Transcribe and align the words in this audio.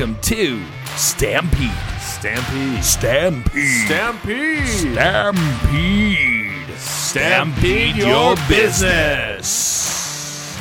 Welcome 0.00 0.18
to 0.22 0.62
Stampede. 0.96 1.70
Stampede. 1.98 2.82
Stampede. 2.82 3.84
Stampede. 3.84 4.66
Stampede. 4.66 6.48
Stampede 6.78 7.96
your 7.96 8.34
business. 8.48 10.56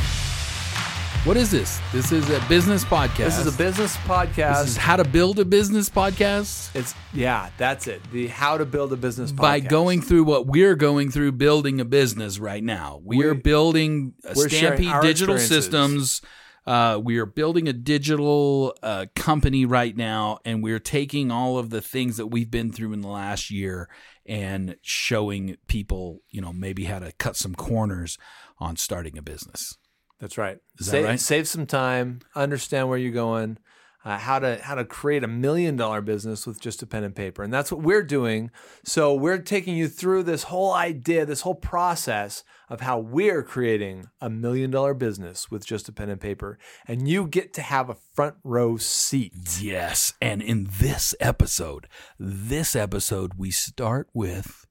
What 1.23 1.37
is 1.37 1.51
this? 1.51 1.79
This 1.93 2.11
is 2.11 2.29
a 2.29 2.43
business 2.49 2.83
podcast. 2.83 3.15
This 3.15 3.39
is 3.39 3.55
a 3.55 3.57
business 3.57 3.95
podcast. 3.99 4.63
This 4.63 4.71
is 4.71 4.77
how 4.77 4.97
to 4.97 5.05
build 5.05 5.39
a 5.39 5.45
business 5.45 5.89
podcast. 5.89 6.75
it's 6.75 6.93
yeah, 7.13 7.49
that's 7.57 7.87
it. 7.87 8.01
The 8.11 8.27
how 8.27 8.57
to 8.57 8.65
build 8.65 8.91
a 8.91 8.97
business 8.97 9.31
podcast. 9.31 9.37
By 9.37 9.61
going 9.61 10.01
through 10.01 10.25
what 10.25 10.47
we're 10.47 10.75
going 10.75 11.11
through 11.11 11.31
building 11.31 11.79
a 11.79 11.85
business 11.85 12.39
right 12.39 12.61
now. 12.61 12.99
We 13.05 13.23
are 13.23 13.35
We- 13.35 13.39
building 13.39 14.15
a 14.25 14.33
we're 14.35 14.49
sharing 14.49 14.83
Stampede 14.83 15.01
Digital. 15.01 15.37
Systems. 15.37 16.21
Uh, 16.65 16.99
we 17.03 17.17
are 17.17 17.25
building 17.25 17.67
a 17.67 17.73
digital 17.73 18.75
uh, 18.83 19.05
company 19.15 19.65
right 19.65 19.95
now, 19.95 20.39
and 20.45 20.61
we're 20.61 20.79
taking 20.79 21.31
all 21.31 21.57
of 21.57 21.69
the 21.69 21.81
things 21.81 22.17
that 22.17 22.27
we've 22.27 22.51
been 22.51 22.71
through 22.71 22.93
in 22.93 23.01
the 23.01 23.07
last 23.07 23.49
year 23.49 23.89
and 24.25 24.75
showing 24.81 25.57
people, 25.67 26.21
you 26.29 26.41
know, 26.41 26.53
maybe 26.53 26.85
how 26.85 26.99
to 26.99 27.11
cut 27.13 27.35
some 27.35 27.55
corners 27.55 28.17
on 28.59 28.75
starting 28.75 29.17
a 29.17 29.21
business. 29.21 29.77
That's 30.19 30.37
right. 30.37 30.59
Is 30.77 30.87
that 30.87 30.91
save, 30.91 31.05
right? 31.05 31.19
Save 31.19 31.47
some 31.47 31.65
time. 31.65 32.19
Understand 32.35 32.89
where 32.89 32.97
you're 32.97 33.11
going. 33.11 33.57
Uh, 34.05 34.17
how 34.17 34.39
to 34.39 34.57
how 34.63 34.75
to 34.75 34.85
create 34.85 35.25
a 35.25 35.27
million 35.27 35.75
dollar 35.75 35.99
business 35.99 36.47
with 36.47 36.61
just 36.61 36.81
a 36.81 36.87
pen 36.87 37.03
and 37.03 37.13
paper, 37.15 37.43
and 37.43 37.53
that's 37.53 37.69
what 37.69 37.81
we're 37.81 38.03
doing. 38.03 38.49
So 38.85 39.13
we're 39.13 39.39
taking 39.39 39.75
you 39.75 39.89
through 39.89 40.23
this 40.23 40.43
whole 40.43 40.73
idea, 40.73 41.25
this 41.25 41.41
whole 41.41 41.55
process 41.55 42.45
of 42.69 42.79
how 42.79 42.97
we're 42.97 43.43
creating 43.43 44.05
a 44.21 44.29
million 44.29 44.71
dollar 44.71 44.93
business 44.93 45.51
with 45.51 45.65
just 45.65 45.89
a 45.89 45.91
pen 45.91 46.09
and 46.09 46.21
paper, 46.21 46.57
and 46.87 47.09
you 47.09 47.27
get 47.27 47.53
to 47.55 47.61
have 47.61 47.89
a 47.89 47.97
front 48.13 48.35
row 48.43 48.77
seat. 48.77 49.59
Yes. 49.59 50.13
And 50.21 50.41
in 50.41 50.69
this 50.79 51.13
episode, 51.19 51.87
this 52.17 52.77
episode, 52.77 53.33
we 53.37 53.51
start 53.51 54.07
with 54.13 54.65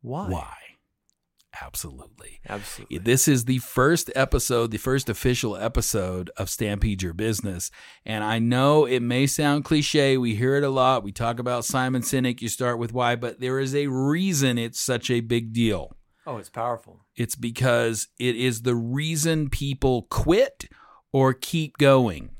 Why? 0.00 0.28
why. 0.28 0.54
Absolutely. 1.60 2.40
Absolutely. 2.48 2.98
This 2.98 3.26
is 3.28 3.44
the 3.44 3.58
first 3.58 4.10
episode, 4.14 4.70
the 4.70 4.78
first 4.78 5.08
official 5.08 5.56
episode 5.56 6.30
of 6.36 6.48
Stampede 6.50 7.02
Your 7.02 7.14
Business. 7.14 7.70
And 8.04 8.22
I 8.22 8.38
know 8.38 8.84
it 8.84 9.00
may 9.00 9.26
sound 9.26 9.64
cliche. 9.64 10.16
We 10.16 10.34
hear 10.34 10.56
it 10.56 10.64
a 10.64 10.70
lot. 10.70 11.02
We 11.02 11.12
talk 11.12 11.38
about 11.38 11.64
Simon 11.64 12.02
Sinek. 12.02 12.40
You 12.40 12.48
start 12.48 12.78
with 12.78 12.92
why, 12.92 13.16
but 13.16 13.40
there 13.40 13.58
is 13.58 13.74
a 13.74 13.88
reason 13.88 14.58
it's 14.58 14.80
such 14.80 15.10
a 15.10 15.20
big 15.20 15.52
deal. 15.52 15.96
Oh, 16.26 16.36
it's 16.36 16.50
powerful. 16.50 17.06
It's 17.16 17.36
because 17.36 18.08
it 18.18 18.36
is 18.36 18.62
the 18.62 18.74
reason 18.74 19.48
people 19.48 20.02
quit 20.10 20.68
or 21.12 21.32
keep 21.32 21.78
going. 21.78 22.30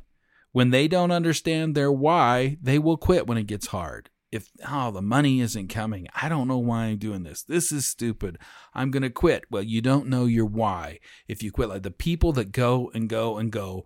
When 0.53 0.71
they 0.71 0.89
don't 0.89 1.11
understand 1.11 1.75
their 1.75 1.93
why, 1.93 2.59
they 2.63 2.79
will 2.79 2.97
quit 2.97 3.27
when 3.27 3.39
it 3.39 3.47
gets 3.47 3.69
hard. 3.69 4.11
If, 4.31 4.51
oh, 4.69 4.91
the 4.91 5.03
money 5.03 5.41
isn't 5.41 5.69
coming. 5.69 6.07
I 6.15 6.29
don't 6.29 6.49
know 6.49 6.59
why 6.59 6.85
I'm 6.85 6.99
doing 6.99 7.23
this. 7.23 7.43
This 7.43 7.73
is 7.73 7.89
stupid. 7.89 8.39
I'm 8.75 8.91
going 8.91 9.03
to 9.03 9.11
quit. 9.11 9.45
Well, 9.51 9.63
you 9.63 9.81
don't 9.81 10.07
know 10.07 10.27
your 10.27 10.45
why. 10.45 10.99
If 11.27 11.43
you 11.43 11.51
quit, 11.51 11.71
like 11.71 11.83
the 11.83 11.91
people 11.91 12.33
that 12.33 12.53
go 12.53 12.91
and 12.93 13.09
go 13.09 13.39
and 13.39 13.51
go 13.51 13.85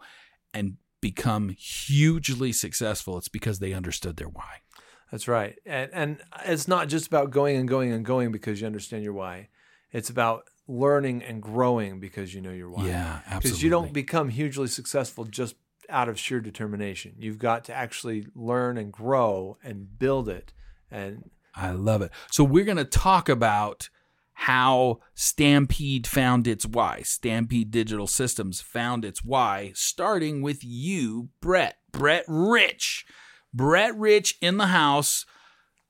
and 0.52 0.78
become 1.00 1.50
hugely 1.50 2.52
successful, 2.52 3.18
it's 3.18 3.28
because 3.28 3.60
they 3.60 3.72
understood 3.72 4.16
their 4.16 4.28
why. 4.28 4.62
That's 5.12 5.28
right. 5.28 5.56
And 5.66 5.90
and 5.92 6.22
it's 6.46 6.66
not 6.66 6.88
just 6.88 7.06
about 7.06 7.30
going 7.30 7.56
and 7.56 7.68
going 7.68 7.92
and 7.92 8.04
going 8.04 8.32
because 8.32 8.60
you 8.60 8.66
understand 8.66 9.04
your 9.04 9.12
why. 9.12 9.48
It's 9.92 10.08
about 10.08 10.44
learning 10.66 11.22
and 11.22 11.42
growing 11.42 12.00
because 12.00 12.34
you 12.34 12.40
know 12.40 12.52
your 12.52 12.70
why. 12.70 12.86
Yeah, 12.86 13.20
absolutely. 13.26 13.50
Because 13.50 13.62
you 13.62 13.70
don't 13.70 13.92
become 13.92 14.30
hugely 14.30 14.68
successful 14.68 15.24
just 15.24 15.54
out 15.92 16.08
of 16.08 16.18
sheer 16.18 16.40
determination. 16.40 17.14
You've 17.18 17.38
got 17.38 17.64
to 17.64 17.74
actually 17.74 18.26
learn 18.34 18.76
and 18.78 18.92
grow 18.92 19.58
and 19.62 19.98
build 19.98 20.28
it. 20.28 20.52
And 20.90 21.30
I 21.54 21.70
love 21.72 22.02
it. 22.02 22.10
So 22.30 22.42
we're 22.42 22.64
going 22.64 22.78
to 22.78 22.84
talk 22.84 23.28
about 23.28 23.88
how 24.32 24.98
Stampede 25.14 26.06
found 26.06 26.48
its 26.48 26.66
why. 26.66 27.02
Stampede 27.02 27.70
Digital 27.70 28.06
Systems 28.06 28.60
found 28.60 29.04
its 29.04 29.22
why, 29.24 29.72
starting 29.74 30.42
with 30.42 30.64
you, 30.64 31.28
Brett. 31.40 31.76
Brett 31.92 32.24
Rich. 32.26 33.04
Brett 33.54 33.96
Rich 33.96 34.38
in 34.40 34.56
the 34.56 34.68
house. 34.68 35.26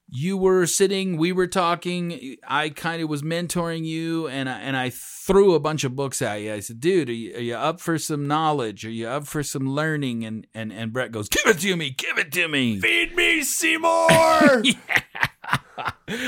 You 0.08 0.36
were 0.36 0.66
sitting, 0.66 1.16
we 1.16 1.32
were 1.32 1.46
talking. 1.46 2.36
I 2.46 2.68
kind 2.68 3.02
of 3.02 3.08
was 3.08 3.22
mentoring 3.22 3.86
you, 3.86 4.28
and 4.28 4.48
I, 4.48 4.58
and 4.58 4.76
I 4.76 4.90
threw 4.90 5.54
a 5.54 5.60
bunch 5.60 5.84
of 5.84 5.96
books 5.96 6.20
at 6.20 6.42
you. 6.42 6.52
I 6.52 6.60
said, 6.60 6.80
"Dude, 6.80 7.08
are 7.08 7.12
you, 7.12 7.34
are 7.34 7.40
you 7.40 7.54
up 7.54 7.80
for 7.80 7.96
some 7.98 8.26
knowledge? 8.26 8.84
Are 8.84 8.90
you 8.90 9.08
up 9.08 9.26
for 9.26 9.42
some 9.42 9.68
learning?" 9.68 10.24
And 10.24 10.46
and 10.54 10.70
and 10.72 10.92
Brett 10.92 11.12
goes, 11.12 11.28
"Give 11.28 11.46
it 11.46 11.60
to 11.60 11.76
me, 11.76 11.90
give 11.90 12.18
it 12.18 12.30
to 12.32 12.48
me." 12.48 12.78
feed 12.78 13.16
me, 13.16 13.42
Seymour. 13.42 14.62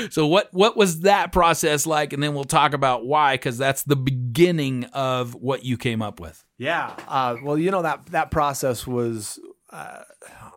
So 0.09 0.25
what 0.25 0.49
what 0.51 0.75
was 0.75 1.01
that 1.01 1.31
process 1.31 1.85
like? 1.85 2.13
And 2.13 2.21
then 2.21 2.33
we'll 2.33 2.43
talk 2.43 2.73
about 2.73 3.05
why, 3.05 3.35
because 3.35 3.57
that's 3.57 3.83
the 3.83 3.95
beginning 3.95 4.85
of 4.85 5.35
what 5.35 5.63
you 5.63 5.77
came 5.77 6.01
up 6.01 6.19
with. 6.19 6.43
Yeah. 6.57 6.95
Uh, 7.07 7.37
well, 7.43 7.57
you 7.57 7.71
know 7.71 7.83
that 7.83 8.07
that 8.07 8.31
process 8.31 8.87
was, 8.87 9.39
uh, 9.69 9.99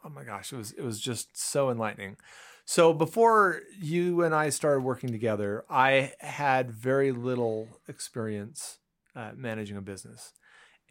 oh 0.04 0.08
my 0.08 0.24
gosh, 0.24 0.52
it 0.52 0.56
was 0.56 0.72
it 0.72 0.82
was 0.82 1.00
just 1.00 1.36
so 1.36 1.70
enlightening. 1.70 2.16
So 2.70 2.92
before 2.92 3.62
you 3.80 4.24
and 4.24 4.34
I 4.34 4.50
started 4.50 4.82
working 4.82 5.10
together, 5.10 5.64
I 5.70 6.12
had 6.20 6.70
very 6.70 7.12
little 7.12 7.80
experience 7.88 8.76
uh, 9.16 9.30
managing 9.34 9.78
a 9.78 9.80
business, 9.80 10.34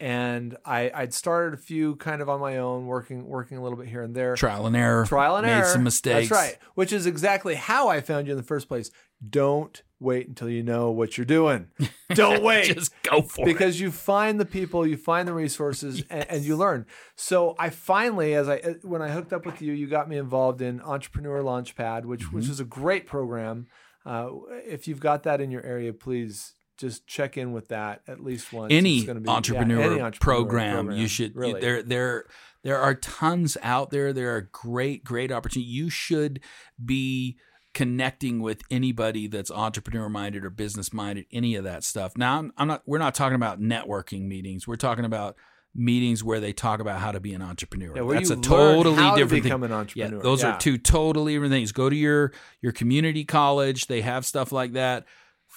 and 0.00 0.56
I, 0.64 0.90
I'd 0.94 1.12
started 1.12 1.54
a 1.58 1.62
few 1.62 1.96
kind 1.96 2.22
of 2.22 2.28
on 2.28 2.40
my 2.40 2.58
own, 2.58 2.86
working 2.86 3.26
working 3.26 3.58
a 3.58 3.62
little 3.62 3.78
bit 3.78 3.88
here 3.88 4.02
and 4.02 4.14
there. 4.14 4.36
Trial 4.36 4.66
and 4.66 4.76
error. 4.76 5.04
Trial 5.06 5.36
and 5.36 5.46
made 5.46 5.52
error. 5.52 5.64
some 5.72 5.82
mistakes. 5.84 6.28
That's 6.28 6.40
right. 6.40 6.58
Which 6.74 6.92
is 6.92 7.06
exactly 7.06 7.54
how 7.56 7.88
I 7.88 8.00
found 8.00 8.26
you 8.26 8.32
in 8.32 8.36
the 8.36 8.42
first 8.44 8.68
place. 8.68 8.90
Don't 9.28 9.82
wait 9.98 10.28
until 10.28 10.48
you 10.48 10.62
know 10.62 10.92
what 10.92 11.18
you're 11.18 11.24
doing. 11.24 11.66
Don't 12.14 12.40
wait 12.44 12.72
Just 12.76 12.92
go 13.02 13.22
for 13.22 13.42
it. 13.42 13.46
because 13.46 13.80
you 13.80 13.90
find 13.90 14.38
the 14.38 14.44
people, 14.44 14.86
you 14.86 14.96
find 14.96 15.26
the 15.26 15.34
resources, 15.34 16.04
and, 16.08 16.30
and 16.30 16.44
you 16.44 16.54
learn. 16.56 16.86
So 17.16 17.56
I 17.58 17.70
finally, 17.70 18.34
as 18.34 18.48
I 18.48 18.58
when 18.82 19.02
I 19.02 19.08
hooked 19.10 19.32
up 19.32 19.44
with 19.44 19.60
you, 19.60 19.72
you 19.72 19.88
got 19.88 20.08
me 20.08 20.16
involved 20.16 20.62
in 20.62 20.80
Entrepreneur 20.82 21.42
Launchpad, 21.42 22.04
which 22.04 22.20
Mm-hmm. 22.22 22.36
which 22.36 22.48
is 22.48 22.60
a 22.60 22.64
great 22.64 23.06
program. 23.06 23.66
Uh, 24.06 24.28
if 24.64 24.86
you've 24.86 25.00
got 25.00 25.24
that 25.24 25.40
in 25.40 25.50
your 25.50 25.64
area, 25.66 25.92
please 25.92 26.54
just 26.78 27.06
check 27.06 27.36
in 27.36 27.52
with 27.52 27.68
that 27.68 28.02
at 28.06 28.20
least 28.20 28.52
once. 28.52 28.72
Any 28.72 29.04
be- 29.04 29.06
yeah, 29.06 29.30
entrepreneur, 29.30 29.80
any 29.82 30.00
entrepreneur 30.00 30.36
program, 30.36 30.90
you 30.92 31.08
should. 31.08 31.34
really. 31.36 31.60
there 31.60 31.82
there 31.82 32.24
there 32.62 32.78
are 32.78 32.94
tons 32.94 33.56
out 33.62 33.90
there. 33.90 34.12
There 34.12 34.34
are 34.36 34.48
great 34.52 35.04
great 35.04 35.30
opportunities. 35.32 35.72
You 35.72 35.90
should 35.90 36.40
be 36.82 37.36
connecting 37.74 38.40
with 38.40 38.62
anybody 38.70 39.26
that's 39.26 39.50
entrepreneur 39.50 40.08
minded 40.08 40.44
or 40.44 40.50
business 40.50 40.92
minded. 40.92 41.26
Any 41.30 41.54
of 41.54 41.64
that 41.64 41.84
stuff. 41.84 42.16
Now 42.16 42.38
I'm, 42.38 42.52
I'm 42.56 42.68
not. 42.68 42.82
We're 42.86 42.98
not 42.98 43.14
talking 43.14 43.36
about 43.36 43.60
networking 43.60 44.22
meetings. 44.26 44.66
We're 44.66 44.76
talking 44.76 45.04
about 45.04 45.36
meetings 45.74 46.24
where 46.24 46.40
they 46.40 46.52
talk 46.52 46.80
about 46.80 46.98
how 46.98 47.12
to 47.12 47.20
be 47.20 47.34
an 47.34 47.42
entrepreneur. 47.42 47.94
Yeah, 47.94 48.14
That's 48.14 48.30
a 48.30 48.36
totally 48.36 48.96
how 48.96 49.14
to 49.14 49.20
different 49.22 49.44
become 49.44 49.60
thing. 49.60 49.70
an 49.70 49.76
entrepreneur. 49.76 50.16
Yeah, 50.16 50.22
those 50.22 50.42
Yeah. 50.42 50.54
are 50.54 50.58
two 50.60 50.78
totally 50.78 51.34
different 51.34 51.52
things. 51.52 51.72
Go 51.72 51.88
to 51.88 51.96
your 51.96 52.32
your 52.62 52.72
community 52.72 53.24
college; 53.24 53.86
they 53.86 54.00
have 54.00 54.24
stuff 54.26 54.50
like 54.50 54.72
that. 54.72 55.06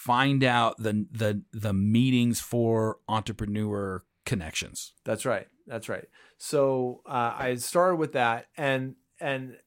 Find 0.06 0.44
out 0.44 0.78
the 0.78 1.06
the 1.12 1.44
the 1.52 1.74
meetings 1.74 2.40
for 2.40 2.98
entrepreneur 3.08 4.04
connections. 4.26 4.94
That's 5.04 5.26
right. 5.26 5.48
That's 5.68 5.88
right. 5.90 6.06
So 6.38 7.02
uh, 7.06 7.34
I 7.38 7.56
started 7.56 7.98
with 7.98 8.14
that, 8.14 8.48
and 8.58 8.96
and 9.20 9.58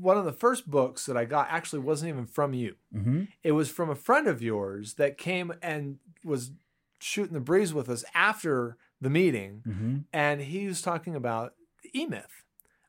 one 0.00 0.16
of 0.18 0.24
the 0.24 0.32
first 0.32 0.68
books 0.68 1.06
that 1.06 1.16
I 1.16 1.24
got 1.26 1.48
actually 1.50 1.78
wasn't 1.80 2.08
even 2.08 2.26
from 2.26 2.54
you. 2.54 2.74
Mm-hmm. 2.94 3.24
It 3.44 3.52
was 3.52 3.70
from 3.70 3.88
a 3.90 3.94
friend 3.94 4.26
of 4.26 4.42
yours 4.42 4.94
that 4.94 5.16
came 5.18 5.52
and 5.62 5.98
was 6.24 6.50
shooting 6.98 7.34
the 7.34 7.40
breeze 7.40 7.72
with 7.72 7.88
us 7.88 8.04
after 8.14 8.76
the 9.00 9.10
meeting, 9.10 9.62
Mm-hmm. 9.66 9.96
and 10.12 10.40
he 10.40 10.66
was 10.66 10.82
talking 10.82 11.14
about 11.14 11.54
the 11.84 11.90
E 12.00 12.06
Myth. 12.06 12.42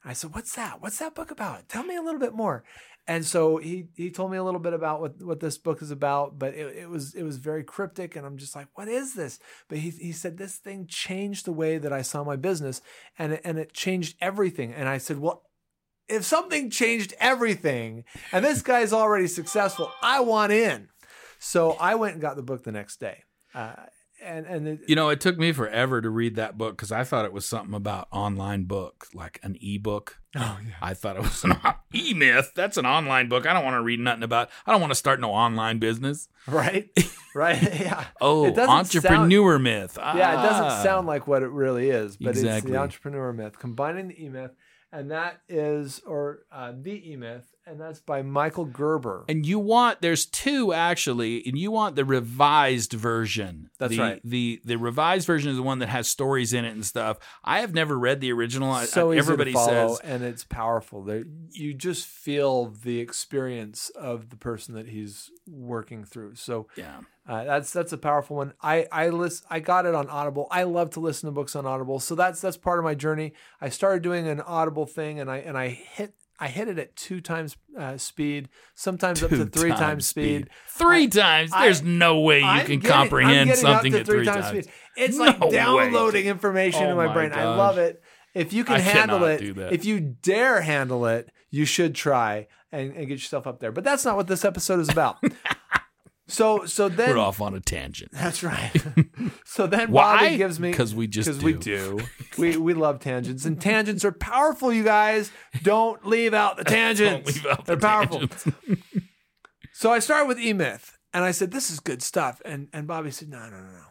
I 0.04 0.14
said, 0.14 0.34
"What's 0.34 0.56
that? 0.56 0.82
What's 0.82 0.98
that 1.00 1.14
book 1.14 1.30
about? 1.30 1.70
Tell 1.70 1.84
me 1.84 1.96
a 1.96 2.02
little 2.02 2.20
bit 2.20 2.34
more." 2.34 2.64
And 3.10 3.26
so 3.26 3.58
he 3.58 3.88
he 3.96 4.12
told 4.12 4.30
me 4.30 4.38
a 4.38 4.44
little 4.44 4.60
bit 4.60 4.74
about 4.74 5.02
what, 5.02 5.20
what 5.24 5.40
this 5.40 5.58
book 5.58 5.82
is 5.82 5.90
about, 5.90 6.38
but 6.38 6.54
it, 6.54 6.78
it 6.78 6.90
was 6.92 7.16
it 7.16 7.24
was 7.24 7.38
very 7.38 7.64
cryptic, 7.64 8.16
and 8.16 8.24
I'm 8.24 8.38
just 8.38 8.56
like, 8.56 8.68
"What 8.76 8.88
is 8.88 9.16
this?" 9.16 9.40
But 9.68 9.80
he 9.80 9.90
he 9.90 10.12
said 10.12 10.38
this 10.38 10.58
thing 10.58 10.86
changed 10.86 11.46
the 11.46 11.52
way 11.52 11.80
that 11.80 11.92
I 11.92 12.04
saw 12.04 12.24
my 12.24 12.36
business, 12.36 12.84
and 13.18 13.34
it, 13.34 13.42
and 13.44 13.58
it 13.58 13.74
changed 13.74 14.16
everything. 14.22 14.72
And 14.76 14.88
I 14.88 15.00
said, 15.00 15.18
"Well, 15.18 15.42
if 16.08 16.24
something 16.24 16.70
changed 16.70 17.16
everything, 17.20 18.04
and 18.32 18.46
this 18.46 18.62
guy's 18.62 18.94
already 18.94 19.26
successful, 19.26 19.92
I 20.04 20.20
want 20.20 20.52
in." 20.52 20.90
So 21.40 21.72
I 21.80 21.96
went 21.96 22.14
and 22.14 22.22
got 22.22 22.36
the 22.36 22.44
book 22.44 22.64
the 22.64 22.72
next 22.72 23.00
day. 23.00 23.24
Uh, 23.56 23.74
and 24.24 24.46
and 24.46 24.80
You 24.88 24.96
know, 24.96 25.10
it 25.10 25.20
took 25.20 25.40
me 25.40 25.52
forever 25.52 26.00
to 26.00 26.12
read 26.12 26.36
that 26.36 26.60
book 26.60 26.78
because 26.78 26.92
I 26.92 27.04
thought 27.04 27.26
it 27.26 27.34
was 27.34 27.48
something 27.48 27.74
about 27.74 28.08
online 28.12 28.66
book, 28.66 29.08
like 29.16 29.40
an 29.42 29.56
e-book. 29.60 30.19
Oh 30.36 30.60
yeah, 30.66 30.74
I 30.82 30.94
thought 30.94 31.16
it 31.18 31.22
was 31.24 31.44
an 31.44 31.54
e 31.94 32.14
myth. 32.14 32.52
That's 32.56 32.78
an 32.78 32.86
online 32.86 33.30
book. 33.30 33.46
I 33.48 33.54
don't 33.54 33.64
want 33.64 33.76
to 33.76 33.82
read 33.82 34.00
nothing 34.00 34.24
about. 34.24 34.50
I 34.66 34.72
don't 34.72 34.82
want 34.82 34.92
to 34.92 34.96
start 34.96 35.20
no 35.20 35.32
online 35.32 35.80
business. 35.80 36.28
right, 36.48 36.90
right, 37.36 37.62
yeah. 37.80 38.06
Oh, 38.22 38.46
It 38.46 38.56
doesn't 38.56 38.70
entrepreneur 38.70 39.58
myth. 39.60 39.98
Yeah, 40.00 40.12
it 40.34 40.38
Ah. 40.38 40.44
doesn't 40.50 40.84
sound 40.84 41.08
like 41.08 41.28
what 41.28 41.44
it 41.44 41.50
really 41.50 41.90
is, 41.90 42.18
but 42.18 42.38
it's 42.38 42.64
the 42.66 42.78
entrepreneur 42.78 43.34
myth, 43.34 43.58
combining 43.60 44.10
the 44.10 44.24
E 44.24 44.30
myth. 44.30 44.52
And 44.92 45.12
that 45.12 45.42
is 45.48 46.02
or 46.06 46.40
uh, 46.52 46.74
the 46.76 47.12
E 47.12 47.16
Myth, 47.16 47.54
and 47.66 47.80
that's 47.80 48.00
by 48.00 48.22
Michael 48.22 48.66
Gerber. 48.66 49.26
And 49.30 49.46
you 49.46 49.60
want 49.60 50.02
there's 50.02 50.26
two 50.26 50.74
actually, 50.74 51.46
and 51.46 51.58
you 51.58 51.72
want 51.72 51.96
the 51.96 52.06
revised 52.06 52.94
version. 52.94 53.70
That's 53.78 53.92
the, 53.92 54.00
right. 54.00 54.22
The 54.24 54.62
the 54.66 54.78
revised 54.78 55.28
version 55.28 55.52
is 55.52 55.58
the 55.58 55.64
one 55.64 55.80
that 55.80 55.90
has 55.90 56.08
stories 56.08 56.54
in 56.54 56.66
it 56.66 56.72
and 56.72 56.86
stuff. 56.86 57.18
I 57.44 57.60
have 57.60 57.74
never 57.74 57.98
read 57.98 58.22
the 58.22 58.32
original. 58.32 58.74
So 58.86 59.12
I, 59.12 59.14
easy 59.14 59.20
everybody 59.20 59.52
to 59.52 59.58
follow, 59.58 59.96
says 59.96 60.00
and 60.04 60.24
it's 60.24 60.44
powerful. 60.44 61.04
There, 61.04 61.24
you 61.52 61.74
just 61.74 62.08
feel 62.08 62.68
the 62.68 63.00
experience 63.00 63.90
of 63.92 64.30
the 64.30 64.38
person 64.38 64.74
that 64.76 64.88
he's 64.88 65.30
working 65.48 66.04
through. 66.04 66.36
So 66.36 66.68
yeah. 66.76 67.02
Uh, 67.30 67.44
that's 67.44 67.72
that's 67.72 67.94
a 67.94 67.98
powerful 67.98 68.36
one. 68.38 68.54
I 68.62 68.88
I 68.92 69.10
list 69.10 69.46
I 69.50 69.60
got 69.60 69.86
it 69.86 69.94
on 69.94 70.10
Audible. 70.10 70.48
I 70.50 70.64
love 70.64 70.90
to 70.92 71.00
listen 71.00 71.28
to 71.28 71.32
books 71.32 71.56
on 71.56 71.66
Audible, 71.66 72.00
so 72.00 72.16
that's 72.16 72.42
that's 72.42 72.58
part 72.58 72.80
of 72.80 72.84
my 72.86 72.96
journey. 72.96 73.34
I 73.62 73.70
started 73.70 74.02
doing 74.02 74.28
an 74.28 74.42
Audible 74.42 74.86
thing, 74.88 75.20
and 75.20 75.30
I 75.30 75.38
and 75.38 75.58
I 75.58 75.70
hit 75.70 76.14
I 76.40 76.48
hit 76.48 76.68
it 76.70 76.80
at 76.80 76.96
two 76.96 77.22
times 77.22 77.56
uh, 77.78 77.98
speed, 77.98 78.50
sometimes 78.74 79.22
up 79.22 79.30
to 79.30 79.46
three 79.46 79.70
times, 79.72 80.08
speed. 80.08 80.50
Three 80.70 81.04
I- 81.04 81.08
times. 81.08 81.52
I- 81.54 81.66
There's 81.66 81.84
no 81.84 82.22
way 82.22 82.40
you 82.40 82.46
I'm 82.46 82.66
can 82.66 82.80
getting- 82.80 82.90
comprehend 82.92 83.56
something 83.58 83.94
at 83.94 84.06
three 84.06 84.26
times. 84.26 84.48
speed. 84.48 84.68
It's 84.98 85.18
No 85.18 85.26
like 85.26 85.40
way. 85.42 85.52
downloading 85.52 86.26
information 86.28 86.86
Oh 86.86 86.92
in 86.92 86.98
my, 86.98 87.08
my 87.08 87.14
brain. 87.14 87.32
I 87.34 87.44
love 87.44 87.78
it. 87.78 88.02
If 88.34 88.54
you 88.54 88.64
can 88.64 88.76
I 88.76 88.80
handle 88.80 89.24
it, 89.26 89.42
if 89.42 89.86
you 89.86 90.00
dare 90.00 90.62
handle 90.62 91.06
it, 91.08 91.30
you 91.52 91.66
should 91.66 91.94
try 91.96 92.48
and, 92.72 92.92
and 92.94 93.08
get 93.08 93.16
yourself 93.20 93.46
up 93.46 93.60
there. 93.60 93.72
But 93.72 93.84
that's 93.84 94.06
not 94.06 94.16
what 94.16 94.28
this 94.28 94.46
episode 94.46 94.80
is 94.80 94.88
about. 94.90 95.18
so 96.30 96.66
so 96.66 96.88
then 96.88 97.10
We're 97.10 97.18
off 97.18 97.42
on 97.42 97.54
a 97.56 97.60
tangent. 97.60 98.12
that's 98.14 98.42
right. 98.44 98.72
so 99.46 99.68
then 99.68 99.92
Why? 99.92 100.18
Bobby 100.26 100.38
gives 100.38 100.60
me 100.60 100.72
Because 100.72 100.96
we 100.96 101.08
just 101.08 101.28
because 101.30 101.44
we 101.44 101.54
do. 101.54 102.00
we 102.38 102.56
we 102.56 102.74
love 102.74 103.00
tangents 103.00 103.44
and 103.46 103.60
tangents 103.60 104.06
are 104.06 104.12
powerful. 104.14 104.72
You 104.72 104.84
guys 104.84 105.32
don't 105.64 106.06
leave 106.06 106.34
out 106.34 106.56
the 106.58 106.64
tangents. 106.80 107.28
leave 107.36 107.46
out 107.46 107.66
They're 107.66 107.76
the 107.76 107.82
powerful. 107.88 108.20
tangents. 108.28 108.46
So 109.74 109.92
I 109.92 110.00
started 110.00 110.28
with 110.28 110.40
E 110.40 110.54
Myth 110.54 110.98
and 111.14 111.24
I 111.24 111.32
said, 111.32 111.52
This 111.52 111.70
is 111.70 111.80
good 111.80 112.02
stuff. 112.02 112.42
And 112.46 112.68
and 112.74 112.88
Bobby 112.88 113.12
said, 113.12 113.30
No, 113.30 113.40
no, 113.40 113.58
no, 113.58 113.72
no. 113.72 113.86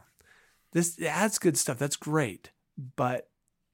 This 0.72 0.94
that's 0.96 1.38
good 1.38 1.56
stuff. 1.58 1.78
That's 1.78 1.96
great. 1.96 2.50
But 2.96 3.28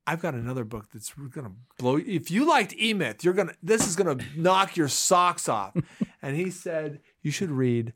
I've 0.07 0.21
got 0.21 0.35
another 0.35 0.65
book 0.65 0.87
that's 0.93 1.13
gonna 1.31 1.53
blow 1.79 1.97
you. 1.97 2.05
If 2.15 2.31
you 2.31 2.47
liked 2.47 2.75
E 2.79 2.93
Myth, 2.95 3.25
you're 3.25 3.35
gonna 3.35 3.55
this 3.63 3.87
is 3.89 3.97
gonna 3.97 4.19
knock 4.37 4.77
your 4.77 4.89
socks 4.89 5.49
off. 5.49 5.75
and 6.23 6.37
he 6.37 6.51
said, 6.51 7.01
You 7.23 7.31
should 7.31 7.51
read 7.51 7.93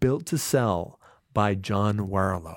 Built 0.00 0.26
to 0.26 0.38
Sell 0.38 1.00
by 1.32 1.54
John 1.54 1.98
Warrillow. 2.08 2.56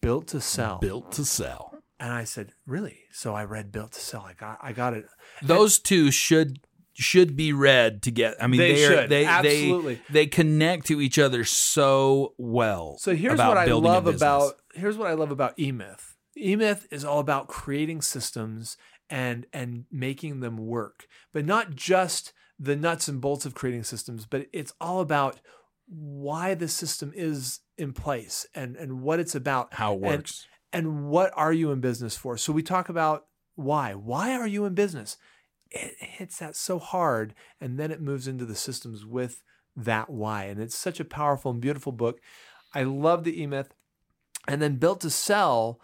Built 0.00 0.28
to 0.28 0.40
Sell. 0.40 0.78
Built 0.78 1.12
to 1.12 1.24
sell. 1.24 1.74
And 2.00 2.12
I 2.12 2.24
said, 2.24 2.52
Really? 2.66 3.00
So 3.12 3.34
I 3.34 3.44
read 3.44 3.72
Built 3.72 3.92
to 3.92 4.00
Sell. 4.00 4.22
I 4.22 4.32
got 4.34 4.58
I 4.62 4.72
got 4.72 4.94
it. 4.94 5.06
Those 5.42 5.78
two 5.78 6.10
should 6.10 6.60
should 6.94 7.36
be 7.36 7.52
read 7.52 8.02
together. 8.02 8.36
I 8.40 8.46
mean, 8.46 8.60
They 8.60 8.74
they 8.74 8.84
are, 8.84 8.88
should. 9.02 9.10
they 9.10 9.24
Absolutely. 9.24 9.94
they 9.94 10.00
they 10.10 10.26
connect 10.26 10.86
to 10.86 11.00
each 11.00 11.18
other 11.18 11.44
so 11.44 12.34
well. 12.38 12.96
So 12.98 13.14
here's 13.14 13.38
what 13.38 13.56
I 13.58 13.66
love 13.66 14.06
about 14.06 14.54
here's 14.74 14.96
what 14.96 15.08
I 15.08 15.14
love 15.14 15.30
about 15.30 15.56
eMyth. 15.58 16.14
eMyth 16.38 16.86
is 16.90 17.04
all 17.04 17.18
about 17.18 17.48
creating 17.48 18.02
systems 18.02 18.76
and 19.10 19.46
and 19.52 19.84
making 19.90 20.40
them 20.40 20.56
work, 20.56 21.06
but 21.32 21.44
not 21.44 21.74
just 21.74 22.32
the 22.58 22.76
nuts 22.76 23.06
and 23.08 23.20
bolts 23.20 23.46
of 23.46 23.54
creating 23.54 23.84
systems, 23.84 24.26
but 24.26 24.46
it's 24.52 24.72
all 24.80 25.00
about 25.00 25.40
why 25.88 26.54
the 26.54 26.68
system 26.68 27.12
is 27.14 27.60
in 27.76 27.92
place 27.92 28.46
and 28.54 28.76
and 28.76 29.02
what 29.02 29.20
it's 29.20 29.34
about 29.34 29.74
how 29.74 29.92
it 29.92 29.96
and- 29.96 30.04
works. 30.04 30.46
and 30.72 31.08
what 31.08 31.32
are 31.34 31.52
you 31.52 31.70
in 31.70 31.80
business 31.80 32.16
for? 32.16 32.36
So 32.36 32.52
we 32.52 32.62
talk 32.62 32.88
about 32.88 33.26
why. 33.54 33.94
Why 33.94 34.32
are 34.34 34.46
you 34.46 34.64
in 34.64 34.74
business? 34.74 35.16
It 35.70 35.96
hits 35.98 36.38
that 36.38 36.56
so 36.56 36.78
hard, 36.78 37.34
and 37.60 37.78
then 37.78 37.90
it 37.90 38.00
moves 38.00 38.26
into 38.26 38.46
the 38.46 38.54
systems 38.54 39.04
with 39.04 39.42
that 39.76 40.08
why. 40.08 40.44
And 40.44 40.60
it's 40.60 40.76
such 40.76 40.98
a 41.00 41.04
powerful 41.04 41.50
and 41.50 41.60
beautiful 41.60 41.92
book. 41.92 42.20
I 42.74 42.84
love 42.84 43.24
the 43.24 43.40
E 43.42 43.46
Myth. 43.46 43.74
And 44.46 44.62
then 44.62 44.76
Built 44.76 45.00
to 45.02 45.10
Sell 45.10 45.78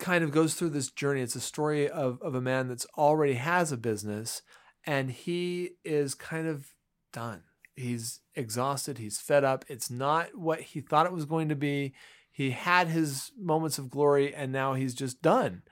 kind 0.00 0.24
of 0.24 0.32
goes 0.32 0.54
through 0.54 0.70
this 0.70 0.90
journey. 0.90 1.20
It's 1.20 1.36
a 1.36 1.40
story 1.40 1.88
of, 1.88 2.20
of 2.20 2.34
a 2.34 2.40
man 2.40 2.66
that's 2.68 2.86
already 2.98 3.34
has 3.34 3.70
a 3.70 3.76
business 3.76 4.42
and 4.84 5.10
he 5.10 5.76
is 5.84 6.16
kind 6.16 6.48
of 6.48 6.74
done. 7.12 7.42
He's 7.76 8.20
exhausted. 8.34 8.98
He's 8.98 9.18
fed 9.20 9.44
up. 9.44 9.64
It's 9.68 9.90
not 9.90 10.36
what 10.36 10.60
he 10.60 10.80
thought 10.80 11.06
it 11.06 11.12
was 11.12 11.24
going 11.24 11.48
to 11.48 11.56
be. 11.56 11.94
He 12.30 12.50
had 12.50 12.88
his 12.88 13.30
moments 13.38 13.78
of 13.78 13.90
glory 13.90 14.34
and 14.34 14.52
now 14.52 14.74
he's 14.74 14.94
just 14.94 15.22
done. 15.22 15.62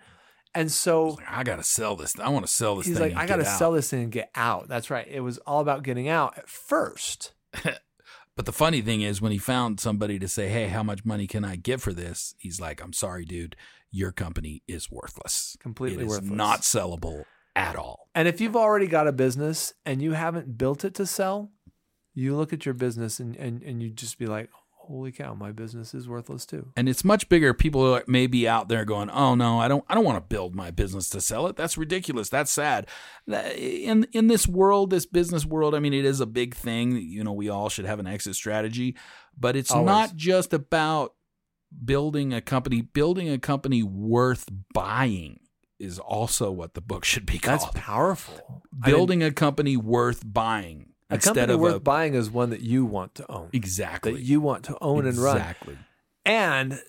And 0.54 0.70
so 0.70 1.10
Like, 1.10 1.30
I 1.30 1.42
gotta 1.44 1.62
sell 1.62 1.94
this. 1.96 2.18
I 2.18 2.28
want 2.28 2.44
to 2.44 2.52
sell 2.52 2.76
this 2.76 2.86
he's 2.86 2.98
thing. 2.98 3.14
like, 3.14 3.16
I 3.22 3.26
got 3.26 3.36
to 3.36 3.44
get 3.44 3.52
out." 3.52 3.58
sell 3.58 3.72
this 3.72 3.88
thing 3.90 4.02
and 4.02 4.12
get 4.12 4.30
out. 4.34 4.68
That's 4.68 4.90
right. 4.90 5.06
It 5.08 5.20
was 5.20 5.38
all 5.38 5.60
about 5.60 5.84
getting 5.84 6.08
out 6.08 6.36
at 6.38 6.48
first. 6.48 7.32
But 8.36 8.46
the 8.46 8.52
funny 8.52 8.80
thing 8.80 9.02
is, 9.02 9.20
when 9.20 9.32
he 9.32 9.38
found 9.38 9.80
somebody 9.80 10.18
to 10.18 10.26
say, 10.28 10.48
"Hey, 10.48 10.68
how 10.68 10.82
much 10.82 11.04
money 11.04 11.26
can 11.26 11.44
I 11.44 11.56
get 11.56 11.80
for 11.80 11.92
this?" 11.92 12.34
He's 12.38 12.58
like, 12.58 12.82
"I'm 12.82 12.94
sorry, 12.94 13.26
dude. 13.26 13.54
Your 13.90 14.12
company 14.12 14.62
is 14.66 14.90
worthless. 14.90 15.58
Completely 15.60 16.04
It 16.04 16.08
worthless. 16.08 16.30
Not 16.30 16.60
sellable 16.62 17.24
at 17.54 17.76
all." 17.76 18.08
And 18.14 18.26
if 18.28 18.40
you've 18.40 18.56
already 18.56 18.86
got 18.86 19.06
a 19.08 19.12
business 19.12 19.74
and 19.84 20.00
you 20.00 20.12
haven't 20.12 20.56
built 20.56 20.86
it 20.86 20.94
to 20.94 21.04
sell, 21.06 21.50
you 22.20 22.36
look 22.36 22.52
at 22.52 22.64
your 22.66 22.74
business 22.74 23.20
and, 23.20 23.36
and, 23.36 23.62
and 23.62 23.82
you 23.82 23.90
just 23.90 24.18
be 24.18 24.26
like, 24.26 24.48
holy 24.72 25.12
cow, 25.12 25.34
my 25.34 25.52
business 25.52 25.94
is 25.94 26.08
worthless 26.08 26.44
too. 26.44 26.72
and 26.76 26.88
it's 26.88 27.04
much 27.04 27.28
bigger. 27.28 27.54
People 27.54 27.82
are- 27.94 28.04
may 28.08 28.26
be 28.26 28.48
out 28.48 28.68
there 28.68 28.84
going, 28.84 29.08
"Oh 29.10 29.34
no, 29.36 29.60
I 29.60 29.68
don't, 29.68 29.84
I 29.88 29.94
don't 29.94 30.04
want 30.04 30.16
to 30.16 30.34
build 30.34 30.54
my 30.56 30.70
business 30.72 31.08
to 31.10 31.20
sell 31.20 31.46
it. 31.46 31.54
That's 31.56 31.78
ridiculous. 31.78 32.28
That's 32.28 32.50
sad." 32.50 32.88
In 33.28 34.06
in 34.12 34.26
this 34.26 34.48
world, 34.48 34.90
this 34.90 35.06
business 35.06 35.44
world, 35.46 35.74
I 35.76 35.78
mean, 35.80 35.94
it 35.94 36.04
is 36.04 36.20
a 36.20 36.26
big 36.26 36.54
thing. 36.56 36.96
You 36.96 37.22
know, 37.22 37.32
we 37.32 37.48
all 37.48 37.68
should 37.68 37.84
have 37.84 38.00
an 38.00 38.06
exit 38.08 38.34
strategy, 38.34 38.96
but 39.38 39.54
it's 39.54 39.70
Always. 39.70 39.86
not 39.86 40.16
just 40.16 40.52
about 40.52 41.14
building 41.84 42.32
a 42.34 42.40
company. 42.40 42.80
Building 42.82 43.28
a 43.28 43.38
company 43.38 43.82
worth 43.84 44.48
buying 44.74 45.38
is 45.78 45.98
also 46.00 46.50
what 46.50 46.74
the 46.74 46.80
book 46.80 47.04
should 47.04 47.26
be 47.26 47.38
called. 47.38 47.60
That's 47.60 47.70
powerful. 47.74 48.62
Building 48.84 49.22
a 49.22 49.30
company 49.30 49.76
worth 49.76 50.22
buying 50.26 50.88
a 51.10 51.14
instead 51.14 51.34
company 51.34 51.54
of 51.54 51.60
worth 51.60 51.76
a 51.76 51.80
buying 51.80 52.14
is 52.14 52.30
one 52.30 52.50
that 52.50 52.60
you 52.60 52.84
want 52.84 53.14
to 53.16 53.30
own, 53.30 53.48
exactly 53.52 54.12
that 54.12 54.22
you 54.22 54.40
want 54.40 54.64
to 54.64 54.78
own 54.80 55.06
and 55.06 55.18
run. 55.18 55.36
exactly. 55.36 55.78
And 56.24 56.80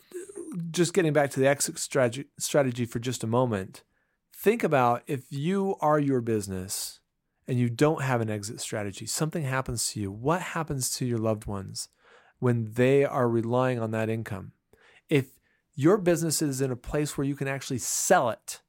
just 0.72 0.94
getting 0.94 1.13
back 1.13 1.32
to 1.32 1.40
the 1.40 1.48
exit 1.48 1.80
strategy, 1.80 2.25
strategy 2.38 2.86
for 2.86 3.00
just 3.00 3.24
a 3.24 3.28
moment, 3.28 3.84
think 4.36 4.63
about 4.63 5.04
if 5.08 5.24
you 5.30 5.75
are 5.82 6.00
your 6.00 6.22
business 6.22 7.00
and 7.48 7.58
you 7.58 7.70
don't 7.70 8.01
have 8.01 8.22
an 8.22 8.30
exit 8.30 8.60
strategy, 8.62 9.06
something 9.06 9.44
happens 9.44 9.92
to 9.92 10.00
you. 10.00 10.12
What 10.12 10.42
happens 10.42 10.92
to 10.98 11.06
your 11.06 11.18
loved 11.18 11.46
ones 11.46 11.90
when 12.40 12.72
they 12.74 13.06
are 13.06 13.30
relying 13.30 13.80
on 13.80 13.92
that 13.92 14.10
income? 14.10 14.54
If 15.10 15.28
your 15.75 15.98
business 15.98 16.42
is 16.42 16.62
in 16.62 16.72
a 16.72 16.75
place 16.75 17.18
where 17.18 17.25
you 17.25 17.36
can 17.36 17.48
actually 17.48 17.80
sell 17.80 18.30
it 18.30 18.62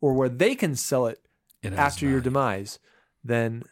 or 0.00 0.12
where 0.12 0.28
they 0.28 0.54
can 0.54 0.74
sell 0.76 1.06
it 1.06 1.20
It 1.62 1.72
after 1.72 2.06
your 2.06 2.20
demise, 2.20 2.78
then 3.22 3.62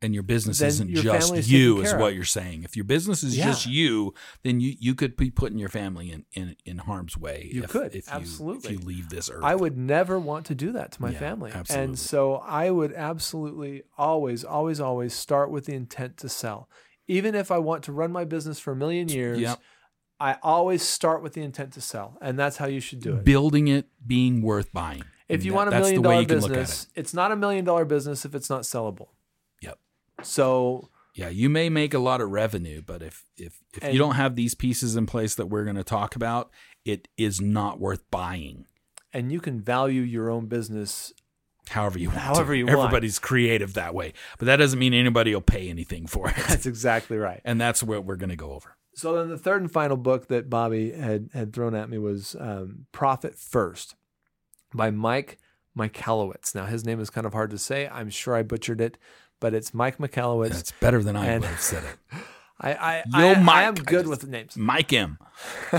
and 0.00 0.14
your 0.14 0.22
business 0.22 0.58
then 0.60 0.68
isn't 0.68 0.90
your 0.90 1.02
just 1.02 1.48
you 1.48 1.80
is 1.80 1.92
what 1.94 2.10
of. 2.10 2.14
you're 2.14 2.24
saying 2.24 2.62
if 2.62 2.76
your 2.76 2.84
business 2.84 3.22
is 3.24 3.36
Yeah. 3.36 3.46
just 3.46 3.66
you 3.66 4.14
then 4.44 4.60
you 4.60 4.74
you 4.78 4.94
could 4.94 5.16
be 5.16 5.30
putting 5.30 5.58
your 5.58 5.68
family 5.68 6.12
in 6.12 6.24
in, 6.32 6.56
in 6.64 6.78
harm's 6.78 7.16
way 7.16 7.50
You 7.52 7.64
if, 7.64 7.70
could, 7.70 7.94
if 7.94 8.08
absolutely. 8.08 8.70
you 8.70 8.76
if 8.78 8.82
you 8.82 8.86
leave 8.86 9.08
this 9.08 9.28
earth 9.28 9.42
I 9.42 9.54
would 9.56 9.76
never 9.76 10.18
want 10.18 10.46
to 10.46 10.54
do 10.54 10.70
that 10.72 10.92
to 10.92 11.02
my 11.02 11.10
Yeah, 11.10 11.18
family. 11.18 11.50
absolutely. 11.52 11.84
And 11.84 11.98
so 11.98 12.34
I 12.36 12.70
would 12.70 12.92
absolutely 12.92 13.82
always, 13.96 14.44
always, 14.44 14.78
always 14.80 15.12
start 15.14 15.50
with 15.50 15.64
the 15.66 15.74
intent 15.74 16.16
to 16.18 16.28
sell. 16.28 16.68
Even 17.08 17.34
if 17.34 17.50
I 17.50 17.58
want 17.58 17.82
to 17.84 17.92
run 17.92 18.12
my 18.12 18.24
business 18.24 18.58
for 18.60 18.72
a 18.72 18.76
million 18.76 19.08
years, 19.08 19.40
Yep. 19.40 19.58
I 20.20 20.36
always 20.42 20.82
start 20.82 21.22
with 21.22 21.32
the 21.34 21.42
intent 21.42 21.72
to 21.74 21.80
sell. 21.80 22.18
And 22.20 22.38
that's 22.38 22.56
how 22.58 22.66
you 22.66 22.80
should 22.80 23.00
do 23.00 23.16
it. 23.16 23.24
building 23.24 23.68
it 23.68 23.86
being 24.06 24.42
worth 24.42 24.72
buying 24.72 25.04
if 25.28 25.44
you 25.44 25.50
that- 25.52 25.56
want 25.56 25.68
a 25.68 25.78
million 25.78 26.02
dollar 26.02 26.08
way 26.08 26.14
dollar 26.14 26.20
you 26.22 26.26
can 26.28 26.40
look 26.40 26.50
at 26.58 26.66
business, 26.68 26.86
it's 26.94 27.14
not 27.14 27.32
a 27.32 27.36
million 27.36 27.64
dollar 27.64 27.84
business 27.84 28.24
if 28.24 28.34
it's 28.34 28.48
not 28.50 28.62
sellable. 28.62 29.08
So 30.22 30.88
yeah 31.14 31.28
you 31.28 31.48
may 31.48 31.68
make 31.68 31.94
a 31.94 31.98
lot 31.98 32.20
of 32.20 32.30
revenue 32.30 32.80
but 32.84 33.02
if 33.02 33.24
if 33.36 33.58
if 33.74 33.82
And- 33.82 33.92
you 33.92 33.98
don't 33.98 34.14
have 34.14 34.36
these 34.36 34.54
pieces 34.54 34.94
in 34.96 35.06
place 35.06 35.34
that 35.36 35.46
we're 35.46 35.64
going 35.64 35.76
to 35.76 35.84
talk 35.84 36.14
about 36.16 36.50
it 36.84 37.08
is 37.16 37.40
not 37.40 37.80
worth 37.80 38.08
buying 38.10 38.66
and 39.12 39.32
you 39.32 39.40
can 39.40 39.60
value 39.60 40.02
your 40.02 40.30
own 40.30 40.46
business 40.46 41.12
however 41.70 41.98
you 41.98 42.08
want 42.08 42.20
However 42.20 42.52
to. 42.52 42.58
you 42.58 42.66
want. 42.66 42.78
everybody's 42.78 43.18
creative 43.18 43.74
that 43.74 43.94
way 43.94 44.12
but 44.38 44.46
that 44.46 44.56
doesn't 44.56 44.78
mean 44.78 44.94
anybody 44.94 45.34
will 45.34 45.40
pay 45.40 45.68
anything 45.68 46.06
for 46.06 46.28
it 46.30 46.36
That's 46.48 46.66
exactly 46.66 47.16
right. 47.16 47.40
and 47.44 47.60
that's 47.60 47.82
what 47.82 48.04
we're 48.04 48.16
going 48.16 48.30
to 48.30 48.36
go 48.36 48.52
over 48.52 48.76
So 48.94 49.16
then 49.16 49.28
the 49.28 49.38
third 49.38 49.62
and 49.62 49.72
final 49.72 49.96
book 49.96 50.28
that 50.28 50.48
Bobby 50.50 50.92
had 50.92 51.30
had 51.32 51.52
thrown 51.52 51.74
at 51.74 51.88
me 51.90 51.98
was 51.98 52.36
um, 52.38 52.86
Profit 52.92 53.34
First 53.38 53.94
by 54.74 54.90
Mike 54.90 55.38
Michalowicz. 55.76 56.54
Now 56.54 56.66
his 56.66 56.84
name 56.84 57.00
is 57.00 57.10
kind 57.10 57.26
of 57.26 57.32
hard 57.32 57.50
to 57.50 57.58
say. 57.58 57.88
I'm 57.88 58.10
sure 58.10 58.34
I 58.34 58.42
butchered 58.42 58.80
it, 58.80 58.98
but 59.40 59.54
it's 59.54 59.72
Mike 59.74 59.98
Michalowicz. 59.98 60.50
that's 60.50 60.72
better 60.72 61.02
than 61.02 61.16
i 61.16 61.26
And- 61.26 61.42
would 61.42 61.50
have 61.50 61.60
said 61.60 61.84
it 61.84 62.18
I 62.60 62.72
I, 62.74 63.20
Yo, 63.20 63.28
I, 63.28 63.32
I 63.34 63.42
Mike. 63.42 63.64
am 63.66 63.74
I 63.78 63.80
good 63.82 64.06
just- 64.06 64.08
with 64.08 64.26
names. 64.28 64.56
mike 64.56 64.92
m 64.92 65.18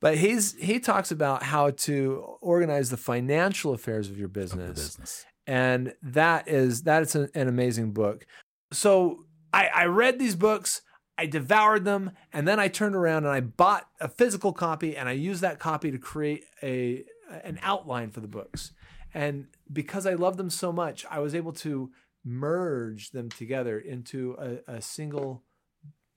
But 0.00 0.16
he's 0.16 0.54
he 0.54 0.80
talks 0.80 1.10
about 1.10 1.42
how 1.42 1.70
to 1.70 2.24
organize 2.40 2.88
the 2.88 2.96
financial 2.96 3.74
affairs 3.74 4.08
of 4.08 4.16
your 4.16 4.28
of 4.28 4.32
business, 4.32 4.70
business 4.96 5.26
and 5.46 5.92
that 6.02 6.48
is 6.48 6.84
that 6.84 7.02
is 7.02 7.14
an, 7.14 7.28
an 7.34 7.48
amazing 7.48 7.92
book. 7.92 8.24
So 8.72 9.26
I, 9.52 9.66
I 9.68 9.84
read 9.84 10.18
these 10.18 10.36
books. 10.36 10.80
I 11.18 11.26
devoured 11.26 11.84
them, 11.84 12.12
and 12.32 12.48
then 12.48 12.58
I 12.58 12.68
turned 12.68 12.94
around 12.96 13.24
and 13.26 13.34
I 13.34 13.40
bought 13.40 13.88
a 14.00 14.08
physical 14.08 14.54
copy, 14.54 14.96
and 14.96 15.06
I 15.06 15.12
used 15.12 15.42
that 15.42 15.58
copy 15.58 15.90
to 15.90 15.98
create 15.98 16.44
a 16.62 17.04
an 17.44 17.58
outline 17.60 18.10
for 18.10 18.20
the 18.20 18.26
books. 18.28 18.72
And 19.12 19.48
because 19.70 20.06
I 20.06 20.14
love 20.14 20.38
them 20.38 20.48
so 20.48 20.72
much, 20.72 21.04
I 21.10 21.18
was 21.18 21.34
able 21.34 21.52
to 21.52 21.90
merge 22.24 23.10
them 23.10 23.28
together 23.30 23.78
into 23.78 24.36
a, 24.38 24.74
a 24.76 24.82
single 24.82 25.42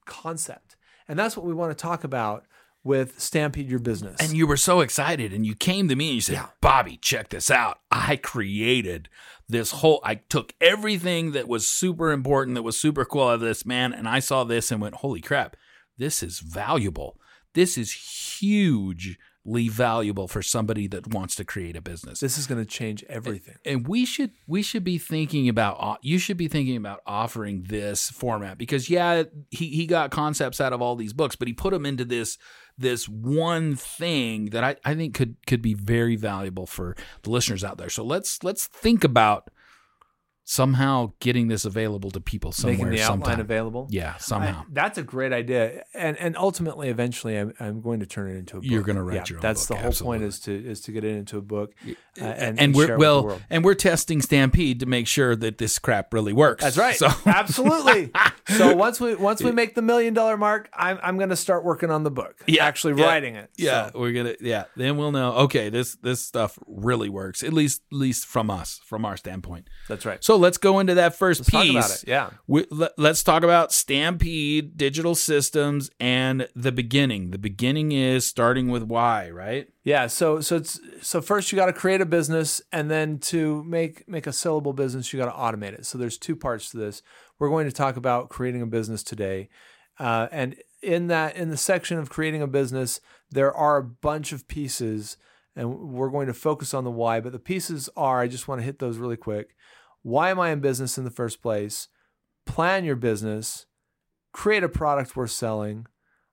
concept. 0.05 0.75
And 1.07 1.17
that's 1.17 1.36
what 1.36 1.45
we 1.45 1.53
want 1.53 1.72
to 1.72 1.81
talk 1.81 2.03
about 2.03 2.45
with 2.83 3.19
Stampede 3.19 3.69
Your 3.69 3.79
Business. 3.79 4.17
And 4.19 4.33
you 4.33 4.45
were 4.45 4.57
so 4.57 4.81
excited 4.81 5.31
and 5.31 5.45
you 5.45 5.55
came 5.55 5.88
to 5.88 5.95
me 5.95 6.07
and 6.10 6.15
you 6.15 6.22
said, 6.22 6.33
Yeah. 6.33 6.48
Bobby, 6.60 6.98
check 6.98 7.29
this 7.29 7.50
out. 7.50 7.79
I 7.89 8.17
created 8.17 9.07
this 9.48 9.72
whole, 9.72 10.01
I 10.03 10.15
took 10.15 10.53
everything 10.60 11.31
that 11.31 11.48
was 11.48 11.67
super 11.67 12.12
important, 12.12 12.55
that 12.55 12.63
was 12.63 12.79
super 12.79 13.05
cool 13.05 13.27
out 13.27 13.36
of 13.36 13.39
this, 13.41 13.65
man, 13.65 13.93
and 13.93 14.07
I 14.07 14.19
saw 14.19 14.43
this 14.43 14.72
and 14.72 14.81
went, 14.81 14.95
holy 14.95 15.22
crap, 15.22 15.55
this 15.98 16.24
is 16.24 16.39
valuable. 16.39 17.19
This 17.53 17.77
is 17.77 17.91
hugely 18.39 19.17
valuable 19.45 20.27
for 20.27 20.41
somebody 20.41 20.88
that 20.88 21.07
wants 21.13 21.35
to 21.35 21.43
create 21.43 21.75
a 21.75 21.81
business. 21.81 22.19
this 22.19 22.38
is 22.38 22.47
going 22.47 22.59
to 22.59 22.65
change 22.65 23.03
everything. 23.09 23.55
and 23.65 23.88
we 23.88 24.05
should 24.05 24.31
we 24.47 24.62
should 24.62 24.83
be 24.83 24.97
thinking 24.97 25.50
about 25.50 25.77
uh, 25.79 25.97
you 26.01 26.17
should 26.17 26.38
be 26.38 26.47
thinking 26.47 26.77
about 26.77 27.01
offering 27.05 27.63
this 27.63 28.09
format 28.09 28.57
because 28.57 28.89
yeah 28.89 29.23
he, 29.51 29.67
he 29.69 29.85
got 29.85 30.12
concepts 30.12 30.62
out 30.62 30.73
of 30.73 30.81
all 30.81 30.95
these 30.95 31.13
books 31.13 31.35
but 31.35 31.47
he 31.47 31.53
put 31.53 31.73
them 31.73 31.85
into 31.85 32.05
this 32.05 32.38
this 32.77 33.07
one 33.07 33.75
thing 33.75 34.45
that 34.45 34.63
I, 34.63 34.75
I 34.83 34.95
think 34.95 35.13
could 35.13 35.35
could 35.45 35.62
be 35.62 35.73
very 35.73 36.15
valuable 36.15 36.65
for 36.65 36.95
the 37.23 37.29
listeners 37.29 37.63
out 37.63 37.77
there 37.77 37.89
so 37.89 38.03
let's 38.03 38.43
let's 38.43 38.67
think 38.67 39.03
about 39.03 39.50
somehow 40.45 41.12
getting 41.19 41.47
this 41.47 41.63
available 41.65 42.12
to 42.12 42.19
people 42.19 42.51
somewhere 42.51 42.77
Making 42.77 42.91
the 42.91 43.01
outline 43.03 43.19
sometime. 43.21 43.39
available. 43.39 43.88
yeah 43.89 44.17
somehow 44.17 44.62
I- 44.62 44.65
that's 44.71 44.97
a 44.97 45.03
great 45.03 45.31
idea, 45.33 45.83
and 45.93 46.17
and 46.17 46.35
ultimately, 46.38 46.89
eventually, 46.89 47.38
I'm, 47.38 47.53
I'm 47.59 47.81
going 47.81 48.00
to 48.01 48.05
turn 48.05 48.29
it 48.31 48.35
into 48.38 48.57
a 48.57 48.59
book. 48.62 48.69
You're 48.69 48.81
gonna 48.83 49.03
write 49.03 49.29
your 49.29 49.38
own 49.39 49.41
That's 49.41 49.62
book, 49.65 49.77
the 49.77 49.81
whole 49.81 49.88
absolutely. 49.89 50.17
point 50.19 50.27
is 50.27 50.39
to 50.41 50.53
is 50.71 50.81
to 50.81 50.91
get 50.91 51.03
it 51.03 51.15
into 51.15 51.38
a 51.38 51.41
book, 51.41 51.73
uh, 51.88 51.93
and, 52.17 52.33
and, 52.39 52.59
and 52.59 52.75
we're 52.75 52.88
share 52.88 52.95
it 52.95 53.00
with 53.00 53.07
the 53.07 53.21
well 53.23 53.41
and 53.50 53.63
we're 53.63 53.73
testing 53.75 54.21
stampede 54.21 54.79
to 54.81 54.85
make 54.85 55.07
sure 55.07 55.35
that 55.35 55.57
this 55.57 55.79
crap 55.79 56.13
really 56.13 56.33
works 56.33 56.63
That's 56.63 56.77
right. 56.77 56.95
so 56.95 57.07
Absolutely. 57.25 58.12
so 58.47 58.75
once 58.75 59.00
we 59.00 59.15
once 59.15 59.41
we 59.41 59.51
make 59.51 59.75
the 59.75 59.81
million 59.81 60.13
dollar 60.13 60.38
mark, 60.38 60.69
I'm 60.73 61.00
I'm 61.01 61.17
going 61.17 61.29
to 61.29 61.35
start 61.35 61.63
working 61.63 61.89
on 61.91 62.03
the 62.03 62.12
book. 62.12 62.43
Yeah, 62.47 62.65
actually 62.65 63.00
yeah, 63.00 63.05
writing 63.05 63.35
it. 63.35 63.50
Yeah, 63.57 63.91
So, 63.91 64.00
we're 64.00 64.12
gonna. 64.13 64.35
Yeah, 64.41 64.65
then 64.75 64.97
we'll 64.97 65.12
know. 65.12 65.33
Okay, 65.45 65.69
this 65.69 65.95
this 65.97 66.21
stuff 66.21 66.57
really 66.67 67.09
works. 67.09 67.43
At 67.43 67.53
least, 67.53 67.81
at 67.91 67.97
least 67.97 68.25
from 68.25 68.50
us, 68.50 68.79
from 68.85 69.05
our 69.05 69.15
standpoint. 69.17 69.67
that's 69.88 70.05
right. 70.05 70.23
So 70.23 70.32
let's 70.37 70.57
go 70.57 70.79
into 70.79 70.95
that 70.95 71.17
1st 71.17 71.39
Let's 71.39 71.51
talk 71.51 71.63
piece. 71.63 71.71
about 71.71 71.91
it. 71.91 72.03
Yeah. 72.07 72.29
We, 72.47 72.65
let, 72.69 72.97
us 72.97 73.23
talk 73.23 73.43
about 73.43 73.71
Stampede, 73.71 74.77
digital 74.77 75.15
systems, 75.15 75.89
and 75.99 76.47
the 76.55 76.71
beginning. 76.71 77.31
The 77.31 77.37
beginning 77.37 77.91
is 77.91 78.25
starting 78.25 78.69
with 78.69 78.83
why, 78.83 79.29
right? 79.29 79.67
Yeah, 79.83 80.07
so 80.07 80.39
so 80.39 80.57
it's 80.57 80.79
so 81.01 81.21
first 81.21 81.51
you 81.51 81.55
got 81.57 81.65
to 81.65 81.73
create 81.73 82.01
a 82.01 82.05
business, 82.05 82.61
and 82.71 82.89
then 82.89 83.19
to 83.19 83.63
make 83.63 84.07
make 84.07 84.27
a 84.27 84.31
sellable 84.31 84.75
business, 84.75 85.11
you 85.11 85.19
got 85.19 85.25
to 85.25 85.31
automate 85.37 85.73
it. 85.73 85.85
So 85.85 85.97
there's 85.97 86.17
two 86.17 86.35
parts 86.35 86.71
to 86.71 86.77
this. 86.77 87.01
We're 87.37 87.49
going 87.49 87.65
to 87.67 87.73
talk 87.73 87.97
about 87.97 88.29
creating 88.29 88.61
a 88.61 88.67
business 88.67 89.03
today, 89.03 89.49
uh, 89.99 90.27
and 90.31 90.55
in 90.81 91.07
that 91.07 91.35
in 91.35 91.49
the 91.49 91.57
section 91.57 91.97
of 91.97 92.09
creating 92.09 92.41
a 92.41 92.47
business, 92.47 93.01
there 93.29 93.53
are 93.53 93.77
a 93.77 93.83
bunch 93.83 94.31
of 94.31 94.47
pieces, 94.47 95.17
and 95.55 95.91
we're 95.91 96.09
going 96.09 96.27
to 96.27 96.33
focus 96.33 96.73
on 96.73 96.83
the 96.83 96.91
why. 96.91 97.19
But 97.19 97.31
the 97.33 97.39
pieces 97.39 97.89
are 97.97 98.21
I 98.21 98.27
just 98.27 98.47
want 98.47 98.61
to 98.61 98.65
hit 98.65 98.79
those 98.79 98.97
really 98.97 99.17
quick. 99.17 99.55
Why 100.03 100.29
am 100.29 100.39
I 100.39 100.51
in 100.51 100.60
business 100.60 100.98
in 100.98 101.03
the 101.03 101.12
first 101.12 101.41
place? 101.41 101.88
Plan 102.45 102.86
your 102.86 102.95
business, 102.95 103.65
create 104.31 104.63
a 104.63 104.69
product 104.69 105.15
worth 105.15 105.31
selling. 105.31 105.88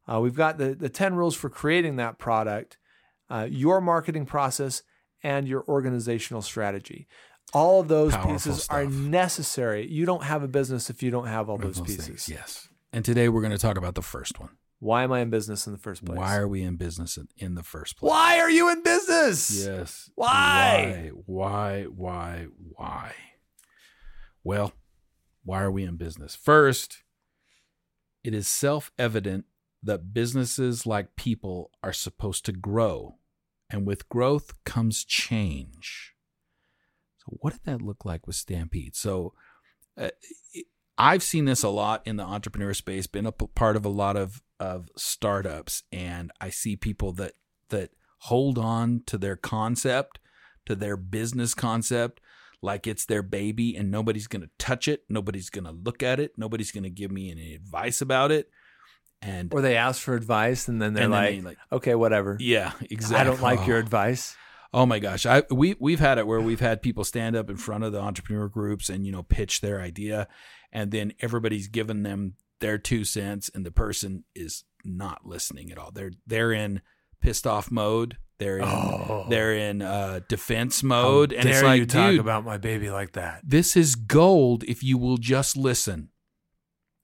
Uh, 0.07 0.21
we've 0.21 0.35
got 0.35 0.59
the 0.59 0.75
the 0.75 0.89
ten 0.89 1.15
rules 1.15 1.35
for 1.35 1.49
creating 1.49 1.97
that 1.97 2.19
product 2.19 2.77
uh, 3.31 3.47
your 3.49 3.81
marketing 3.81 4.27
process, 4.27 4.83
and 5.23 5.47
your 5.47 5.65
organizational 5.69 6.43
strategy. 6.43 7.07
All 7.53 7.81
of 7.81 7.89
those 7.89 8.13
Powerful 8.13 8.33
pieces 8.33 8.67
are 8.69 8.87
necessary. 8.87 9.87
You 9.87 10.07
don't 10.07 10.25
have 10.25 10.43
a 10.43 10.49
business 10.49 10.91
if 10.91 11.03
you 11.03 11.11
don't 11.11 11.27
have 11.27 11.49
all 11.49 11.59
those 11.59 11.77
Those 11.77 11.87
pieces. 11.87 12.07
things, 12.07 12.29
Yes. 12.29 12.69
And 12.93 13.05
today 13.05 13.29
we're 13.29 13.41
going 13.41 13.53
to 13.53 13.59
talk 13.59 13.77
about 13.77 13.95
the 13.95 14.03
first 14.03 14.41
one. 14.41 14.51
Why 14.79 15.03
am 15.03 15.13
I 15.13 15.21
in 15.21 15.31
business 15.31 15.67
in 15.67 15.73
the 15.73 15.79
first 15.79 16.05
place? 16.05 16.17
Why 16.17 16.37
are 16.37 16.49
we 16.49 16.63
in 16.63 16.77
business 16.77 17.17
in, 17.17 17.29
in 17.37 17.55
the 17.55 17.63
first 17.63 17.97
place? 17.97 18.09
Why 18.09 18.41
are 18.41 18.51
you 18.51 18.71
in 18.71 18.83
business? 18.83 19.65
Yes. 19.65 20.11
Why? 20.15 21.11
Why? 21.27 21.85
Why? 21.85 21.85
Why? 21.85 22.47
Why? 22.77 23.13
Well, 24.43 24.73
why 25.45 25.63
are 25.63 25.71
we 25.71 25.85
in 25.85 25.97
business? 25.97 26.35
First, 26.35 27.03
it 28.23 28.35
is 28.35 28.49
self 28.49 28.91
evident 28.99 29.47
that 29.83 30.13
businesses, 30.13 30.87
like 30.87 31.17
people, 31.17 31.71
are 31.83 31.93
supposed 31.93 32.45
to 32.47 32.53
grow. 32.53 33.17
And 33.71 33.87
with 33.87 34.09
growth 34.09 34.53
comes 34.65 35.05
change. 35.05 36.15
So, 37.19 37.37
what 37.41 37.53
did 37.53 37.65
that 37.65 37.83
look 37.83 38.05
like 38.05 38.27
with 38.27 38.37
Stampede? 38.37 38.97
So, 38.97 39.35
uh, 39.97 40.11
I've 40.99 41.23
seen 41.23 41.47
this 41.47 41.63
a 41.63 41.69
lot 41.69 42.03
in 42.05 42.17
the 42.17 42.25
entrepreneur 42.25 42.75
space, 42.75 43.07
been 43.07 43.27
a 43.27 43.33
part 43.33 43.77
of 43.77 43.87
a 43.87 43.91
lot 43.91 44.17
of, 44.17 44.43
of 44.59 44.91
startups, 44.97 45.85
and 45.91 46.31
I 46.41 46.51
see 46.51 46.77
people 46.77 47.13
that 47.13 47.35
that 47.71 47.91
hold 48.25 48.59
on 48.59 49.03
to 49.07 49.17
their 49.17 49.37
concept, 49.37 50.19
to 50.67 50.75
their 50.75 50.97
business 50.97 51.55
concept, 51.55 52.21
like 52.63 52.87
it's 52.87 53.07
their 53.07 53.23
baby, 53.23 53.75
and 53.77 53.91
nobody's 53.91 54.27
going 54.27 54.43
to 54.43 54.51
touch 54.59 54.87
it, 54.89 55.05
nobody's 55.09 55.51
going 55.51 55.65
to 55.65 55.73
look 55.73 56.03
at 56.03 56.21
it, 56.21 56.33
nobody's 56.37 56.73
going 56.73 56.85
to 56.85 56.91
give 56.91 57.11
me 57.11 57.31
any 57.31 57.55
advice 57.55 58.01
about 58.01 58.31
it, 58.31 58.51
and 59.23 59.53
Or 59.53 59.61
they 59.61 59.77
ask 59.77 60.01
for 60.03 60.15
advice 60.15 60.69
and 60.69 60.81
then 60.81 60.95
they're 60.95 61.05
and 61.05 61.13
then 61.13 61.21
like, 61.23 61.35
they, 61.37 61.41
like, 61.43 61.59
okay, 61.73 61.95
whatever. 61.95 62.37
yeah, 62.41 62.73
exactly. 62.91 63.17
I 63.19 63.25
don't 63.25 63.43
like 63.43 63.67
your 63.67 63.77
Oh. 63.77 63.81
advice. 63.81 64.37
Oh 64.73 64.87
my 64.87 65.01
gosh, 65.01 65.27
I 65.27 65.43
we 65.51 65.75
we've 65.81 65.99
had 65.99 66.19
it 66.19 66.29
where 66.29 66.41
we've 66.41 66.61
had 66.61 66.81
people 66.81 67.03
stand 67.03 67.35
up 67.35 67.51
in 67.51 67.57
front 67.57 67.83
of 67.83 67.91
the 67.91 67.99
entrepreneur 68.01 68.47
groups 68.49 68.89
and 68.89 69.05
you 69.05 69.11
know 69.11 69.25
pitch 69.25 69.63
their 69.63 69.81
idea, 69.81 70.29
and 70.71 70.93
then 70.93 71.13
everybody's 71.19 71.67
given 71.67 72.05
them 72.05 72.35
their 72.61 72.79
two 72.79 73.05
cents, 73.05 73.51
and 73.53 73.67
the 73.67 73.73
person 73.73 74.23
is 74.33 74.63
not 74.85 75.27
listening 75.27 75.73
at 75.73 75.79
all. 75.79 75.91
They're 75.91 76.13
they're 76.25 76.53
in 76.53 76.83
pissed 77.21 77.47
off 77.47 77.71
mode. 77.71 78.17
They're 78.39 78.59
in 78.59 78.65
Oh. 78.65 79.27
they're 79.29 79.55
in 79.55 79.83
uh, 79.83 80.21
defense 80.29 80.81
How 80.81 80.89
mode, 80.89 81.33
and 81.33 81.47
it's 81.49 81.63
like, 81.63 81.79
you 81.81 81.87
talk 81.87 82.13
dude, 82.13 82.21
about 82.21 82.45
my 82.45 82.57
baby 82.57 82.89
like 82.91 83.13
that? 83.13 83.43
this 83.45 83.77
is 83.77 83.95
gold 83.95 84.65
if 84.65 84.83
you 84.83 84.97
will 84.97 85.19
just 85.19 85.57
listen. 85.59 86.09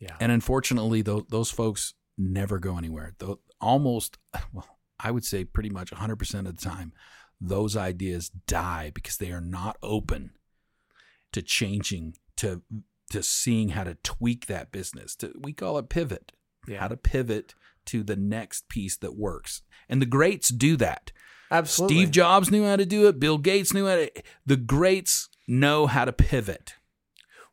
Yeah. 0.00 0.16
And 0.18 0.32
unfortunately, 0.32 1.02
those 1.02 1.24
those 1.28 1.50
folks 1.50 1.92
never 2.16 2.58
go 2.58 2.78
anywhere. 2.78 3.12
Though 3.18 3.40
almost, 3.60 4.16
well, 4.52 4.78
I 4.98 5.10
would 5.10 5.24
say 5.26 5.44
pretty 5.44 5.68
much 5.70 5.90
100% 5.90 6.34
of 6.38 6.44
the 6.56 6.62
time, 6.62 6.92
those 7.38 7.76
ideas 7.76 8.30
die 8.30 8.90
because 8.94 9.18
they 9.18 9.30
are 9.30 9.42
not 9.42 9.76
open 9.82 10.30
to 11.32 11.42
changing, 11.42 12.14
to 12.38 12.62
to 13.10 13.22
seeing 13.22 13.70
how 13.70 13.84
to 13.84 13.94
tweak 14.02 14.46
that 14.46 14.72
business. 14.72 15.14
To 15.16 15.32
we 15.38 15.52
call 15.52 15.76
it 15.76 15.90
pivot. 15.90 16.32
Yeah. 16.66 16.80
How 16.80 16.88
to 16.88 16.96
pivot 16.96 17.54
to 17.86 18.02
the 18.02 18.16
next 18.16 18.68
piece 18.68 18.96
that 18.98 19.16
works. 19.16 19.62
And 19.88 20.00
the 20.02 20.06
greats 20.06 20.48
do 20.48 20.76
that. 20.78 21.12
Absolutely. 21.50 21.96
Steve 21.96 22.10
Jobs 22.10 22.50
knew 22.50 22.64
how 22.64 22.76
to 22.76 22.84
do 22.86 23.06
it. 23.08 23.20
Bill 23.20 23.38
Gates 23.38 23.72
knew 23.72 23.86
how 23.86 23.96
to. 23.96 24.10
The 24.44 24.56
greats 24.56 25.28
know 25.46 25.86
how 25.86 26.04
to 26.04 26.12
pivot. 26.12 26.74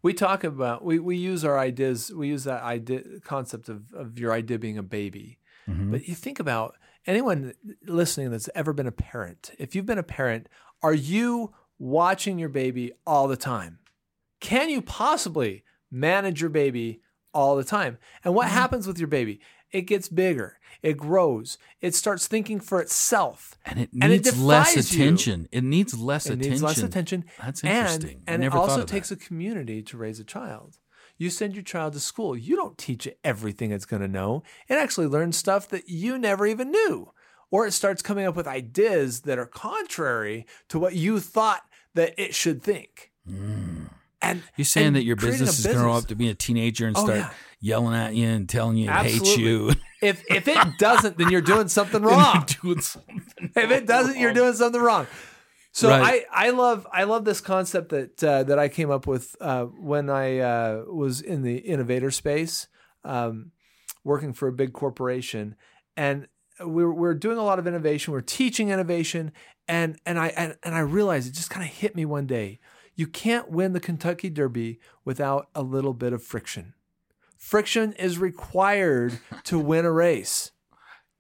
we 0.01 0.13
talk 0.13 0.43
about 0.43 0.83
we, 0.83 0.97
we 0.99 1.15
use 1.15 1.45
our 1.45 1.59
ideas 1.59 2.11
we 2.11 2.27
use 2.27 2.43
that 2.45 2.63
idea 2.63 3.01
concept 3.23 3.69
of, 3.69 3.93
of 3.93 4.17
your 4.19 4.31
idea 4.33 4.57
being 4.59 4.77
a 4.77 4.83
baby 4.83 5.37
Mm-hmm. 5.69 5.91
but 5.91 6.09
you 6.09 6.13
think 6.15 6.39
about 6.41 6.75
anyone 7.07 7.53
listening 7.85 8.31
that's 8.31 8.49
ever 8.53 8.73
been 8.73 8.87
a 8.87 8.91
parent 8.91 9.51
if 9.57 9.75
you've 9.75 9.85
been 9.85 9.97
a 9.97 10.03
parent 10.03 10.49
are 10.81 10.93
you 10.93 11.53
watching 11.79 12.37
your 12.37 12.49
baby 12.49 12.91
all 13.07 13.29
the 13.29 13.37
time 13.37 13.79
can 14.41 14.69
you 14.69 14.81
possibly 14.81 15.63
manage 15.89 16.41
your 16.41 16.49
baby 16.49 16.99
all 17.33 17.55
the 17.55 17.63
time 17.63 17.97
and 18.25 18.35
what 18.35 18.49
happens 18.49 18.87
with 18.87 18.99
your 18.99 19.07
baby 19.07 19.39
it 19.73 19.81
gets 19.81 20.07
bigger 20.09 20.59
it 20.81 20.97
grows 20.97 21.57
it 21.81 21.93
starts 21.95 22.27
thinking 22.27 22.59
for 22.59 22.79
itself 22.81 23.57
and 23.65 23.79
it 23.79 23.89
And 23.93 24.11
it 24.13 24.23
needs 24.25 24.39
less 24.41 24.73
defies 24.75 24.95
you. 24.95 25.03
attention. 25.03 25.47
It 25.51 25.63
needs 25.63 25.97
less 25.99 26.25
it 26.25 26.33
attention. 26.33 26.51
needs 26.51 26.63
less 26.63 26.77
attention 26.83 27.25
That's 27.41 27.61
and, 27.61 27.71
interesting. 27.71 28.21
I 28.27 28.31
and 28.33 28.43
it 28.43 28.53
also 28.53 28.83
takes 28.83 29.09
that. 29.09 29.21
a 29.21 29.25
community 29.25 29.81
to 29.83 29.97
raise 29.97 30.19
a 30.19 30.23
child. 30.23 30.79
You 31.17 31.29
send 31.29 31.53
your 31.53 31.63
child 31.63 31.93
to 31.93 31.99
school. 31.99 32.35
You 32.35 32.55
don't 32.55 32.77
teach 32.77 33.05
it 33.07 33.19
everything 33.23 33.71
it's 33.71 33.85
going 33.85 34.01
to 34.01 34.07
know. 34.07 34.43
It 34.67 34.75
actually 34.75 35.07
learns 35.07 35.37
stuff 35.37 35.69
that 35.69 35.87
you 35.87 36.17
never 36.17 36.45
even 36.47 36.71
knew. 36.71 37.11
Or 37.51 37.67
it 37.67 37.71
starts 37.73 38.01
coming 38.01 38.25
up 38.25 38.35
with 38.35 38.47
ideas 38.47 39.21
that 39.21 39.37
are 39.37 39.45
contrary 39.45 40.45
to 40.69 40.79
what 40.79 40.95
you 40.95 41.19
thought 41.19 41.61
that 41.93 42.13
it 42.17 42.33
should 42.33 42.63
think. 42.63 43.11
Mm. 43.29 43.89
And 44.23 44.41
You're 44.57 44.65
saying 44.65 44.87
and 44.87 44.95
that 44.95 45.03
your 45.03 45.15
creating 45.15 45.41
business 45.41 45.59
is 45.59 45.65
going 45.65 45.77
to 45.77 45.83
grow 45.83 45.93
up 45.93 46.07
to 46.07 46.15
be 46.15 46.29
a 46.29 46.33
teenager 46.33 46.87
and 46.87 46.97
Oh, 46.97 47.03
start 47.05 47.19
yeah. 47.19 47.29
Yelling 47.63 47.95
at 47.95 48.13
you 48.13 48.27
and 48.27 48.47
telling 48.47 48.75
you 48.75 48.89
it 48.89 48.95
hates 48.95 49.37
you. 49.37 49.73
If 50.01 50.21
if 50.29 50.49
it 50.49 50.77
doesn't, 50.77 51.17
then 51.17 51.29
you're 51.29 51.39
doing 51.39 51.69
something 51.69 52.01
wrong. 52.11 52.45
Doing 52.61 52.81
something 52.81 53.21
if 53.55 53.71
it 53.71 53.87
doesn't, 53.87 54.17
you're 54.19 54.33
doing 54.33 54.51
something 54.51 54.81
wrong. 54.81 55.07
So 55.71 55.87
Right. 55.87 56.25
I, 56.29 56.47
I 56.47 56.49
love 56.49 56.85
I 56.91 57.05
love 57.05 57.23
this 57.23 57.39
concept 57.39 57.87
that 57.89 58.21
uh, 58.21 58.43
that 58.43 58.59
I 58.59 58.67
came 58.67 58.91
up 58.91 59.07
with 59.07 59.33
uh, 59.39 59.63
when 59.63 60.09
I 60.09 60.39
uh, 60.39 60.83
was 60.91 61.21
in 61.21 61.41
the 61.41 61.55
innovator 61.55 62.11
space, 62.11 62.67
um, 63.05 63.51
working 64.03 64.33
for 64.33 64.49
a 64.49 64.51
big 64.51 64.73
corporation, 64.73 65.55
and 65.95 66.27
we're 66.59 66.91
we're 66.91 67.13
doing 67.13 67.37
a 67.37 67.43
lot 67.43 67.57
of 67.57 67.65
innovation. 67.65 68.11
We're 68.11 68.19
teaching 68.19 68.71
innovation, 68.71 69.31
and 69.69 69.97
and 70.05 70.19
I 70.19 70.27
and, 70.35 70.57
and 70.63 70.75
I 70.75 70.79
realized 70.79 71.29
it 71.29 71.33
just 71.33 71.49
kind 71.49 71.65
of 71.65 71.73
hit 71.73 71.95
me 71.95 72.03
one 72.03 72.27
day. 72.27 72.59
You 72.93 73.07
can't 73.07 73.49
win 73.49 73.71
the 73.71 73.79
Kentucky 73.79 74.29
Derby 74.29 74.81
without 75.05 75.47
a 75.55 75.63
little 75.63 75.93
bit 75.93 76.11
of 76.11 76.21
friction. 76.21 76.73
Friction 77.43 77.91
is 77.99 78.17
required 78.17 79.19
to 79.43 79.59
win 79.59 79.83
a 79.83 79.91
race. 79.91 80.51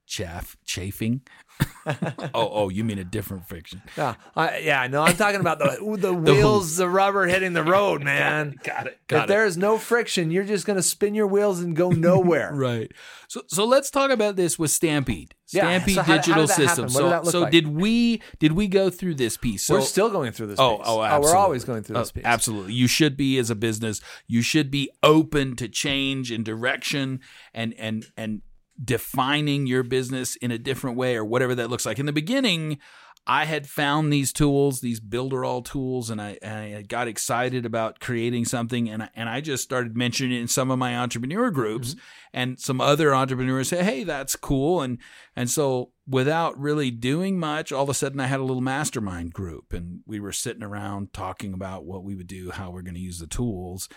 Chaff, 0.07 0.55
chafing. 0.65 1.21
oh, 2.33 2.49
oh, 2.51 2.69
you 2.69 2.83
mean 2.83 2.97
a 2.97 3.03
different 3.03 3.47
fiction. 3.47 3.81
Yeah, 3.97 4.15
I, 4.35 4.57
yeah, 4.59 4.87
no, 4.87 5.03
I'm 5.03 5.15
talking 5.15 5.39
about 5.39 5.59
the 5.59 5.97
the 5.99 6.13
wheels, 6.31 6.77
the 6.77 6.89
rubber 6.89 7.27
hitting 7.27 7.53
the 7.53 7.63
road, 7.63 8.01
man. 8.01 8.55
Got 8.63 8.87
it. 8.87 8.99
Got 9.07 9.23
if 9.23 9.27
there 9.27 9.45
is 9.45 9.55
no 9.57 9.77
friction, 9.77 10.31
you're 10.31 10.45
just 10.45 10.65
going 10.65 10.77
to 10.77 10.83
spin 10.83 11.13
your 11.13 11.27
wheels 11.27 11.59
and 11.59 11.75
go 11.75 11.89
nowhere. 11.91 12.51
Right. 12.53 12.91
So 13.27 13.41
so 13.47 13.65
let's 13.65 13.89
talk 13.91 14.09
about 14.11 14.35
this 14.35 14.57
with 14.57 14.71
Stampede. 14.71 15.35
Yeah, 15.51 15.61
Stampede 15.63 15.95
so 15.95 16.01
how- 16.01 16.11
how 16.13 16.17
Digital 16.17 16.41
did 16.47 16.49
that 16.49 16.55
happen? 16.55 16.89
Systems. 16.89 16.93
So 16.93 17.21
did 17.21 17.31
so 17.31 17.39
like? 17.41 17.51
did 17.51 17.67
we 17.67 18.21
did 18.39 18.53
we 18.53 18.67
go 18.67 18.89
through 18.89 19.15
this 19.15 19.37
piece? 19.37 19.63
So 19.65 19.75
we're 19.75 19.81
still 19.81 20.09
going 20.09 20.31
through 20.31 20.47
this. 20.47 20.59
Oh, 20.59 20.77
piece. 20.77 20.87
oh, 20.87 21.01
oh 21.01 21.21
we're 21.21 21.35
always 21.35 21.63
going 21.65 21.83
through 21.83 21.97
this 21.97 22.09
Oh, 22.09 22.13
piece. 22.13 22.25
absolutely. 22.25 22.73
You 22.73 22.87
should 22.87 23.15
be 23.15 23.37
as 23.37 23.49
a 23.49 23.55
business. 23.55 24.01
You 24.27 24.41
should 24.41 24.71
be 24.71 24.89
open 25.03 25.55
to 25.57 25.67
change 25.67 26.31
and 26.31 26.43
direction 26.43 27.19
and 27.53 27.73
and 27.77 28.05
and 28.17 28.41
defining 28.81 29.67
your 29.67 29.83
business 29.83 30.35
in 30.37 30.51
a 30.51 30.57
different 30.57 30.97
way 30.97 31.15
or 31.15 31.25
whatever 31.25 31.55
that 31.55 31.69
looks 31.69 31.85
like. 31.85 31.99
In 31.99 32.05
the 32.05 32.13
beginning, 32.13 32.79
I 33.25 33.45
had 33.45 33.67
found 33.67 34.11
these 34.11 34.33
tools, 34.33 34.81
these 34.81 34.99
Builderall 34.99 35.63
tools, 35.63 36.09
and 36.09 36.21
I, 36.21 36.37
and 36.41 36.75
I 36.75 36.81
got 36.81 37.07
excited 37.07 37.65
about 37.65 38.01
creating 38.01 38.43
something, 38.43 38.89
and 38.89 39.03
I, 39.03 39.09
and 39.15 39.29
I 39.29 39.39
just 39.39 39.63
started 39.63 39.95
mentioning 39.95 40.37
it 40.37 40.41
in 40.41 40.49
some 40.49 40.69
of 40.69 40.77
my 40.77 40.97
entrepreneur 40.97 41.49
groups, 41.49 41.91
mm-hmm. 41.91 41.99
and 42.33 42.59
some 42.59 42.81
other 42.81 43.15
entrepreneurs 43.15 43.69
say, 43.69 43.81
"Hey, 43.81 44.03
that's 44.03 44.35
cool," 44.35 44.81
and 44.81 44.97
and 45.37 45.49
so 45.49 45.91
without 46.05 46.59
really 46.59 46.91
doing 46.91 47.39
much, 47.39 47.71
all 47.71 47.83
of 47.83 47.89
a 47.89 47.93
sudden 47.93 48.19
I 48.19 48.27
had 48.27 48.41
a 48.41 48.43
little 48.43 48.61
mastermind 48.61 49.31
group, 49.31 49.71
and 49.71 50.01
we 50.05 50.19
were 50.19 50.33
sitting 50.33 50.63
around 50.63 51.13
talking 51.13 51.53
about 51.53 51.85
what 51.85 52.03
we 52.03 52.15
would 52.15 52.27
do, 52.27 52.51
how 52.51 52.71
we're 52.71 52.81
going 52.81 52.95
to 52.95 52.99
use 52.99 53.19
the 53.19 53.27
tools, 53.27 53.87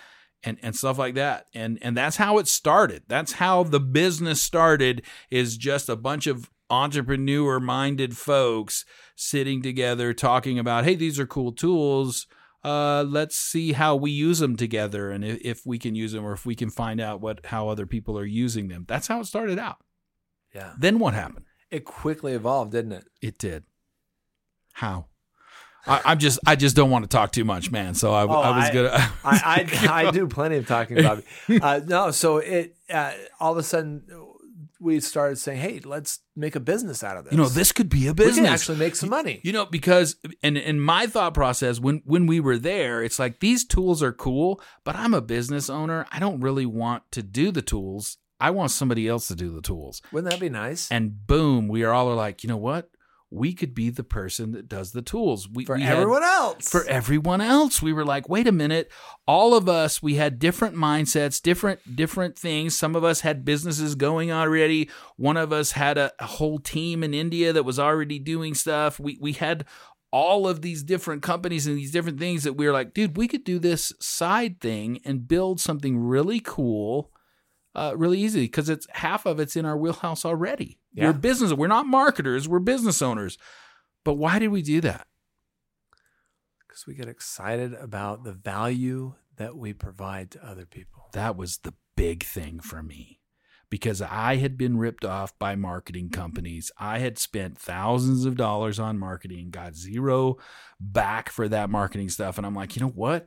and 0.45 0.59
and 0.63 0.75
stuff 0.77 0.99
like 0.99 1.15
that. 1.15 1.47
And 1.55 1.79
and 1.83 1.97
that's 1.97 2.17
how 2.17 2.39
it 2.39 2.49
started. 2.49 3.03
That's 3.09 3.33
how 3.33 3.63
the 3.65 3.81
business 3.81 4.41
started 4.43 5.03
is 5.31 5.57
just 5.57 5.89
a 5.89 5.97
bunch 5.97 6.27
of 6.27 6.51
entrepreneur 6.69 7.61
minded 7.61 8.17
folks 8.17 8.85
sitting 9.15 9.63
together 9.63 10.13
talking 10.13 10.59
about, 10.59 10.85
"Hey, 10.85 10.95
these 10.95 11.19
are 11.19 11.27
cool 11.27 11.53
tools. 11.53 12.27
Uh, 12.65 13.05
let's 13.07 13.37
see 13.37 13.73
how 13.73 13.95
we 13.95 14.11
use 14.11 14.41
them 14.41 14.57
together 14.57 15.11
and 15.13 15.25
if, 15.25 15.39
if 15.43 15.67
we 15.67 15.79
can 15.79 15.95
use 15.95 16.11
them 16.13 16.25
or 16.25 16.33
if 16.33 16.45
we 16.45 16.57
can 16.57 16.69
find 16.71 17.01
out 17.01 17.21
what 17.21 17.47
how 17.47 17.69
other 17.69 17.87
people 17.87 18.19
are 18.19 18.25
using 18.25 18.69
them." 18.69 18.85
That's 18.89 19.07
how 19.07 19.21
it 19.21 19.27
started 19.27 19.59
out. 19.59 19.79
Yeah, 20.55 20.73
Then 20.79 20.99
what 20.99 21.15
happened? 21.15 21.45
it 21.71 21.85
quickly 21.85 22.33
evolved, 22.33 22.73
didn't 22.73 22.93
it? 22.93 23.05
It 23.21 23.39
did. 23.39 23.65
How? 24.73 25.07
I, 25.87 26.01
I'm 26.05 26.19
just 26.19 26.39
I 26.47 26.57
just 26.57 26.75
don't 26.77 26.91
want 26.91 27.05
to 27.05 27.09
talk 27.09 27.33
too 27.33 27.45
much, 27.45 27.71
man. 27.71 27.95
So 27.95 28.13
I, 28.13 28.23
Oh, 28.25 28.41
I 28.41 28.57
was 28.57 28.65
I- 28.71 28.73
gonna 28.75 28.91
I 29.25 29.69
I, 29.89 30.07
I 30.07 30.11
do 30.11 30.27
plenty 30.27 30.57
of 30.57 30.67
talking, 30.67 31.03
Bobby. 31.03 31.23
Uh, 31.63 31.81
no, 31.87 32.11
so 32.11 32.39
it 32.39 32.77
uh, 32.91 33.13
all 33.41 33.53
of 33.53 33.59
a 33.59 33.63
sudden 33.63 34.03
we 34.79 35.01
started 35.01 35.37
saying, 35.37 35.59
"Hey, 35.61 35.81
let's 35.85 36.21
make 36.37 36.55
a 36.55 36.61
business 36.61 37.03
out 37.03 37.17
of 37.17 37.25
this." 37.25 37.33
you 37.33 37.39
know 37.39 37.49
this 37.49 37.73
could 37.73 37.89
be 37.89 38.07
a 38.09 38.15
business. 38.15 38.37
we 38.37 38.43
can 38.45 38.53
actually 38.53 38.79
make 38.79 38.95
some 38.97 39.09
money. 39.09 39.41
You 39.43 39.53
know, 39.53 39.65
because 39.65 40.17
and 40.43 40.59
in 40.59 40.81
my 40.81 41.07
thought 41.07 41.35
process, 41.35 41.81
when 41.81 42.03
when 42.05 42.27
we 42.27 42.41
were 42.41 42.59
there, 42.59 43.03
it's 43.03 43.19
like 43.19 43.41
these 43.41 43.65
tools 43.65 44.03
are 44.03 44.13
cool, 44.13 44.61
but 44.85 44.95
I'm 44.97 45.15
a 45.15 45.21
business 45.23 45.71
owner. 45.71 46.07
I 46.13 46.19
don't 46.19 46.41
really 46.41 46.67
want 46.67 47.05
to 47.13 47.23
do 47.23 47.51
the 47.51 47.63
tools. 47.63 48.19
I 48.39 48.51
want 48.51 48.71
somebody 48.71 49.09
else 49.09 49.29
to 49.29 49.35
do 49.35 49.51
the 49.51 49.63
tools. 49.63 50.03
Wouldn't 50.13 50.31
that 50.31 50.41
be 50.41 50.51
nice? 50.51 50.91
And 50.93 51.27
boom, 51.27 51.69
we 51.69 51.85
are 51.85 51.93
all 51.93 52.11
are 52.11 52.15
like, 52.15 52.43
you 52.45 52.49
know 52.49 52.59
what? 52.59 52.91
We 53.31 53.53
could 53.55 53.75
be 53.75 53.91
the 53.91 54.05
person 54.05 54.53
that 54.53 54.69
does 54.69 54.93
the 54.93 55.03
tools. 55.03 55.49
We, 55.49 55.65
for 55.65 55.75
we 55.77 55.83
had- 55.83 55.97
everyone 55.99 56.23
else. 56.23 56.69
for 56.69 56.85
everyone 56.85 57.41
else. 57.41 57.83
We 57.83 57.93
were 57.93 58.05
like 58.05 58.29
wait 58.29 58.47
a 58.47 58.53
minute. 58.53 58.91
All 59.27 59.55
of 59.55 59.69
us 59.69 60.01
we 60.03 60.15
had 60.15 60.39
different 60.39 60.77
mindsets 60.77 61.43
different 61.43 61.97
different 61.97 62.39
things. 62.39 62.77
Some 62.77 62.95
of 62.95 63.03
us 63.05 63.21
had 63.21 63.45
businesses 63.45 63.95
going 63.97 64.31
already. 64.31 64.89
One 65.17 65.37
of 65.37 65.53
us 65.53 65.73
had 65.73 65.99
a, 65.99 66.13
a 66.21 66.27
whole 66.27 66.59
team 66.59 67.03
in 67.03 67.15
india 67.15 67.53
that 67.53 67.65
was 67.65 67.79
already 67.79 68.19
doing 68.19 68.55
stuff. 68.55 69.01
We 69.01 69.19
we 69.21 69.33
had 69.33 69.65
all 70.13 70.47
of 70.47 70.63
these 70.63 70.85
different 70.85 71.21
companies 71.23 71.67
and 71.67 71.77
these 71.77 71.91
different 71.91 72.19
things 72.21 72.45
that 72.45 72.53
we 72.53 72.65
were 72.65 72.73
like 72.73 72.95
dude 72.95 73.17
we 73.17 73.27
could 73.27 73.43
do 73.43 73.59
this 73.59 73.93
side 74.01 74.61
thing 74.61 75.01
and 75.05 75.27
build 75.27 75.61
something 75.61 75.99
really 75.99 76.39
cool 76.39 77.11
uh, 77.77 77.93
really 77.97 78.19
easy 78.19 78.41
because 78.43 78.69
it's 78.69 78.87
half 78.91 79.25
of 79.27 79.39
it's 79.39 79.55
in 79.55 79.65
our 79.65 79.77
wheelhouse 79.77 80.25
already 80.25 80.79
Yeah. 80.93 81.07
we're 81.07 81.13
business 81.13 81.53
we're 81.53 81.69
not 81.69 81.87
marketers 81.87 82.49
we're 82.49 82.59
business 82.59 83.01
owners 83.03 83.39
but 84.05 84.15
why 84.15 84.39
did 84.41 84.49
we 84.49 84.63
do 84.63 84.81
that 84.81 85.07
because 86.67 86.87
we 86.87 86.95
get 86.95 87.07
excited 87.09 87.75
about 87.75 88.25
the 88.25 88.33
value 88.33 89.15
that 89.37 89.57
we 89.57 89.73
provide 89.73 90.31
to 90.33 90.45
other 90.45 90.67
people. 90.67 91.11
that 91.13 91.37
was 91.37 91.59
the 91.59 91.75
big 91.97 92.23
thing 92.25 92.61
for 92.61 92.83
me 92.83 93.21
because 93.69 94.01
I 94.01 94.37
had 94.37 94.57
been 94.57 94.79
ripped 94.79 95.05
off 95.05 95.37
by 95.39 95.57
marketing 95.57 96.11
companies. 96.11 96.71
I 96.79 96.99
had 97.01 97.19
spent 97.19 97.59
thousands 97.59 98.25
of 98.25 98.37
dollars 98.37 98.79
on 98.79 98.99
marketing, 98.99 99.51
got 99.51 99.75
zero 99.75 100.37
back 100.79 101.31
for 101.31 101.49
that 101.49 101.69
marketing 101.69 102.09
stuff. 102.09 102.39
And 102.39 102.47
I'm 102.47 102.55
like, 102.55 102.77
you 102.77 102.81
know 102.81 102.93
what? 102.93 103.27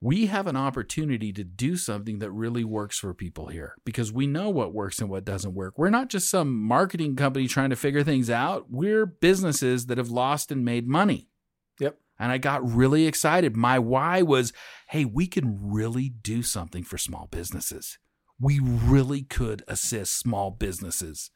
We 0.00 0.26
have 0.26 0.46
an 0.46 0.56
opportunity 0.56 1.32
to 1.32 1.42
do 1.42 1.76
something 1.76 2.20
that 2.20 2.30
really 2.30 2.62
works 2.62 2.98
for 2.98 3.12
people 3.14 3.48
here 3.48 3.74
because 3.84 4.12
we 4.12 4.28
know 4.28 4.48
what 4.48 4.72
works 4.72 5.00
and 5.00 5.10
what 5.10 5.24
doesn't 5.24 5.54
work. 5.54 5.76
We're 5.76 5.90
not 5.90 6.08
just 6.08 6.30
some 6.30 6.56
marketing 6.56 7.16
company 7.16 7.48
trying 7.48 7.70
to 7.70 7.76
figure 7.76 8.04
things 8.04 8.30
out. 8.30 8.66
We're 8.70 9.06
businesses 9.06 9.86
that 9.86 9.98
have 9.98 10.10
lost 10.10 10.52
and 10.52 10.64
made 10.64 10.86
money. 10.86 11.30
Yep. 11.80 11.98
And 12.18 12.30
I 12.30 12.38
got 12.38 12.68
really 12.68 13.06
excited. 13.06 13.56
My 13.56 13.80
why 13.80 14.22
was 14.22 14.52
hey, 14.90 15.04
we 15.04 15.26
can 15.26 15.58
really 15.60 16.08
do 16.08 16.42
something 16.42 16.84
for 16.84 16.96
small 16.96 17.26
businesses. 17.30 17.98
We 18.40 18.60
really 18.60 19.22
could 19.22 19.64
assist 19.66 20.16
small 20.16 20.52
businesses. 20.52 21.32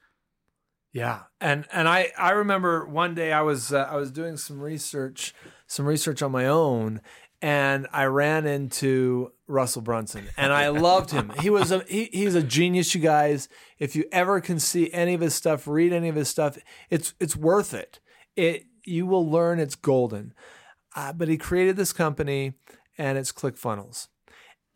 Yeah, 0.92 1.22
and 1.40 1.66
and 1.72 1.88
I 1.88 2.12
I 2.18 2.30
remember 2.30 2.86
one 2.86 3.14
day 3.14 3.32
I 3.32 3.40
was 3.40 3.72
uh, 3.72 3.88
I 3.90 3.96
was 3.96 4.10
doing 4.10 4.36
some 4.36 4.60
research 4.60 5.34
some 5.72 5.86
research 5.86 6.22
on 6.22 6.30
my 6.30 6.46
own, 6.46 7.00
and 7.42 7.88
I 7.92 8.04
ran 8.04 8.46
into 8.46 9.32
Russell 9.48 9.82
Brunson, 9.82 10.28
and 10.36 10.52
I 10.52 10.68
loved 10.68 11.10
him. 11.10 11.32
He 11.40 11.50
was 11.50 11.72
a 11.72 11.80
he, 11.88 12.08
he's 12.12 12.36
a 12.36 12.42
genius, 12.42 12.94
you 12.94 13.00
guys. 13.00 13.48
If 13.80 13.96
you 13.96 14.04
ever 14.12 14.40
can 14.40 14.60
see 14.60 14.90
any 14.92 15.12
of 15.12 15.20
his 15.20 15.34
stuff, 15.34 15.66
read 15.66 15.92
any 15.92 16.08
of 16.08 16.14
his 16.14 16.28
stuff, 16.28 16.56
it's 16.88 17.14
it's 17.18 17.36
worth 17.36 17.74
it. 17.74 17.98
It 18.36 18.66
you 18.84 19.06
will 19.06 19.28
learn 19.28 19.58
it's 19.58 19.74
golden. 19.74 20.32
Uh, 20.94 21.12
but 21.12 21.28
he 21.28 21.36
created 21.36 21.76
this 21.76 21.92
company, 21.92 22.52
and 22.96 23.18
it's 23.18 23.32
ClickFunnels. 23.32 24.08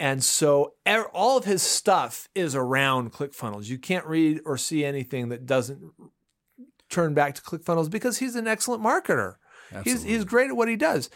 And 0.00 0.24
so 0.24 0.74
er- 0.88 1.08
all 1.12 1.38
of 1.38 1.44
his 1.44 1.62
stuff 1.62 2.28
is 2.34 2.54
around 2.54 3.12
ClickFunnels. 3.12 3.68
You 3.68 3.78
can't 3.78 4.06
read 4.06 4.40
or 4.44 4.58
see 4.58 4.84
anything 4.84 5.28
that 5.28 5.46
doesn't 5.46 5.92
turn 6.90 7.14
back 7.14 7.34
to 7.36 7.42
ClickFunnels 7.42 7.90
because 7.90 8.18
he's 8.18 8.34
an 8.34 8.48
excellent 8.48 8.82
marketer. 8.82 9.36
He's 9.84 10.02
he's 10.02 10.24
great 10.24 10.50
at 10.50 10.56
what 10.56 10.68
he 10.68 10.76
does. 10.76 11.10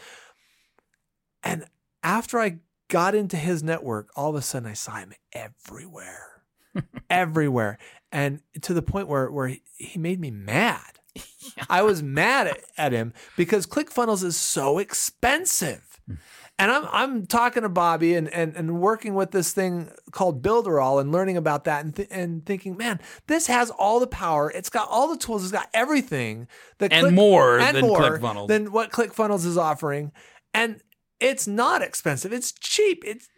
And 1.43 1.65
after 2.03 2.39
I 2.39 2.59
got 2.87 3.15
into 3.15 3.37
his 3.37 3.63
network, 3.63 4.09
all 4.15 4.29
of 4.29 4.35
a 4.35 4.41
sudden 4.41 4.69
I 4.69 4.73
saw 4.73 4.95
him 4.95 5.13
everywhere. 5.33 6.43
everywhere. 7.09 7.77
And 8.11 8.41
to 8.61 8.73
the 8.73 8.81
point 8.81 9.07
where 9.07 9.31
where 9.31 9.55
he, 9.77 9.99
made 9.99 10.19
me 10.19 10.31
mad. 10.31 10.99
I 11.69 11.81
was 11.81 12.01
mad 12.01 12.47
at, 12.47 12.59
at 12.77 12.91
him 12.91 13.13
because 13.35 13.65
ClickFunnels 13.65 14.23
is 14.23 14.37
so 14.37 14.77
expensive. 14.77 15.99
Hmm. 16.07 16.15
And 16.59 16.69
I'm 16.69 16.85
I'm 16.91 17.25
talking 17.25 17.63
to 17.63 17.69
Bobby 17.69 18.13
and, 18.13 18.29
and 18.29 18.55
and 18.55 18.79
working 18.79 19.15
with 19.15 19.31
this 19.31 19.51
thing 19.51 19.89
called 20.11 20.43
Builderall 20.43 21.01
and 21.01 21.11
learning 21.11 21.35
about 21.35 21.63
that 21.63 21.83
and 21.83 21.95
th- 21.95 22.07
and 22.11 22.45
thinking, 22.45 22.77
man, 22.77 22.99
this 23.27 23.47
has 23.47 23.71
all 23.71 23.99
the 23.99 24.05
power. 24.07 24.51
It's 24.51 24.69
got 24.69 24.87
all 24.87 25.07
the 25.07 25.17
tools. 25.17 25.43
It's 25.43 25.51
got 25.51 25.69
everything 25.73 26.47
that 26.77 26.93
And 26.93 27.15
more 27.15 27.59
and 27.59 27.77
than 27.77 27.85
more 27.85 28.19
ClickFunnels. 28.19 28.47
than 28.47 28.71
what 28.71 28.91
ClickFunnels 28.91 29.45
is 29.45 29.57
offering. 29.57 30.11
And 30.53 30.81
it's 31.21 31.47
not 31.47 31.81
expensive. 31.81 32.33
It's 32.33 32.51
cheap. 32.51 33.03
It's 33.05 33.29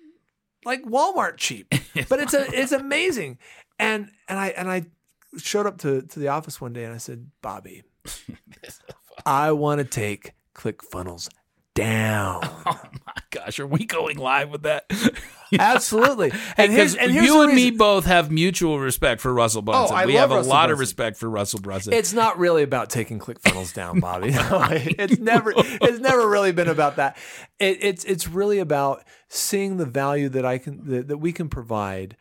like 0.66 0.84
Walmart 0.84 1.38
cheap, 1.38 1.70
but 2.10 2.20
it's 2.20 2.34
a 2.34 2.48
it's 2.60 2.72
amazing. 2.72 3.38
And 3.78 4.10
and 4.28 4.40
I 4.40 4.48
and 4.50 4.72
I 4.72 4.86
showed 5.38 5.68
up 5.68 5.78
to 5.80 6.02
to 6.02 6.20
the 6.20 6.30
office 6.30 6.60
one 6.60 6.74
day 6.74 6.86
and 6.86 6.94
I 6.94 6.98
said, 6.98 7.30
Bobby, 7.42 7.84
I 9.26 9.52
want 9.52 9.80
to 9.80 9.86
take 9.86 10.34
ClickFunnels 10.56 11.30
down. 11.76 12.40
oh 12.44 12.82
gosh, 13.34 13.60
are 13.60 13.68
we 13.68 13.86
going 13.86 14.18
live 14.18 14.50
with 14.50 14.64
that? 14.64 14.86
Absolutely. 15.60 16.32
And 16.58 16.72
here's, 16.72 16.96
and 16.96 17.12
here's 17.12 17.26
you 17.26 17.42
and 17.42 17.54
me 17.54 17.72
both 17.72 18.06
have 18.06 18.32
mutual 18.32 18.80
respect 18.80 19.22
for 19.22 19.34
Russell 19.34 19.62
Brunson. 19.62 19.96
Oh, 19.96 19.98
I 19.98 20.06
we 20.06 20.14
have 20.16 20.32
a 20.32 20.36
Russell 20.38 20.50
lot 20.50 20.72
of 20.72 20.80
respect 20.80 21.18
for 21.18 21.30
Russell 21.30 21.60
Brunson. 21.60 21.94
It's 21.94 22.14
not 22.14 22.38
really 22.38 22.64
about 22.64 22.90
taking 22.90 23.20
ClickFunnels 23.20 23.74
down, 23.74 24.00
Bobby. 24.00 24.32
No, 24.54 24.68
it's 24.72 25.20
never 25.20 25.54
it's 25.56 26.00
never 26.00 26.28
really 26.28 26.52
been 26.52 26.68
about 26.68 26.96
that. 26.98 27.18
It, 27.60 27.78
it's 27.82 28.04
it's 28.06 28.28
really 28.28 28.60
about 28.60 29.04
seeing 29.30 29.78
the 29.78 29.86
value 29.86 30.30
that 30.30 30.46
I 30.46 30.58
can 30.58 30.86
that, 30.88 31.08
that 31.08 31.18
we 31.18 31.32
can 31.32 31.50
provide 31.50 32.18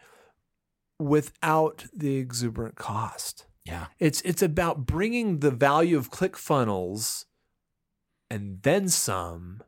without 0.98 1.86
the 1.94 2.16
exuberant 2.16 2.76
cost. 2.76 3.46
yeah. 3.64 3.86
It's 3.98 4.20
it's 4.22 4.42
about 4.42 4.86
bringing 4.86 5.40
the 5.40 5.50
value 5.50 5.96
of 5.96 6.10
ClickFunnels 6.10 7.24
and 8.30 8.62
then 8.62 8.88
some 8.88 9.62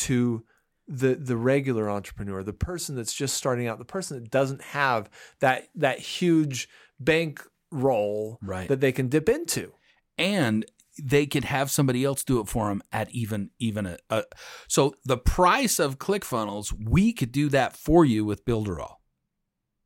to 0.00 0.44
the 0.86 1.14
the 1.14 1.36
regular 1.36 1.90
entrepreneur, 1.90 2.42
the 2.42 2.52
person 2.52 2.96
that's 2.96 3.14
just 3.14 3.36
starting 3.36 3.66
out, 3.66 3.78
the 3.78 3.84
person 3.84 4.20
that 4.22 4.30
doesn't 4.30 4.62
have 4.62 5.10
that 5.40 5.68
that 5.74 5.98
huge 5.98 6.68
bank 6.98 7.42
roll 7.70 8.38
Right. 8.42 8.68
that 8.68 8.80
they 8.80 8.92
can 8.92 9.08
dip 9.08 9.28
into. 9.28 9.72
and 10.16 10.64
they 11.00 11.26
could 11.26 11.44
have 11.44 11.70
somebody 11.70 12.02
else 12.04 12.24
do 12.24 12.40
it 12.40 12.48
for 12.48 12.68
them 12.68 12.82
at 12.90 13.08
even 13.12 13.50
even 13.60 13.86
a, 13.86 13.98
a 14.10 14.24
so 14.66 14.94
the 15.04 15.16
price 15.16 15.78
of 15.78 15.98
ClickFunnels, 16.00 16.72
we 16.76 17.12
could 17.12 17.30
do 17.30 17.48
that 17.50 17.76
for 17.76 18.04
you 18.04 18.24
with 18.24 18.44
Builderall. 18.44 18.96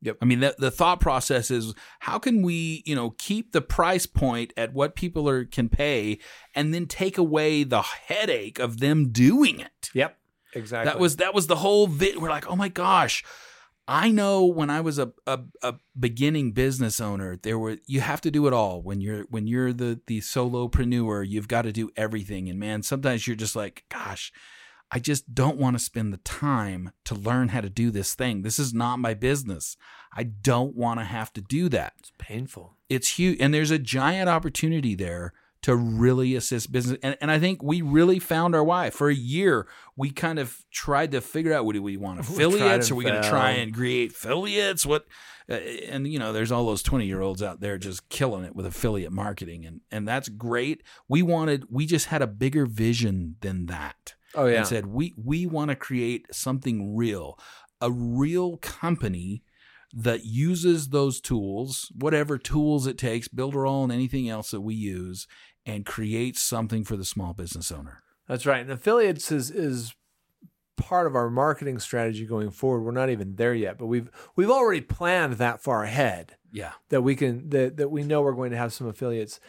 Yep. 0.03 0.17
I 0.21 0.25
mean, 0.25 0.41
the, 0.41 0.55
the 0.59 0.69
thought 0.69 0.99
process 0.99 1.49
is 1.49 1.73
how 2.01 2.19
can 2.19 2.41
we, 2.41 2.83
you 2.85 2.93
know, 2.93 3.11
keep 3.17 3.53
the 3.53 3.61
price 3.61 4.05
point 4.05 4.53
at 4.57 4.73
what 4.73 4.95
people 4.95 5.27
are 5.29 5.45
can 5.45 5.69
pay, 5.69 6.19
and 6.53 6.73
then 6.73 6.85
take 6.85 7.17
away 7.17 7.63
the 7.63 7.81
headache 7.81 8.59
of 8.59 8.79
them 8.79 9.11
doing 9.11 9.59
it. 9.59 9.89
Yep. 9.93 10.17
Exactly. 10.55 10.91
That 10.91 10.99
was 10.99 11.15
that 11.15 11.33
was 11.33 11.47
the 11.47 11.55
whole. 11.55 11.87
Vi- 11.87 12.17
we're 12.17 12.29
like, 12.29 12.47
oh 12.47 12.55
my 12.55 12.67
gosh, 12.67 13.23
I 13.87 14.11
know 14.11 14.45
when 14.45 14.69
I 14.69 14.81
was 14.81 14.99
a, 14.99 15.11
a 15.25 15.39
a 15.61 15.75
beginning 15.97 16.51
business 16.51 17.01
owner, 17.01 17.37
there 17.41 17.57
were 17.57 17.77
you 17.87 18.01
have 18.01 18.21
to 18.21 18.31
do 18.31 18.45
it 18.47 18.53
all 18.53 18.81
when 18.81 19.01
you're 19.01 19.23
when 19.29 19.47
you're 19.47 19.73
the 19.73 19.99
the 20.07 20.19
solopreneur. 20.19 21.27
You've 21.27 21.47
got 21.47 21.63
to 21.63 21.71
do 21.71 21.89
everything, 21.95 22.49
and 22.49 22.59
man, 22.59 22.83
sometimes 22.83 23.25
you're 23.25 23.35
just 23.35 23.55
like, 23.55 23.83
gosh, 23.89 24.31
I 24.93 24.99
just 24.99 25.33
don't 25.33 25.57
want 25.57 25.75
to 25.75 25.83
spend 25.83 26.13
the 26.13 26.17
time 26.17 26.91
to 27.05 27.15
learn 27.15 27.47
how 27.47 27.61
to 27.61 27.69
do 27.69 27.89
this 27.89 28.13
thing. 28.13 28.43
This 28.43 28.59
is 28.59 28.75
not 28.75 28.99
my 28.99 29.15
business. 29.15 29.75
I 30.15 30.21
don't 30.21 30.75
want 30.75 30.99
to 30.99 31.03
have 31.03 31.33
to 31.33 31.41
do 31.41 31.67
that. 31.69 31.93
It's 31.97 32.11
painful. 32.19 32.77
it's 32.89 33.17
huge 33.17 33.39
and 33.39 33.51
there's 33.51 33.71
a 33.71 33.79
giant 33.79 34.29
opportunity 34.29 34.93
there 34.93 35.33
to 35.63 35.75
really 35.75 36.35
assist 36.35 36.73
business 36.73 36.99
and, 37.01 37.17
and 37.21 37.31
i 37.31 37.39
think 37.39 37.63
we 37.63 37.81
really 37.81 38.19
found 38.19 38.53
our 38.53 38.63
why. 38.63 38.91
For 38.91 39.09
a 39.09 39.15
year 39.15 39.65
we 39.95 40.11
kind 40.11 40.37
of 40.37 40.63
tried 40.71 41.11
to 41.13 41.21
figure 41.21 41.53
out 41.53 41.65
what 41.65 41.73
do 41.73 41.81
we 41.81 41.97
want 41.97 42.19
affiliates? 42.19 42.91
are 42.91 42.95
we 42.95 43.03
going 43.03 43.21
to 43.21 43.27
try 43.27 43.51
and 43.51 43.73
create 43.73 44.11
affiliates? 44.11 44.85
What 44.85 45.07
uh, 45.49 45.55
and 45.55 46.07
you 46.07 46.19
know 46.19 46.31
there's 46.31 46.51
all 46.51 46.67
those 46.67 46.83
20 46.83 47.07
year 47.07 47.21
olds 47.21 47.41
out 47.41 47.61
there 47.61 47.79
just 47.79 48.09
killing 48.09 48.45
it 48.45 48.55
with 48.55 48.67
affiliate 48.67 49.11
marketing 49.11 49.65
and 49.65 49.81
and 49.89 50.07
that's 50.07 50.29
great. 50.29 50.83
We 51.07 51.23
wanted 51.23 51.65
we 51.71 51.87
just 51.87 52.07
had 52.07 52.21
a 52.21 52.27
bigger 52.27 52.67
vision 52.67 53.37
than 53.41 53.65
that 53.65 54.13
Oh 54.35 54.45
yeah. 54.45 54.59
and 54.59 54.67
said 54.67 54.87
we 54.87 55.13
we 55.17 55.45
want 55.45 55.69
to 55.69 55.75
create 55.75 56.27
something 56.33 56.95
real 56.95 57.37
a 57.81 57.91
real 57.91 58.57
company 58.57 59.43
that 59.93 60.25
uses 60.25 60.89
those 60.89 61.21
tools 61.21 61.91
whatever 61.95 62.37
tools 62.37 62.87
it 62.87 62.97
takes 62.97 63.27
builderall 63.27 63.83
and 63.83 63.91
anything 63.91 64.27
else 64.29 64.51
that 64.51 64.61
we 64.61 64.73
use 64.75 65.27
and 65.65 65.85
create 65.85 66.35
something 66.37 66.83
for 66.83 66.97
the 66.97 67.05
small 67.05 67.33
business 67.33 67.71
owner 67.71 68.03
That's 68.27 68.45
right. 68.45 68.61
And 68.61 68.71
affiliates 68.71 69.31
is 69.31 69.51
is 69.51 69.93
part 70.75 71.05
of 71.05 71.15
our 71.15 71.29
marketing 71.29 71.79
strategy 71.79 72.25
going 72.25 72.49
forward. 72.49 72.81
We're 72.81 72.91
not 72.91 73.09
even 73.09 73.35
there 73.35 73.53
yet, 73.53 73.77
but 73.77 73.85
we've 73.85 74.09
we've 74.35 74.49
already 74.49 74.81
planned 74.81 75.33
that 75.33 75.61
far 75.61 75.83
ahead 75.83 76.35
yeah 76.51 76.73
that 76.89 77.01
we 77.01 77.15
can 77.15 77.49
that 77.49 77.77
that 77.77 77.89
we 77.89 78.03
know 78.03 78.21
we're 78.21 78.33
going 78.33 78.51
to 78.51 78.57
have 78.57 78.73
some 78.73 78.87
affiliates. 78.87 79.39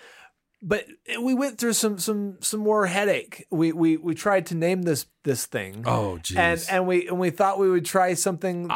But 0.67 0.87
we 1.21 1.35
went 1.35 1.59
through 1.59 1.75
some 1.75 1.99
some 1.99 2.39
some 2.41 2.61
more 2.61 2.87
headache. 2.87 3.47
We 3.51 3.73
we 3.73 3.99
we 3.99 4.15
tried 4.15 4.47
to 4.47 4.55
name 4.55 4.83
this 4.83 5.05
this 5.23 5.45
thing. 5.45 5.85
oh 5.87 6.19
geez 6.19 6.39
and 6.39 6.65
and 6.71 6.87
we 6.87 7.07
and 7.07 7.19
we 7.19 7.29
thought 7.29 7.59
we 7.59 7.69
would 7.69 7.85
try 7.85 8.15
something 8.15 8.71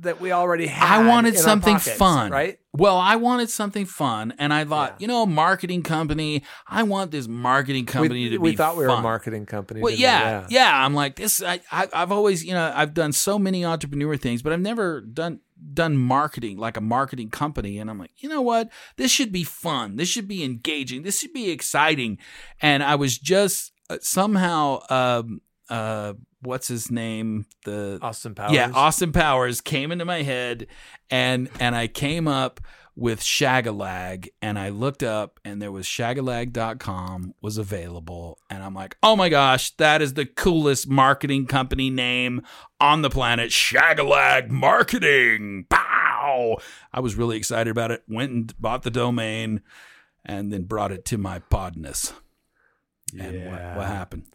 that 0.00 0.20
we 0.20 0.32
already 0.32 0.66
had. 0.66 1.00
I 1.00 1.08
wanted 1.08 1.38
something 1.38 1.76
pockets, 1.76 1.96
fun, 1.96 2.30
right? 2.30 2.58
Well, 2.72 2.98
I 2.98 3.16
wanted 3.16 3.48
something 3.48 3.86
fun, 3.86 4.34
and 4.38 4.52
I 4.52 4.64
thought, 4.64 4.92
Yeah. 4.92 4.96
you 5.00 5.08
know, 5.08 5.24
marketing 5.24 5.82
company. 5.82 6.42
I 6.68 6.82
want 6.82 7.10
this 7.10 7.26
marketing 7.26 7.86
company 7.86 8.24
we, 8.24 8.30
to 8.30 8.38
we 8.38 8.50
be. 8.50 8.56
thought 8.56 8.76
we 8.76 8.84
were 8.84 8.90
a 8.90 9.00
marketing 9.00 9.46
company. 9.46 9.80
Well, 9.80 9.90
didn't 9.90 10.02
yeah, 10.02 10.46
yeah, 10.50 10.84
I'm 10.84 10.92
like 10.94 11.16
this. 11.16 11.42
I, 11.42 11.60
I, 11.72 11.88
I've 11.92 12.12
always, 12.12 12.44
you 12.44 12.52
know, 12.52 12.70
I've 12.74 12.92
done 12.92 13.12
so 13.12 13.38
many 13.38 13.64
entrepreneur 13.64 14.16
things, 14.16 14.42
but 14.42 14.52
I've 14.52 14.60
never 14.60 15.00
done 15.00 15.40
done 15.72 15.96
marketing 15.96 16.58
like 16.58 16.76
a 16.76 16.80
marketing 16.80 17.30
company. 17.30 17.78
And 17.78 17.88
I'm 17.90 17.98
like, 17.98 18.10
you 18.16 18.28
know 18.28 18.42
what? 18.42 18.70
This 18.96 19.10
should 19.10 19.32
be 19.32 19.44
fun. 19.44 19.96
This 19.96 20.08
should 20.08 20.28
be 20.28 20.42
engaging. 20.44 21.02
This 21.02 21.20
should 21.20 21.32
be 21.32 21.50
exciting. 21.50 22.18
And 22.60 22.82
I 22.82 22.96
was 22.96 23.18
just 23.18 23.72
uh, 23.90 23.98
somehow, 24.00 24.82
um, 24.90 25.40
uh, 25.68 26.14
what's 26.40 26.68
his 26.68 26.90
name? 26.90 27.46
The 27.64 27.98
Austin 28.02 28.34
Powers. 28.34 28.52
yeah, 28.52 28.70
Austin 28.74 29.12
Powers 29.12 29.60
came 29.60 29.92
into 29.92 30.04
my 30.04 30.22
head, 30.22 30.66
and 31.10 31.48
and 31.58 31.74
I 31.74 31.86
came 31.86 32.28
up 32.28 32.60
with 32.96 33.20
Shagalag, 33.20 34.28
and 34.40 34.58
I 34.58 34.68
looked 34.68 35.02
up, 35.02 35.40
and 35.44 35.60
there 35.60 35.72
was 35.72 35.84
Shagalag.com 35.86 37.34
was 37.42 37.58
available, 37.58 38.38
and 38.48 38.62
I'm 38.62 38.74
like, 38.74 38.96
oh 39.02 39.16
my 39.16 39.28
gosh, 39.28 39.72
that 39.78 40.00
is 40.00 40.14
the 40.14 40.26
coolest 40.26 40.88
marketing 40.88 41.46
company 41.46 41.90
name 41.90 42.42
on 42.80 43.02
the 43.02 43.10
planet, 43.10 43.50
Shagalag 43.50 44.48
Marketing. 44.50 45.66
Pow! 45.68 46.56
I 46.92 47.00
was 47.00 47.16
really 47.16 47.36
excited 47.36 47.70
about 47.70 47.90
it. 47.90 48.04
Went 48.08 48.30
and 48.32 48.60
bought 48.60 48.82
the 48.82 48.90
domain, 48.90 49.62
and 50.24 50.52
then 50.52 50.62
brought 50.64 50.92
it 50.92 51.04
to 51.06 51.18
my 51.18 51.40
podness. 51.40 52.12
And 53.18 53.44
what, 53.50 53.60
Yeah. 53.60 53.76
what 53.76 53.86
happened? 53.86 54.26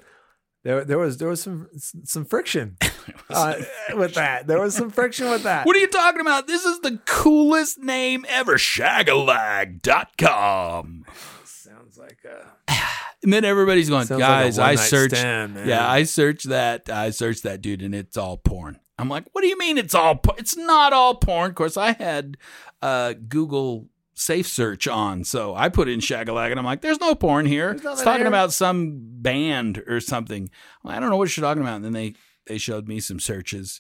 There, 0.64 0.84
there 0.84 0.98
was 0.98 1.18
there 1.18 1.30
was 1.30 1.42
some 1.42 1.70
some 2.04 2.26
friction 2.26 2.78
uh, 3.30 3.56
with 3.94 4.16
that. 4.16 4.48
There 4.48 4.60
was 4.60 4.76
some 4.76 4.90
friction 4.90 5.30
with 5.30 5.44
that. 5.44 5.66
What 5.66 5.76
are 5.76 5.80
you 5.80 5.88
talking 5.88 6.22
about? 6.22 6.48
This 6.48 6.66
is 6.66 6.80
the 6.82 7.00
coolest 7.06 7.80
name 7.80 8.26
ever. 8.28 8.58
Shagalag.com. 8.58 11.06
Sounds 11.46 11.98
like 11.98 12.20
a 12.26 12.72
And 13.24 13.34
then 13.34 13.44
everybody's 13.44 13.90
going, 13.90 14.06
sounds 14.06 14.20
guys, 14.20 14.58
like 14.58 14.80
I 14.80 14.82
searched. 14.82 15.18
stand, 15.18 15.58
yeah, 15.66 15.90
I 15.90 16.04
searched 16.04 16.50
that. 16.50 16.90
I 16.90 17.10
searched 17.10 17.44
that 17.44 17.62
dude, 17.62 17.82
and 17.82 17.94
it's 17.94 18.16
all 18.16 18.38
porn. 18.38 18.80
I'm 18.98 19.10
like, 19.10 19.26
what 19.34 19.42
do 19.42 19.48
you 19.48 19.58
mean 19.58 19.78
it's 19.78 19.94
all? 19.94 20.16
Por-? 20.16 20.36
It's 20.38 20.56
not 20.56 20.94
all 20.94 21.16
porn. 21.16 21.50
Of 21.52 21.56
course, 21.56 21.76
I 21.78 21.94
had 21.94 22.38
uh, 22.82 23.14
Google 23.28 23.88
Safe 24.20 24.48
Search 24.48 24.86
on, 24.86 25.24
so 25.24 25.56
I 25.56 25.70
put 25.70 25.88
in 25.88 26.02
Shagalag, 26.02 26.52
and 26.52 26.60
I'm 26.60 26.66
like, 26.66 26.82
there's 26.82 27.00
no 27.00 27.16
porn 27.16 27.46
here. 27.46 27.72
It's 27.72 27.84
talking 28.04 28.18
here. 28.20 28.28
about 28.28 28.52
some 28.52 28.98
band 29.00 29.82
or 29.88 30.02
something. 30.02 30.50
I 30.84 31.00
don't 31.00 31.10
know 31.10 31.16
what 31.16 31.36
you're 31.38 31.42
talking 31.46 31.64
about. 31.64 31.78
And 31.78 31.86
then 31.86 31.94
they 31.94 32.16
they 32.46 32.58
showed 32.58 32.88
me 32.88 33.00
some 33.00 33.20
searches, 33.22 33.80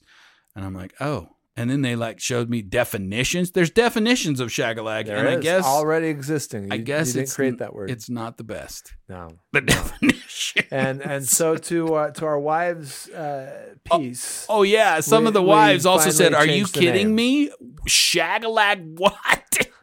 and 0.56 0.64
I'm 0.64 0.74
like, 0.74 0.94
oh. 1.02 1.30
And 1.58 1.70
then 1.70 1.82
they 1.82 1.98
like 1.98 2.22
showed 2.22 2.50
me 2.50 2.62
definitions. 2.62 3.52
There's 3.52 3.70
definitions 3.70 4.40
of 4.40 4.48
Shagalag, 4.48 5.08
there 5.08 5.18
and 5.18 5.28
I 5.28 5.36
guess 5.42 5.66
already 5.66 6.08
existing. 6.08 6.72
I 6.72 6.78
guess 6.78 7.08
you 7.08 7.14
didn't 7.16 7.24
it's 7.24 7.36
create 7.36 7.58
that 7.58 7.74
word. 7.74 7.92
It's 7.92 8.10
not 8.10 8.38
the 8.38 8.46
best. 8.46 8.94
no. 9.10 9.28
The 9.52 9.60
definition. 9.76 10.66
And 10.72 11.02
and 11.02 11.28
so 11.28 11.58
to 11.58 11.96
uh, 11.96 12.12
to 12.12 12.26
our 12.26 12.40
wives' 12.40 13.10
uh, 13.10 13.74
piece. 13.84 14.46
Oh 14.48 14.64
yeah, 14.64 15.02
some 15.02 15.24
We- 15.24 15.28
of 15.28 15.34
the 15.34 15.44
wives 15.44 15.86
also 15.86 16.12
said, 16.12 16.34
"Are 16.34 16.46
you 16.48 16.66
kidding 16.66 17.14
name." 17.14 17.16
me? 17.16 17.52
Shagalag 17.90 18.98
what?" 18.98 19.68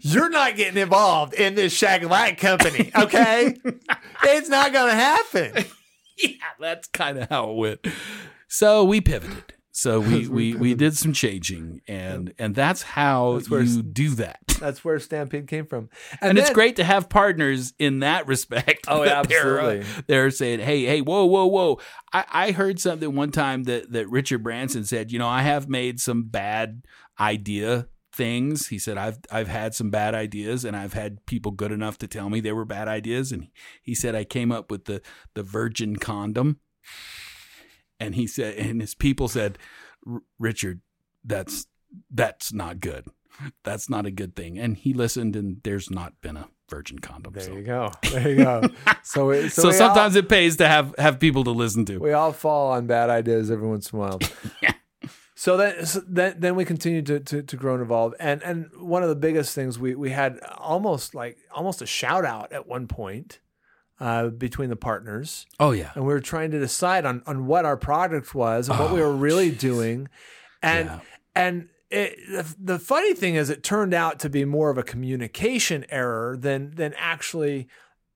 You're 0.00 0.30
not 0.30 0.56
getting 0.56 0.80
involved 0.80 1.34
in 1.34 1.54
this 1.54 1.72
shag 1.72 2.04
light 2.04 2.38
company, 2.38 2.90
okay? 2.96 3.56
it's 4.24 4.48
not 4.48 4.72
going 4.72 4.90
to 4.90 4.94
happen. 4.96 5.64
yeah, 6.18 6.28
that's 6.60 6.88
kind 6.88 7.18
of 7.18 7.28
how 7.28 7.50
it 7.50 7.56
went. 7.56 7.86
So 8.48 8.84
we 8.84 9.00
pivoted. 9.00 9.54
So 9.76 9.98
we 9.98 10.28
we, 10.28 10.54
we 10.54 10.74
did 10.74 10.96
some 10.96 11.12
changing, 11.12 11.80
and 11.88 12.32
and 12.38 12.54
that's 12.54 12.82
how 12.82 13.34
That's 13.34 13.50
where 13.50 13.60
you 13.62 13.82
do 13.82 14.10
that. 14.10 14.38
That's 14.60 14.84
where 14.84 15.00
Stampede 15.00 15.48
came 15.48 15.66
from, 15.66 15.90
And, 16.20 16.38
it's 16.38 16.46
then- 16.46 16.54
great 16.54 16.76
to 16.76 16.84
have 16.84 17.08
partners 17.08 17.74
in 17.80 17.98
that 17.98 18.28
respect. 18.28 18.84
Oh, 18.86 19.04
that 19.04 19.28
they're, 19.28 19.60
uh, 19.60 19.72
absolutely. 19.72 20.02
They're 20.06 20.30
saying, 20.30 20.60
"Hey, 20.60 20.84
hey, 20.84 21.00
whoa, 21.00 21.24
whoa, 21.24 21.46
whoa!" 21.46 21.80
I, 22.12 22.24
I 22.30 22.50
heard 22.52 22.78
something 22.78 23.16
one 23.16 23.32
time 23.32 23.64
that 23.64 23.90
that 23.90 24.08
Richard 24.08 24.44
Branson 24.44 24.84
said. 24.84 25.10
You 25.10 25.18
know, 25.18 25.26
I 25.28 25.42
have 25.42 25.68
made 25.68 25.98
some 25.98 26.22
bad 26.22 26.84
idea 27.18 27.88
things. 28.14 28.68
He 28.68 28.78
said, 28.78 28.96
"I've 28.96 29.18
I've 29.30 29.48
had 29.48 29.74
some 29.74 29.90
bad 29.90 30.14
ideas, 30.14 30.64
and 30.64 30.76
I've 30.76 30.92
had 30.92 31.24
people 31.26 31.52
good 31.52 31.72
enough 31.72 31.98
to 31.98 32.06
tell 32.08 32.30
me 32.30 32.40
they 32.40 32.52
were 32.52 32.64
bad 32.64 32.88
ideas." 32.88 33.32
And 33.32 33.48
he 33.82 33.94
said, 33.94 34.14
"I 34.14 34.24
came 34.24 34.52
up 34.52 34.70
with 34.70 34.84
the 34.86 35.02
the 35.34 35.42
virgin 35.42 35.96
condom." 35.96 36.60
And 38.00 38.14
he 38.14 38.26
said, 38.26 38.56
and 38.56 38.80
his 38.80 38.94
people 38.94 39.28
said, 39.28 39.58
"Richard, 40.38 40.80
that's 41.24 41.66
that's 42.10 42.52
not 42.52 42.80
good." 42.80 43.06
That's 43.64 43.90
not 43.90 44.06
a 44.06 44.12
good 44.12 44.36
thing. 44.36 44.58
And 44.58 44.76
he 44.76 44.94
listened, 44.94 45.34
and 45.34 45.60
there's 45.64 45.90
not 45.90 46.12
been 46.20 46.36
a 46.36 46.48
virgin 46.70 47.00
condom. 47.00 47.32
There 47.32 47.42
so 47.42 47.52
you 47.52 47.62
go. 47.62 47.90
There 48.12 48.28
you 48.28 48.36
go. 48.36 48.62
So, 49.02 49.26
we, 49.26 49.48
so, 49.50 49.62
so 49.62 49.70
sometimes 49.70 50.16
all, 50.16 50.20
it 50.20 50.28
pays 50.30 50.56
to 50.56 50.66
have 50.66 50.94
have 50.98 51.20
people 51.20 51.44
to 51.44 51.50
listen 51.50 51.84
to. 51.86 51.98
we 51.98 52.12
all 52.12 52.32
fall 52.32 52.72
on 52.72 52.86
bad 52.86 53.10
ideas 53.10 53.50
every 53.50 53.68
once 53.68 53.92
in 53.92 53.98
a 53.98 54.00
while. 54.00 54.18
Yeah. 54.62 54.72
So 55.44 55.58
then, 55.58 55.84
so 55.84 56.00
then, 56.08 56.36
then 56.38 56.56
we 56.56 56.64
continued 56.64 57.04
to, 57.04 57.20
to, 57.20 57.42
to 57.42 57.56
grow 57.58 57.74
and 57.74 57.82
evolve. 57.82 58.14
And, 58.18 58.42
and 58.42 58.70
one 58.78 59.02
of 59.02 59.10
the 59.10 59.14
biggest 59.14 59.54
things 59.54 59.78
we, 59.78 59.94
we 59.94 60.08
had 60.08 60.40
almost 60.56 61.14
like 61.14 61.36
almost 61.54 61.82
a 61.82 61.86
shout 61.86 62.24
out 62.24 62.50
at 62.50 62.66
one 62.66 62.86
point 62.86 63.40
uh, 64.00 64.28
between 64.28 64.70
the 64.70 64.76
partners. 64.76 65.44
Oh 65.60 65.72
yeah. 65.72 65.90
And 65.96 66.06
we 66.06 66.14
were 66.14 66.22
trying 66.22 66.50
to 66.52 66.58
decide 66.58 67.04
on, 67.04 67.22
on 67.26 67.44
what 67.44 67.66
our 67.66 67.76
product 67.76 68.34
was 68.34 68.70
and 68.70 68.78
what 68.78 68.90
we 68.90 69.02
were 69.02 69.14
really 69.14 69.50
doing. 69.50 70.08
And, 70.62 70.86
Yeah. 70.86 71.00
and 71.34 71.68
it, 71.90 72.16
the, 72.26 72.56
the 72.58 72.78
funny 72.78 73.12
thing 73.12 73.34
is, 73.34 73.50
it 73.50 73.62
turned 73.62 73.92
out 73.92 74.20
to 74.20 74.30
be 74.30 74.46
more 74.46 74.70
of 74.70 74.78
a 74.78 74.82
communication 74.82 75.84
error 75.90 76.38
than, 76.38 76.74
than 76.76 76.94
actually 76.96 77.68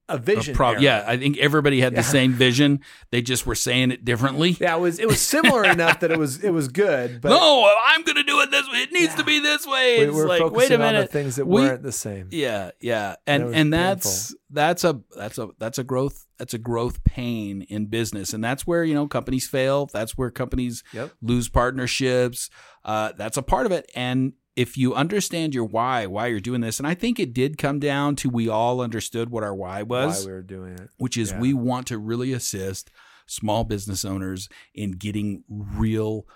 a 0.08 0.14
A 0.14 0.18
vision 0.18 0.54
prob- 0.54 0.74
error. 0.74 0.82
yeah, 0.82 1.04
I 1.06 1.16
think 1.16 1.36
everybody 1.38 1.80
had 1.80 1.92
Yeah. 1.92 2.00
the 2.00 2.04
same 2.04 2.32
vision. 2.32 2.80
They 3.10 3.20
just 3.22 3.46
were 3.46 3.54
saying 3.54 3.90
it 3.90 4.04
differently. 4.04 4.56
Yeah, 4.60 4.76
it 4.76 4.80
was 4.80 4.98
it 4.98 5.06
was 5.06 5.20
similar 5.20 5.64
enough 5.70 6.00
that 6.00 6.10
it 6.10 6.18
was 6.18 6.42
it 6.42 6.50
was 6.50 6.68
good, 6.68 7.20
but 7.20 7.28
no, 7.30 7.70
I'm 7.86 8.02
going 8.04 8.16
to 8.16 8.22
do 8.22 8.40
it 8.40 8.50
this 8.50 8.66
way. 8.70 8.78
It 8.78 8.92
needs 8.92 9.12
Yeah. 9.12 9.16
to 9.16 9.24
be 9.24 9.40
this 9.40 9.66
way. 9.66 9.98
we 10.00 10.04
It's 10.06 10.14
were 10.14 10.26
like, 10.26 10.40
focusing 10.40 10.80
wait 10.80 10.84
a 10.84 10.86
on 10.88 10.94
the 10.94 11.06
things 11.06 11.36
that 11.36 11.46
We- 11.46 11.60
weren't 11.62 11.82
the 11.82 11.92
same. 11.92 12.28
Yeah, 12.30 12.70
yeah, 12.80 13.10
That 13.10 13.20
and 13.26 13.54
and 13.54 13.72
that's 13.72 14.34
that's 14.50 14.84
a 14.84 15.00
that's 15.16 15.36
a 15.38 15.48
that's 15.58 15.78
a 15.78 15.84
growth 15.84 16.24
that's 16.38 16.54
a 16.54 16.58
growth 16.58 17.02
pain 17.04 17.62
in 17.62 17.86
business, 17.86 18.32
and 18.32 18.42
that's 18.42 18.66
where 18.66 18.84
you 18.84 18.94
know 18.94 19.06
companies 19.08 19.46
fail. 19.48 19.90
That's 19.92 20.16
where 20.16 20.30
companies 20.30 20.82
Yep. 20.92 21.12
lose 21.20 21.48
partnerships. 21.48 22.48
Uh, 22.84 23.12
that's 23.16 23.36
a 23.36 23.42
part 23.42 23.66
of 23.66 23.72
it, 23.72 23.90
and 23.94 24.32
if 24.58 24.76
you 24.76 24.92
understand 24.94 25.54
your 25.54 25.64
why, 25.64 26.04
why 26.06 26.26
you're 26.26 26.40
doing 26.40 26.60
this, 26.60 26.78
and 26.80 26.86
I 26.86 26.94
think 26.94 27.20
it 27.20 27.32
did 27.32 27.56
come 27.58 27.78
down 27.78 28.16
to 28.16 28.28
we 28.28 28.48
all 28.48 28.80
understood 28.80 29.30
what 29.30 29.44
our 29.44 29.54
why 29.54 29.82
was, 29.82 30.24
Why 30.24 30.26
we 30.26 30.32
were 30.32 30.42
doing 30.42 30.72
it. 30.72 30.90
which 30.96 31.16
is 31.16 31.30
Yeah. 31.30 31.40
we 31.40 31.54
want 31.54 31.86
to 31.88 31.98
really 31.98 32.32
assist 32.32 32.90
small 33.26 33.62
business 33.62 34.04
owners 34.04 34.48
in 34.74 34.92
getting 34.92 35.44
real 35.48 36.26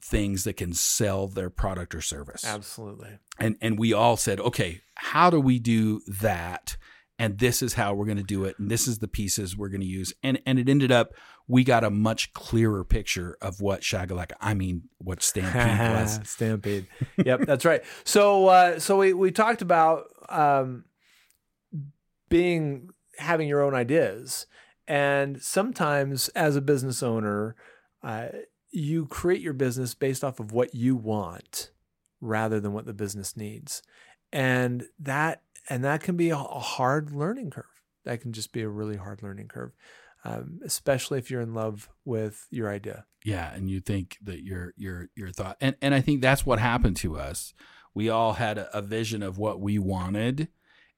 things 0.00 0.44
that 0.44 0.56
can 0.56 0.72
sell 0.74 1.26
their 1.26 1.50
product 1.50 1.94
or 1.94 2.00
service 2.00 2.44
Absolutely. 2.44 3.18
and 3.40 3.56
and 3.60 3.78
we 3.78 3.92
all 3.92 4.16
said, 4.16 4.38
okay, 4.38 4.80
how 4.94 5.28
do 5.30 5.40
we 5.40 5.58
do 5.58 6.00
that? 6.20 6.76
And 7.18 7.38
this 7.38 7.62
is 7.62 7.72
how 7.74 7.94
we're 7.94 8.04
going 8.04 8.18
to 8.18 8.22
do 8.22 8.44
it, 8.44 8.58
and 8.58 8.70
this 8.70 8.86
is 8.86 8.98
the 8.98 9.08
pieces 9.08 9.56
we're 9.56 9.70
going 9.70 9.80
to 9.80 9.86
use. 9.86 10.12
And 10.22 10.38
and 10.46 10.58
it 10.58 10.68
ended 10.68 10.92
up 10.92 11.12
we 11.48 11.62
got 11.64 11.84
a 11.84 11.90
much 11.90 12.32
clearer 12.32 12.84
picture 12.84 13.36
of 13.40 13.60
what 13.60 13.80
Shagalaka, 13.80 14.32
I 14.40 14.54
mean, 14.54 14.88
what 14.98 15.22
Stampede 15.22 15.92
was. 15.94 16.20
Stampede. 16.24 16.86
Yep, 17.24 17.42
that's 17.46 17.64
right. 17.64 17.82
So 18.04 18.48
uh, 18.48 18.78
so 18.78 18.98
we 18.98 19.12
we 19.12 19.30
talked 19.30 19.62
about 19.62 20.04
um, 20.28 20.84
being 22.28 22.90
having 23.18 23.48
your 23.48 23.62
own 23.62 23.74
ideas, 23.74 24.46
and 24.88 25.40
sometimes 25.40 26.28
as 26.30 26.56
a 26.56 26.60
business 26.60 27.02
owner, 27.02 27.54
uh, 28.02 28.28
you 28.70 29.06
create 29.06 29.40
your 29.40 29.54
business 29.54 29.94
based 29.94 30.24
off 30.24 30.40
of 30.40 30.52
what 30.52 30.74
you 30.74 30.96
want 30.96 31.70
rather 32.20 32.58
than 32.58 32.72
what 32.72 32.86
the 32.86 32.94
business 32.94 33.36
needs, 33.36 33.82
and 34.32 34.86
that 34.98 35.42
and 35.70 35.84
that 35.84 36.00
can 36.00 36.16
be 36.16 36.30
a, 36.30 36.36
a 36.36 36.58
hard 36.58 37.12
learning 37.12 37.50
curve. 37.50 37.64
That 38.04 38.20
can 38.20 38.32
just 38.32 38.52
be 38.52 38.62
a 38.62 38.68
really 38.68 38.96
hard 38.96 39.22
learning 39.22 39.48
curve. 39.48 39.72
Um, 40.26 40.58
especially 40.64 41.18
if 41.18 41.30
you're 41.30 41.40
in 41.40 41.54
love 41.54 41.88
with 42.04 42.48
your 42.50 42.68
idea. 42.68 43.04
Yeah, 43.24 43.52
and 43.54 43.70
you 43.70 43.80
think 43.80 44.18
that 44.22 44.42
your 44.42 44.74
your 44.76 45.08
your 45.14 45.30
thought, 45.30 45.56
and 45.60 45.76
and 45.80 45.94
I 45.94 46.00
think 46.00 46.20
that's 46.20 46.44
what 46.44 46.58
happened 46.58 46.96
to 46.98 47.16
us. 47.16 47.54
We 47.94 48.08
all 48.08 48.32
had 48.34 48.58
a, 48.58 48.76
a 48.76 48.82
vision 48.82 49.22
of 49.22 49.38
what 49.38 49.60
we 49.60 49.78
wanted, 49.78 50.48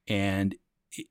and 0.08 0.54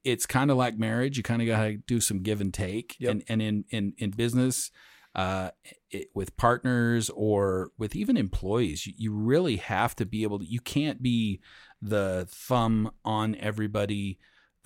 it's 0.03 0.25
kind 0.25 0.49
of 0.49 0.57
like 0.57 0.77
marriage. 0.79 1.17
You 1.17 1.23
kind 1.23 1.41
of 1.41 1.47
got 1.47 1.63
to 1.63 1.77
do 1.77 2.01
some 2.01 2.23
give 2.23 2.41
and 2.41 2.53
take, 2.53 2.95
Yep. 2.99 3.11
and 3.11 3.23
and 3.29 3.41
in 3.41 3.65
in 3.69 3.93
in 3.97 4.11
business, 4.11 4.71
uh, 5.15 5.51
it, 5.91 6.07
with 6.15 6.35
partners 6.37 7.11
or 7.13 7.71
with 7.77 7.95
even 7.95 8.17
employees, 8.17 8.87
you, 8.87 8.93
you 8.97 9.13
really 9.13 9.57
have 9.57 9.95
to 9.97 10.05
be 10.05 10.23
able 10.23 10.39
to. 10.39 10.45
You 10.45 10.59
can't 10.59 11.01
be 11.03 11.39
the 11.81 12.27
thumb 12.29 12.91
on 13.05 13.35
everybody 13.35 14.17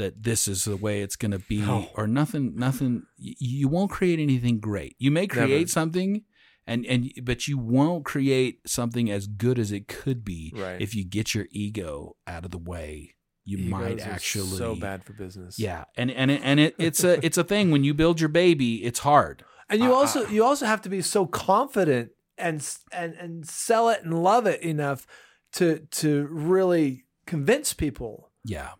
that 0.01 0.23
this 0.23 0.47
is 0.47 0.65
the 0.65 0.77
way 0.85 1.01
it's 1.01 1.15
going 1.15 1.31
to 1.39 1.43
be 1.53 1.63
or 1.95 2.05
nothing 2.07 2.53
nothing 2.55 3.03
you 3.17 3.67
won't 3.75 3.91
create 3.97 4.19
anything 4.19 4.59
great 4.59 4.95
you 4.99 5.11
may 5.11 5.27
create 5.27 5.49
Never. 5.67 5.67
something 5.79 6.23
and 6.67 6.85
and 6.85 7.11
but 7.23 7.47
you 7.47 7.57
won't 7.57 8.03
create 8.05 8.59
something 8.65 9.09
as 9.17 9.27
good 9.27 9.57
as 9.63 9.71
it 9.71 9.87
could 9.87 10.23
be 10.25 10.53
Right. 10.55 10.81
if 10.81 10.93
you 10.95 11.03
get 11.17 11.33
your 11.35 11.47
ego 11.51 12.15
out 12.27 12.45
of 12.45 12.51
the 12.51 12.57
way 12.73 13.15
you 13.43 13.57
might 13.57 13.93
Egos 13.93 14.05
are 14.07 14.11
actually 14.11 14.57
so 14.57 14.75
bad 14.75 15.03
for 15.03 15.13
business. 15.13 15.57
yeah 15.59 15.83
and 15.97 16.09
and 16.11 16.29
it, 16.31 16.41
and 16.43 16.59
it, 16.59 16.75
it's 16.77 17.03
a 17.03 17.13
it's 17.25 17.37
a 17.37 17.43
thing 17.43 17.71
when 17.71 17.83
you 17.83 17.93
build 17.93 18.19
your 18.19 18.29
baby 18.29 18.83
it's 18.83 18.99
hard 18.99 19.43
and 19.69 19.81
you 19.81 19.91
Uh, 19.91 19.95
also 19.99 20.27
you 20.27 20.43
also 20.43 20.65
have 20.65 20.81
to 20.81 20.89
be 20.89 21.01
so 21.01 21.25
confident 21.25 22.11
and 22.37 22.57
and 22.91 23.13
and 23.15 23.47
sell 23.47 23.89
it 23.89 23.99
and 24.03 24.13
love 24.23 24.45
it 24.53 24.61
enough 24.61 25.05
to 25.53 25.79
to 26.01 26.27
really 26.31 27.05
convince 27.25 27.73
people. 27.73 28.31
yeah 28.45 28.71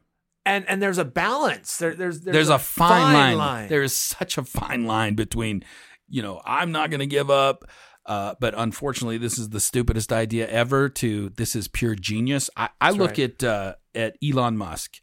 And 0.46 0.68
and 0.68 0.82
there's 0.82 0.98
a 0.98 1.06
balance. 1.06 1.78
There 1.78 1.94
there's 1.94 2.22
there's, 2.22 2.50
a, 2.50 2.58
fine, 2.58 3.38
line. 3.38 3.70
There 3.70 3.84
is 3.84 3.96
such 3.96 4.38
a 4.38 4.44
fine 4.44 4.86
line 4.86 5.14
between, 5.16 5.64
you 6.10 6.22
know, 6.22 6.42
I'm 6.46 6.72
not 6.72 6.90
going 6.90 7.00
to 7.00 7.06
give 7.06 7.30
up. 7.30 7.66
Uh, 8.06 8.34
but 8.40 8.56
unfortunately, 8.58 9.20
this 9.20 9.38
is 9.38 9.50
the 9.50 9.60
stupidest 9.60 10.12
idea 10.12 10.48
ever. 10.48 10.90
To 10.90 11.30
this 11.30 11.56
is 11.56 11.68
pure 11.68 11.94
genius. 11.94 12.50
I, 12.58 12.70
I 12.80 12.90
look 12.92 13.12
right. 13.12 13.20
at 13.20 13.44
uh, 13.44 13.76
at 13.94 14.16
Elon 14.24 14.58
Musk. 14.58 15.00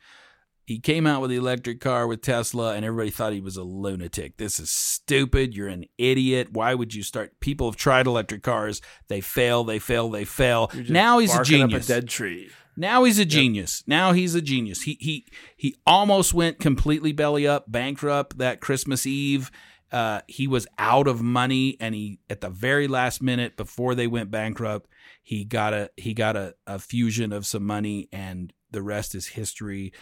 He 0.67 0.81
came 0.81 1.07
out 1.07 1.23
with 1.23 1.31
the 1.31 1.37
electric 1.37 1.81
car 1.81 2.07
with 2.07 2.21
Tesla, 2.21 2.75
and 2.75 2.85
everybody 2.85 3.09
thought 3.09 3.33
he 3.33 3.41
was 3.41 3.57
a 3.57 3.63
lunatic. 3.63 4.37
This 4.37 4.61
is 4.61 4.69
stupid. 4.71 5.55
You're 5.55 5.69
an 5.69 5.87
idiot. 5.97 6.49
Why 6.53 6.75
would 6.75 6.93
you 6.93 7.03
start? 7.03 7.41
People 7.41 7.71
have 7.71 7.77
tried 7.77 8.07
electric 8.07 8.43
cars. 8.43 8.83
They 9.07 9.23
fail. 9.23 9.65
They 9.65 9.79
fail. 9.79 10.11
They 10.11 10.27
fail. 10.27 10.71
Now 10.91 11.21
he's 11.21 11.35
a 11.35 11.43
genius. 11.43 11.89
A 11.89 11.95
dead 11.95 12.09
tree. 12.09 12.51
Now 12.79 13.03
he's 13.05 13.19
a 13.19 13.25
genius. 13.25 13.83
Now 13.87 14.13
he's 14.13 14.35
a 14.37 14.41
genius. 14.41 14.83
He 14.83 14.97
he 15.01 15.27
he 15.57 15.75
almost 15.85 16.33
went 16.33 16.61
completely 16.61 17.13
belly 17.13 17.47
up, 17.47 17.71
bankrupt 17.71 18.39
that 18.39 18.61
Christmas 18.61 19.05
Eve. 19.05 19.51
Uh, 19.91 20.21
he 20.29 20.47
was 20.47 20.67
out 20.79 21.09
of 21.09 21.21
money, 21.21 21.77
and 21.81 21.95
he 21.95 22.21
at 22.31 22.41
the 22.41 22.51
very 22.51 22.87
last 22.87 23.21
minute 23.23 23.57
before 23.57 23.95
they 23.95 24.07
went 24.07 24.31
bankrupt, 24.31 24.89
he 25.23 25.45
got 25.45 25.73
a 25.75 25.91
he 25.97 26.15
got 26.15 26.37
a, 26.37 26.55
a 26.67 26.79
fusion 26.79 27.33
of 27.33 27.47
some 27.47 27.65
money, 27.65 28.09
and 28.13 28.53
the 28.71 28.83
rest 28.83 29.15
is 29.15 29.27
history. 29.27 29.93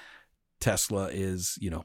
Tesla 0.61 1.09
is 1.11 1.57
you 1.61 1.71
know 1.71 1.85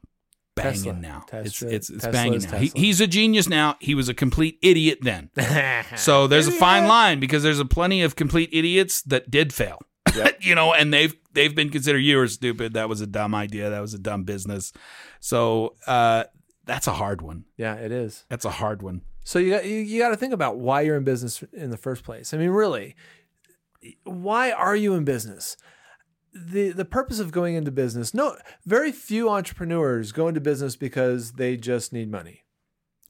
banging 0.56 0.74
Tesla. 0.74 0.94
now. 0.94 1.24
Tesla- 1.28 1.46
it's 1.46 1.62
it's 1.62 1.90
it's 1.90 2.08
banging 2.08 2.42
now. 2.42 2.58
He, 2.58 2.72
he's 2.76 3.00
a 3.00 3.08
genius 3.08 3.48
now. 3.48 3.78
He 3.80 3.96
was 3.96 4.10
a 4.10 4.14
complete 4.14 4.58
idiot 4.62 5.00
then. 5.02 5.30
So 5.96 6.28
there's 6.28 6.48
a 6.48 6.52
fine 6.52 6.88
line 6.88 7.20
because 7.20 7.44
there's 7.44 7.60
a 7.60 7.66
plenty 7.66 8.02
of 8.02 8.16
complete 8.16 8.50
idiots 8.52 9.02
that 9.04 9.30
did 9.30 9.54
fail. 9.54 9.80
you 10.42 10.56
know, 10.56 10.74
and 10.74 10.94
they've 10.94 11.16
they've 11.34 11.54
been 11.54 11.70
considered 11.70 12.00
you 12.00 12.18
were 12.18 12.28
stupid. 12.28 12.74
That 12.74 12.90
was 12.90 13.02
a 13.02 13.08
dumb 13.08 13.36
idea. 13.36 13.70
That 13.70 13.82
was 13.82 13.94
a 13.94 14.00
dumb 14.00 14.24
business. 14.24 14.74
So 15.20 15.76
uh, 15.88 16.26
that's 16.66 16.88
a 16.88 16.94
hard 16.94 17.22
one. 17.22 17.46
Yeah, 17.58 17.76
it 17.76 17.92
is. 17.92 18.26
That's 18.30 18.46
a 18.46 18.52
hard 18.52 18.82
one. 18.82 19.02
So 19.24 19.40
you 19.40 19.52
got 19.52 19.66
you, 19.66 19.78
you 19.78 20.00
got 20.00 20.10
to 20.10 20.18
think 20.18 20.34
about 20.34 20.58
why 20.58 20.82
you're 20.82 20.98
in 20.98 21.04
business 21.04 21.44
in 21.54 21.70
the 21.70 21.78
first 21.78 22.04
place. 22.04 22.34
I 22.34 22.38
mean, 22.38 22.50
really, 22.50 22.96
why 24.04 24.52
are 24.52 24.76
you 24.76 24.94
in 24.96 25.04
business? 25.04 25.58
The 26.34 26.72
the 26.72 26.86
purpose 26.86 27.20
of 27.20 27.32
going 27.32 27.56
into 27.56 27.72
business. 27.72 28.14
No, 28.14 28.38
very 28.66 28.92
few 28.92 29.30
entrepreneurs 29.30 30.12
go 30.12 30.28
into 30.28 30.42
business 30.42 30.76
because 30.76 31.34
they 31.34 31.58
just 31.58 31.94
need 31.94 32.10
money. 32.10 32.44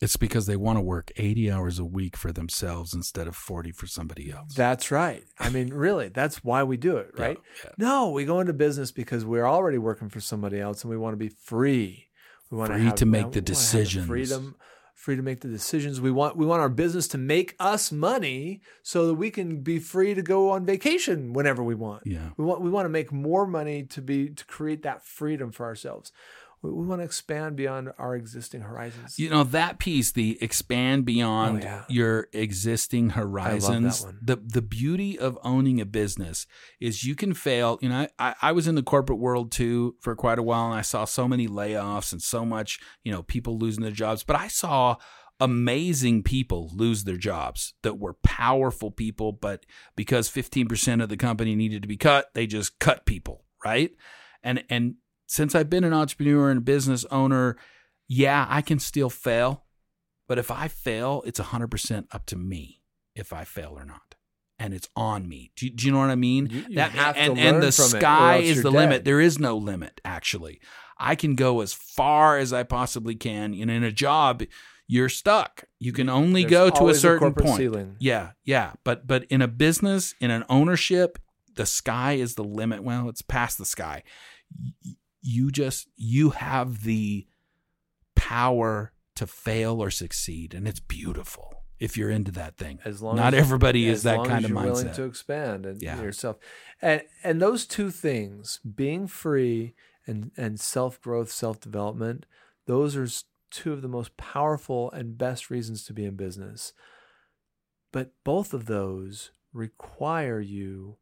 It's 0.02 0.18
because 0.18 0.48
they 0.48 0.56
want 0.56 0.78
to 0.78 0.82
work 0.82 1.12
80 1.16 1.52
hours 1.52 1.78
a 1.78 1.86
week 1.86 2.18
for 2.18 2.32
themselves 2.32 2.92
instead 2.92 3.28
of 3.28 3.36
40 3.36 3.72
for 3.72 3.86
somebody 3.86 4.32
else. 4.32 4.56
That's 4.56 4.90
right. 4.90 5.24
I 5.40 5.50
mean, 5.50 5.72
really, 5.72 6.10
that's 6.10 6.44
why 6.44 6.64
we 6.64 6.76
do 6.76 6.98
it, 6.98 7.12
right? 7.18 7.38
Yeah, 7.38 7.64
yeah. 7.66 7.72
No, 7.78 8.10
we 8.10 8.26
go 8.26 8.40
into 8.40 8.54
business 8.54 8.92
because 8.92 9.24
we're 9.24 9.46
already 9.46 9.78
working 9.78 10.10
for 10.10 10.20
somebody 10.20 10.60
else, 10.60 10.84
and 10.84 10.90
we 10.90 10.98
want 10.98 11.14
to 11.14 11.18
be 11.18 11.30
free. 11.30 12.08
We 12.50 12.58
want 12.58 12.72
Free 12.72 12.86
have, 12.86 12.96
to 12.96 13.06
make 13.06 13.32
the 13.32 13.42
decisions. 13.42 14.08
freedom, 14.08 14.56
free 14.96 15.16
to 15.16 15.22
make 15.22 15.42
the 15.42 15.48
decisions. 15.48 16.02
We 16.02 16.12
want 16.12 16.36
we 16.36 16.46
want 16.46 16.62
our 16.62 16.70
business 16.70 17.08
to 17.10 17.18
make 17.18 17.56
us 17.60 17.92
money 17.92 18.62
so 18.84 19.08
that 19.08 19.14
we 19.16 19.32
can 19.32 19.62
be 19.62 19.80
free 19.80 20.14
to 20.14 20.22
go 20.22 20.50
on 20.50 20.66
vacation 20.66 21.32
whenever 21.34 21.64
we 21.64 21.76
want. 21.76 22.04
Yeah. 22.06 22.30
We 22.38 22.44
want 22.44 22.62
we 22.62 22.70
want 22.70 22.86
to 22.86 22.90
make 22.90 23.12
more 23.12 23.48
money 23.48 23.84
to 23.84 24.02
be 24.02 24.30
to 24.30 24.46
create 24.46 24.84
that 24.84 25.04
freedom 25.06 25.52
for 25.52 25.66
ourselves. 25.66 26.12
We, 26.63 26.71
we 26.71 26.86
want 26.86 27.02
to 27.02 27.06
expand 27.06 27.56
beyond 27.56 27.89
our 27.97 28.15
existing 28.15 28.62
horizons. 28.62 29.17
You 29.17 29.30
know 29.30 29.43
that 29.45 29.80
piece, 29.80 30.12
the 30.12 30.38
expand 30.41 31.06
beyond 31.06 31.63
Oh, 31.63 31.65
yeah. 31.65 31.84
your 31.89 32.28
existing 32.34 33.12
horizons. 33.12 34.04
one. 34.04 34.19
The 34.21 34.36
the 34.38 34.62
beauty 34.62 35.17
of 35.17 35.38
owning 35.43 35.82
a 35.82 35.86
business 35.86 36.45
is 36.80 37.04
you 37.04 37.15
can 37.15 37.34
fail. 37.34 37.80
You 37.82 37.89
know, 37.89 38.08
I, 38.19 38.36
I 38.41 38.52
was 38.52 38.67
in 38.67 38.76
the 38.76 38.84
corporate 38.84 39.19
world 39.19 39.52
too 39.52 39.95
for 40.02 40.15
quite 40.15 40.39
a 40.39 40.43
while, 40.43 40.65
and 40.67 40.76
I 40.76 40.82
saw 40.82 41.06
so 41.06 41.28
many 41.28 41.47
layoffs 41.47 42.12
and 42.12 42.21
so 42.21 42.45
much, 42.45 42.80
you 43.04 43.12
know, 43.12 43.24
people 43.24 43.58
losing 43.58 43.84
their 43.84 43.91
jobs. 43.91 44.24
But 44.24 44.36
I 44.36 44.47
saw 44.47 44.97
amazing 45.39 46.21
people 46.21 46.69
lose 46.74 47.04
their 47.04 47.17
jobs 47.17 47.74
that 47.82 47.97
were 47.97 48.13
powerful 48.24 48.91
people, 48.91 49.32
but 49.32 49.65
because 49.95 50.30
fifteen 50.30 50.67
percent 50.67 51.02
of 51.02 51.10
the 51.10 51.17
company 51.17 51.56
needed 51.56 51.82
to 51.82 51.88
be 51.88 51.97
cut, 51.97 52.28
they 52.36 52.45
just 52.45 52.78
cut 52.80 53.06
people, 53.06 53.43
right? 53.65 53.91
And 54.43 54.63
and 54.69 54.95
since 55.32 55.56
I've 55.56 55.70
been 55.70 55.84
an 55.86 55.94
entrepreneur 55.94 56.50
and 56.50 56.58
a 56.58 56.62
business 56.62 57.06
owner, 57.10 57.56
yeah, 58.08 58.46
I 58.50 58.62
can 58.62 58.80
still 58.80 59.10
fail. 59.10 59.63
But 60.28 60.38
if 60.38 60.52
I 60.52 60.67
fail, 60.67 61.24
it's 61.26 61.39
100% 61.39 62.06
up 62.12 62.26
to 62.28 62.36
me 62.36 62.82
if 63.15 63.32
I 63.32 63.44
fail 63.46 63.74
or 63.78 63.86
not. 63.86 64.15
And 64.60 64.74
it's 64.74 64.89
on 64.96 65.28
me. 65.30 65.52
Do, 65.56 65.70
do 65.70 65.86
you 65.86 65.91
know 65.94 66.00
what 66.00 66.10
I 66.10 66.15
mean? 66.15 66.48
You- 66.52 66.65
you 66.70 66.76
that 66.76 67.15
and, 67.17 67.38
and 67.39 67.63
the 67.63 67.72
sky 67.72 68.38
is 68.38 68.62
the 68.62 68.72
dead. 68.72 68.78
limit. 68.78 69.06
There 69.06 69.22
is 69.22 69.39
no 69.39 69.58
limit, 69.58 70.02
actually. 70.04 70.60
I 70.98 71.15
can 71.15 71.36
go 71.36 71.62
as 71.62 71.74
far 71.74 72.38
as 72.38 72.52
I 72.54 72.63
possibly 72.63 73.15
can. 73.15 73.54
And 73.54 73.72
in 73.72 73.84
a 73.84 73.91
job, 73.91 74.44
you're 74.88 75.10
stuck. 75.10 75.63
You 75.80 75.94
can 75.94 76.10
only 76.10 76.41
There's 76.44 76.52
go 76.52 76.70
to 76.70 76.89
a 76.89 76.94
certain 76.96 77.20
corporate 77.20 77.46
point. 77.46 77.58
ceiling. 77.58 77.96
Yeah, 78.00 78.32
yeah. 78.44 78.74
But 78.84 79.08
but 79.08 79.24
in 79.30 79.41
a 79.41 79.48
business, 79.48 80.13
in 80.20 80.30
an 80.30 80.44
ownership, 80.50 81.17
the 81.56 81.65
sky 81.65 82.13
is 82.13 82.36
the 82.36 82.44
limit. 82.44 82.84
Well, 82.84 83.08
it's 83.10 83.22
past 83.22 83.58
the 83.58 83.65
sky. 83.65 84.04
You 85.22 85.52
just 85.52 85.88
you 85.96 86.32
have 86.32 86.84
the 86.84 87.28
power 88.16 88.92
to 89.16 89.28
fail 89.28 89.82
or 89.82 89.92
succeed, 89.92 90.54
and 90.54 90.68
it's 90.68 90.80
beautiful 90.80 91.64
if 91.80 91.98
you're 91.98 92.10
into 92.10 92.32
that 92.32 92.58
thing. 92.58 92.80
As 92.86 93.02
long 93.02 93.16
Not 93.16 93.34
as, 93.34 93.40
everybody 93.40 93.90
as 93.90 93.98
is 94.00 94.04
that 94.04 94.18
kind 94.18 94.32
as 94.40 94.44
of 94.46 94.50
you're 94.52 94.64
willing 94.64 94.92
to 94.92 95.04
expand 95.04 95.66
and 95.66 95.82
Yeah. 95.82 96.02
yourself, 96.02 96.38
and 96.82 97.04
and 97.24 97.42
those 97.42 97.66
two 97.66 97.92
things, 97.92 98.60
being 98.60 99.08
free 99.08 99.76
and 100.08 100.32
and 100.38 100.60
self 100.60 101.00
growth, 101.02 101.32
self 101.32 101.60
development, 101.60 102.26
those 102.66 102.96
are 102.96 103.08
two 103.50 103.74
of 103.74 103.82
the 103.82 103.88
most 103.88 104.16
powerful 104.18 104.90
and 104.92 105.18
best 105.18 105.50
reasons 105.50 105.84
to 105.86 105.94
be 105.94 106.06
in 106.06 106.16
business. 106.16 106.74
But 107.92 108.14
both 108.24 108.54
of 108.54 108.66
those 108.66 109.32
require 109.54 110.40
you 110.40 110.98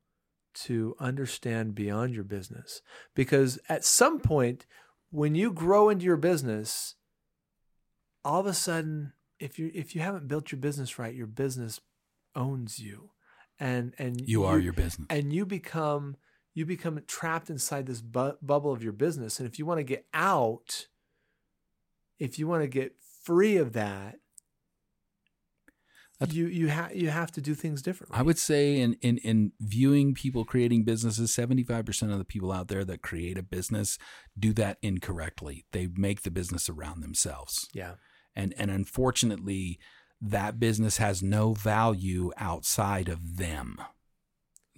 to 0.54 0.96
understand 1.00 1.76
beyond 1.76 2.14
your 2.14 2.24
business. 2.24 2.82
Because 3.16 3.60
at 3.70 3.86
some 3.86 4.20
point 4.20 4.66
when 5.12 5.36
you 5.36 5.52
grow 5.52 5.90
into 5.90 6.06
your 6.06 6.18
business 6.18 6.96
all 8.26 8.40
of 8.42 8.46
a 8.46 8.54
sudden 8.54 9.14
if 9.40 9.58
you 9.58 9.72
if 9.74 9.96
you 9.96 10.02
haven't 10.02 10.28
built 10.28 10.52
your 10.52 10.60
business 10.60 11.00
right 11.00 11.16
your 11.16 11.28
business 11.28 11.80
owns 12.36 12.80
you. 12.80 13.12
And 13.60 13.94
and 13.98 14.22
You 14.28 14.46
are 14.46 14.60
your 14.60 14.74
business. 14.74 15.08
and 15.10 15.34
you 15.34 15.46
become 15.46 16.16
you 16.54 16.66
become 16.66 17.02
trapped 17.08 17.50
inside 17.50 17.86
this 17.86 18.02
bu- 18.02 18.38
bubble 18.42 18.72
of 18.72 18.84
your 18.84 18.94
business. 18.94 19.40
And 19.40 19.48
if 19.48 19.58
you 19.60 19.66
want 19.66 19.80
to 19.80 19.84
get 19.84 20.06
out 20.14 20.88
if 22.20 22.38
you 22.38 22.48
want 22.48 22.64
to 22.64 22.68
get 22.68 22.96
free 23.24 23.58
of 23.58 23.74
that 23.74 24.20
That's- 26.20 26.36
you 26.36 26.48
you 26.48 26.68
have 26.68 26.96
you 26.96 27.10
have 27.10 27.32
to 27.32 27.42
do 27.42 27.56
things 27.56 27.82
differently 27.82 28.18
I 28.18 28.22
would 28.24 28.38
say 28.38 28.80
in, 28.80 28.94
in 29.02 29.18
in 29.20 29.54
viewing 29.60 30.14
people 30.14 30.44
creating 30.46 30.84
businesses, 30.84 31.34
seventy 31.34 31.64
five 31.64 31.86
percent 31.86 32.12
of 32.12 32.18
the 32.18 32.26
people 32.26 32.52
out 32.52 32.68
there 32.68 32.84
that 32.86 33.02
create 33.02 33.38
a 33.38 33.44
business 33.44 33.98
do 34.38 34.52
that 34.54 34.78
incorrectly. 34.82 35.66
They 35.72 35.88
make 35.96 36.22
the 36.24 36.32
business 36.32 36.70
around 36.70 37.02
themselves. 37.02 37.68
yeah 37.74 37.94
and 38.36 38.54
and 38.58 38.70
unfortunately 38.70 39.80
that 40.22 40.60
business 40.60 40.98
has 40.98 41.24
no 41.24 41.54
value 41.54 42.32
outside 42.38 43.08
of 43.10 43.38
them 43.38 43.78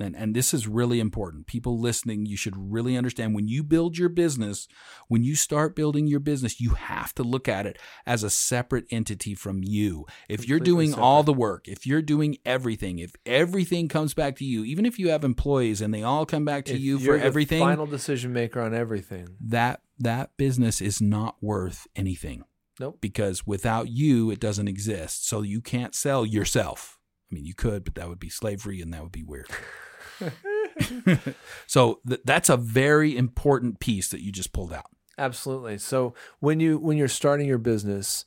and 0.01 0.15
and 0.15 0.35
this 0.35 0.53
is 0.53 0.67
really 0.67 0.99
important 0.99 1.47
people 1.47 1.79
listening 1.79 2.25
you 2.25 2.37
should 2.37 2.55
really 2.57 2.95
understand 2.95 3.35
when 3.35 3.47
you 3.47 3.63
build 3.63 3.97
your 3.97 4.09
business 4.09 4.67
when 5.07 5.23
you 5.23 5.35
start 5.35 5.75
building 5.75 6.07
your 6.07 6.19
business 6.19 6.61
you 6.61 6.71
have 6.71 7.13
to 7.13 7.23
look 7.23 7.47
at 7.47 7.65
it 7.65 7.77
as 8.05 8.23
a 8.23 8.29
separate 8.29 8.85
entity 8.91 9.33
from 9.33 9.61
you 9.63 10.05
if 10.29 10.47
you're 10.47 10.59
doing 10.59 10.93
all 10.93 11.23
the 11.23 11.33
work 11.33 11.67
if 11.67 11.85
you're 11.85 12.01
doing 12.01 12.37
everything 12.45 12.99
if 12.99 13.11
everything 13.25 13.87
comes 13.87 14.13
back 14.13 14.35
to 14.35 14.45
you 14.45 14.63
even 14.63 14.85
if 14.85 14.99
you 14.99 15.09
have 15.09 15.23
employees 15.23 15.81
and 15.81 15.93
they 15.93 16.03
all 16.03 16.25
come 16.25 16.45
back 16.45 16.65
to 16.65 16.73
If 16.73 16.79
you 16.79 16.97
for 16.97 17.03
you're 17.03 17.19
the 17.19 17.25
everything 17.25 17.59
final 17.59 17.85
decision 17.87 18.31
maker 18.33 18.61
on 18.61 18.73
everything 18.73 19.27
that 19.41 19.81
that 19.99 20.31
business 20.37 20.81
is 20.81 21.01
not 21.01 21.35
worth 21.41 21.87
anything 21.95 22.43
nope 22.79 22.99
because 23.01 23.45
without 23.45 23.89
you, 23.89 24.31
it 24.31 24.39
doesn't 24.39 24.67
exist. 24.67 25.27
So 25.27 25.41
you 25.41 25.61
can't 25.61 25.95
sell 25.95 26.25
yourself. 26.25 26.97
I 27.31 27.35
mean, 27.35 27.45
you 27.45 27.53
could, 27.53 27.83
but 27.83 27.95
that 27.95 28.09
would 28.09 28.19
be 28.19 28.29
slavery 28.29 28.81
and 28.81 28.93
that 28.93 29.03
would 29.03 29.11
be 29.11 29.23
weird. 29.23 29.49
so 31.67 31.99
th- 32.07 32.21
that's 32.25 32.49
a 32.49 32.57
very 32.57 33.17
important 33.17 33.79
piece 33.79 34.09
that 34.09 34.21
you 34.21 34.31
just 34.31 34.53
pulled 34.53 34.73
out. 34.73 34.89
Absolutely. 35.17 35.77
So 35.77 36.13
when 36.39 36.59
you 36.59 36.77
when 36.77 36.97
you're 36.97 37.07
starting 37.07 37.47
your 37.47 37.57
business 37.57 38.25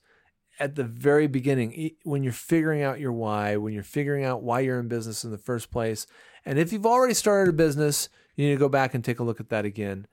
at 0.60 0.76
the 0.76 0.84
very 0.84 1.26
beginning, 1.26 1.92
when 2.04 2.22
you're 2.22 2.32
figuring 2.32 2.82
out 2.82 3.00
your 3.00 3.12
why, 3.12 3.56
when 3.56 3.72
you're 3.72 3.82
figuring 3.82 4.24
out 4.24 4.42
why 4.42 4.60
you're 4.60 4.78
in 4.78 4.88
business 4.88 5.24
in 5.24 5.30
the 5.30 5.38
first 5.38 5.70
place, 5.70 6.06
and 6.44 6.58
if 6.58 6.72
you've 6.72 6.86
already 6.86 7.14
started 7.14 7.50
a 7.50 7.56
business, 7.56 8.08
you 8.36 8.46
need 8.46 8.54
to 8.54 8.58
go 8.58 8.68
back 8.68 8.94
and 8.94 9.04
take 9.04 9.18
a 9.18 9.24
look 9.24 9.40
at 9.40 9.48
that 9.48 9.64
again 9.64 10.06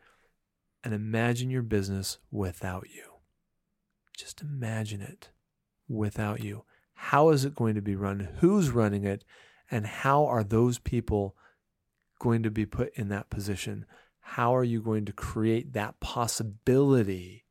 and 0.83 0.93
imagine 0.93 1.49
your 1.49 1.61
business 1.61 2.17
without 2.31 2.87
you. 2.93 3.03
Just 4.17 4.41
imagine 4.41 5.01
it 5.01 5.29
without 5.87 6.43
you. 6.43 6.63
How 6.93 7.29
is 7.29 7.45
it 7.45 7.55
going 7.55 7.75
to 7.75 7.81
be 7.81 7.95
run? 7.95 8.29
Who's 8.39 8.69
running 8.69 9.05
it? 9.05 9.23
And 9.69 9.85
how 9.85 10.25
are 10.25 10.43
those 10.43 10.79
people 10.79 11.35
going 12.21 12.43
to 12.43 12.51
be 12.51 12.65
put 12.67 12.93
in 12.95 13.09
that 13.09 13.29
position? 13.31 13.85
How 14.19 14.55
are 14.55 14.63
you 14.63 14.79
going 14.81 15.05
to 15.05 15.11
create 15.11 15.73
that 15.73 15.99
possibility 15.99 17.45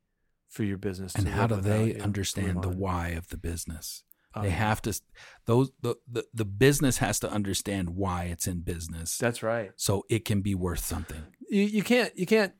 for 0.47 0.63
your 0.63 0.77
business? 0.77 1.13
And 1.13 1.27
how 1.27 1.45
do 1.47 1.57
they 1.57 1.95
understand 1.99 2.63
the 2.63 2.69
why 2.69 3.09
of 3.09 3.27
the 3.27 3.37
business? 3.37 4.03
Um, 4.33 4.43
they 4.43 4.49
have 4.51 4.81
to 4.83 4.97
those 5.45 5.71
the, 5.81 5.95
the 6.09 6.23
the 6.33 6.45
business 6.45 6.99
has 6.99 7.19
to 7.19 7.29
understand 7.29 7.89
why 7.91 8.25
it's 8.25 8.47
in 8.47 8.61
business. 8.61 9.17
That's 9.17 9.43
right. 9.43 9.71
so 9.75 10.05
it 10.09 10.23
can 10.23 10.39
be 10.41 10.55
worth 10.55 10.79
something. 10.85 11.23
You 11.49 11.63
you 11.63 11.83
can't 11.83 12.17
you 12.17 12.25
can't 12.25 12.53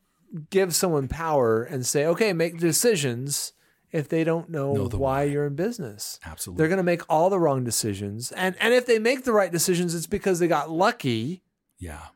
give 0.49 0.75
someone 0.75 1.07
power 1.07 1.63
and 1.63 1.85
say 1.85 2.05
okay 2.07 2.33
make 2.33 2.57
decisions 2.57 3.53
if 3.91 4.07
they 4.07 4.23
don't 4.23 4.49
know, 4.49 4.73
Know 4.73 4.87
the 4.87 4.97
why 4.97 5.19
why. 5.19 5.23
you're 5.23 5.45
in 5.45 5.55
business. 5.55 6.19
Absolutely. 6.25 6.57
They're 6.61 6.69
going 6.69 6.77
to 6.77 6.83
make 6.83 7.01
all 7.09 7.29
the 7.29 7.39
wrong 7.39 7.63
decisions, 7.63 8.31
and 8.33 8.55
and 8.59 8.73
if 8.73 8.85
they 8.85 8.99
make 8.99 9.23
the 9.23 9.33
right 9.33 9.51
decisions, 9.51 9.95
it's 9.95 10.07
because 10.07 10.39
they 10.39 10.47
got 10.47 10.69
lucky. 10.69 11.43
Yeah. 11.81 12.07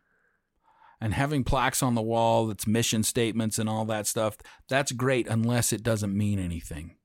And 1.01 1.13
having 1.13 1.43
plaques 1.43 1.83
on 1.83 1.95
the 1.95 2.01
wall 2.01 2.47
that's 2.47 2.65
mission 2.65 3.03
statements 3.03 3.59
and 3.59 3.67
all 3.67 3.83
that 3.85 4.07
stuff, 4.07 4.37
that's 4.69 4.93
great 4.93 5.27
unless 5.27 5.73
it 5.73 5.83
doesn't 5.83 6.15
mean 6.15 6.39
anything. 6.39 6.95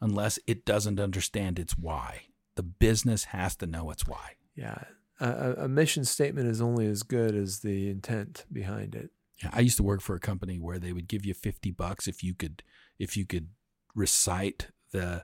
Unless 0.00 0.40
it 0.46 0.64
doesn't 0.64 0.98
understand 0.98 1.58
its 1.58 1.78
why. 1.78 2.22
The 2.56 2.62
business 2.64 3.24
has 3.24 3.54
to 3.56 3.66
know 3.66 3.90
its 3.90 4.06
why. 4.06 4.32
Yeah, 4.56 4.82
a, 5.20 5.68
mission 5.68 6.04
statement 6.04 6.48
is 6.48 6.60
only 6.60 6.86
as 6.86 7.04
good 7.04 7.34
as 7.36 7.60
the 7.60 7.88
intent 7.90 8.44
behind 8.52 8.94
it. 8.96 9.10
Yeah, 9.42 9.50
I 9.52 9.60
used 9.60 9.76
to 9.76 9.84
work 9.84 10.00
for 10.00 10.16
a 10.16 10.20
company 10.20 10.58
where 10.58 10.80
they 10.80 10.92
would 10.92 11.06
give 11.06 11.24
you 11.24 11.34
50 11.34 11.70
bucks 11.72 12.08
if 12.08 12.24
you 12.24 12.34
could 12.34 12.64
if 12.98 13.16
you 13.16 13.24
could 13.24 13.50
recite 13.94 14.68
the 14.92 15.22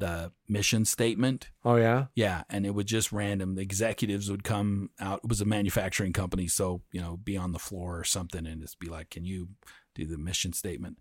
the 0.00 0.32
mission 0.48 0.84
statement. 0.84 1.50
Oh 1.64 1.76
yeah, 1.76 2.06
Yeah, 2.16 2.42
and 2.50 2.66
it 2.66 2.70
would 2.74 2.86
just 2.88 3.12
random. 3.12 3.54
The 3.54 3.62
executives 3.62 4.30
would 4.30 4.42
come 4.44 4.90
out. 4.98 5.20
It 5.22 5.28
was 5.28 5.40
a 5.40 5.44
manufacturing 5.44 6.12
company, 6.12 6.48
so 6.48 6.82
you 6.90 7.00
know, 7.00 7.16
be 7.16 7.36
on 7.36 7.52
the 7.52 7.58
floor 7.60 7.98
or 7.98 8.04
something, 8.04 8.46
and 8.46 8.60
just 8.60 8.78
be 8.80 8.88
like, 8.88 9.10
"Can 9.10 9.24
you 9.24 9.50
do 9.94 10.04
the 10.06 10.18
mission 10.18 10.52
statement?" 10.52 10.98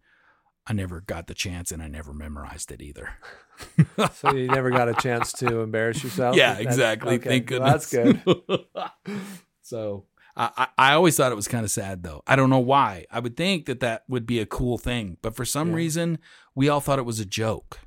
I 0.68 0.74
never 0.74 1.02
got 1.02 1.26
the 1.26 1.34
chance, 1.34 1.72
and 1.72 1.82
I 1.82 1.88
never 1.88 2.14
memorized 2.14 2.72
it 2.72 2.80
either. 2.82 3.14
so 4.14 4.36
you 4.36 4.48
never 4.48 4.70
got 4.70 4.88
a 4.88 4.94
chance 4.94 5.32
to 5.34 5.62
embarrass 5.62 6.04
yourself. 6.04 6.36
yeah, 6.36 6.54
That's- 6.54 6.74
exactly. 6.76 7.16
okay, 7.16 7.30
Thank 7.30 7.50
well, 7.50 7.60
goodness. 7.62 7.90
that's 7.90 8.46
good. 8.46 8.66
so 9.62 10.06
I, 10.36 10.52
I 10.58 10.68
I 10.78 10.94
always 10.94 11.18
thought 11.18 11.32
it 11.32 11.36
was 11.36 11.48
kind 11.48 11.66
of 11.66 11.72
sad, 11.72 12.04
though. 12.04 12.22
I 12.28 12.36
don't 12.36 12.50
know 12.50 12.60
why. 12.60 13.06
I 13.12 13.20
would 13.20 13.36
think 13.36 13.66
that 13.66 13.80
that 13.80 14.04
would 14.08 14.26
be 14.26 14.40
a 14.40 14.46
cool 14.46 14.78
thing, 14.78 15.18
but 15.22 15.36
for 15.36 15.46
some 15.46 15.70
Yeah. 15.70 15.76
reason, 15.76 16.20
we 16.56 16.70
all 16.70 16.82
thought 16.82 17.00
it 17.00 17.06
was 17.06 17.20
a 17.20 17.26
joke, 17.26 17.80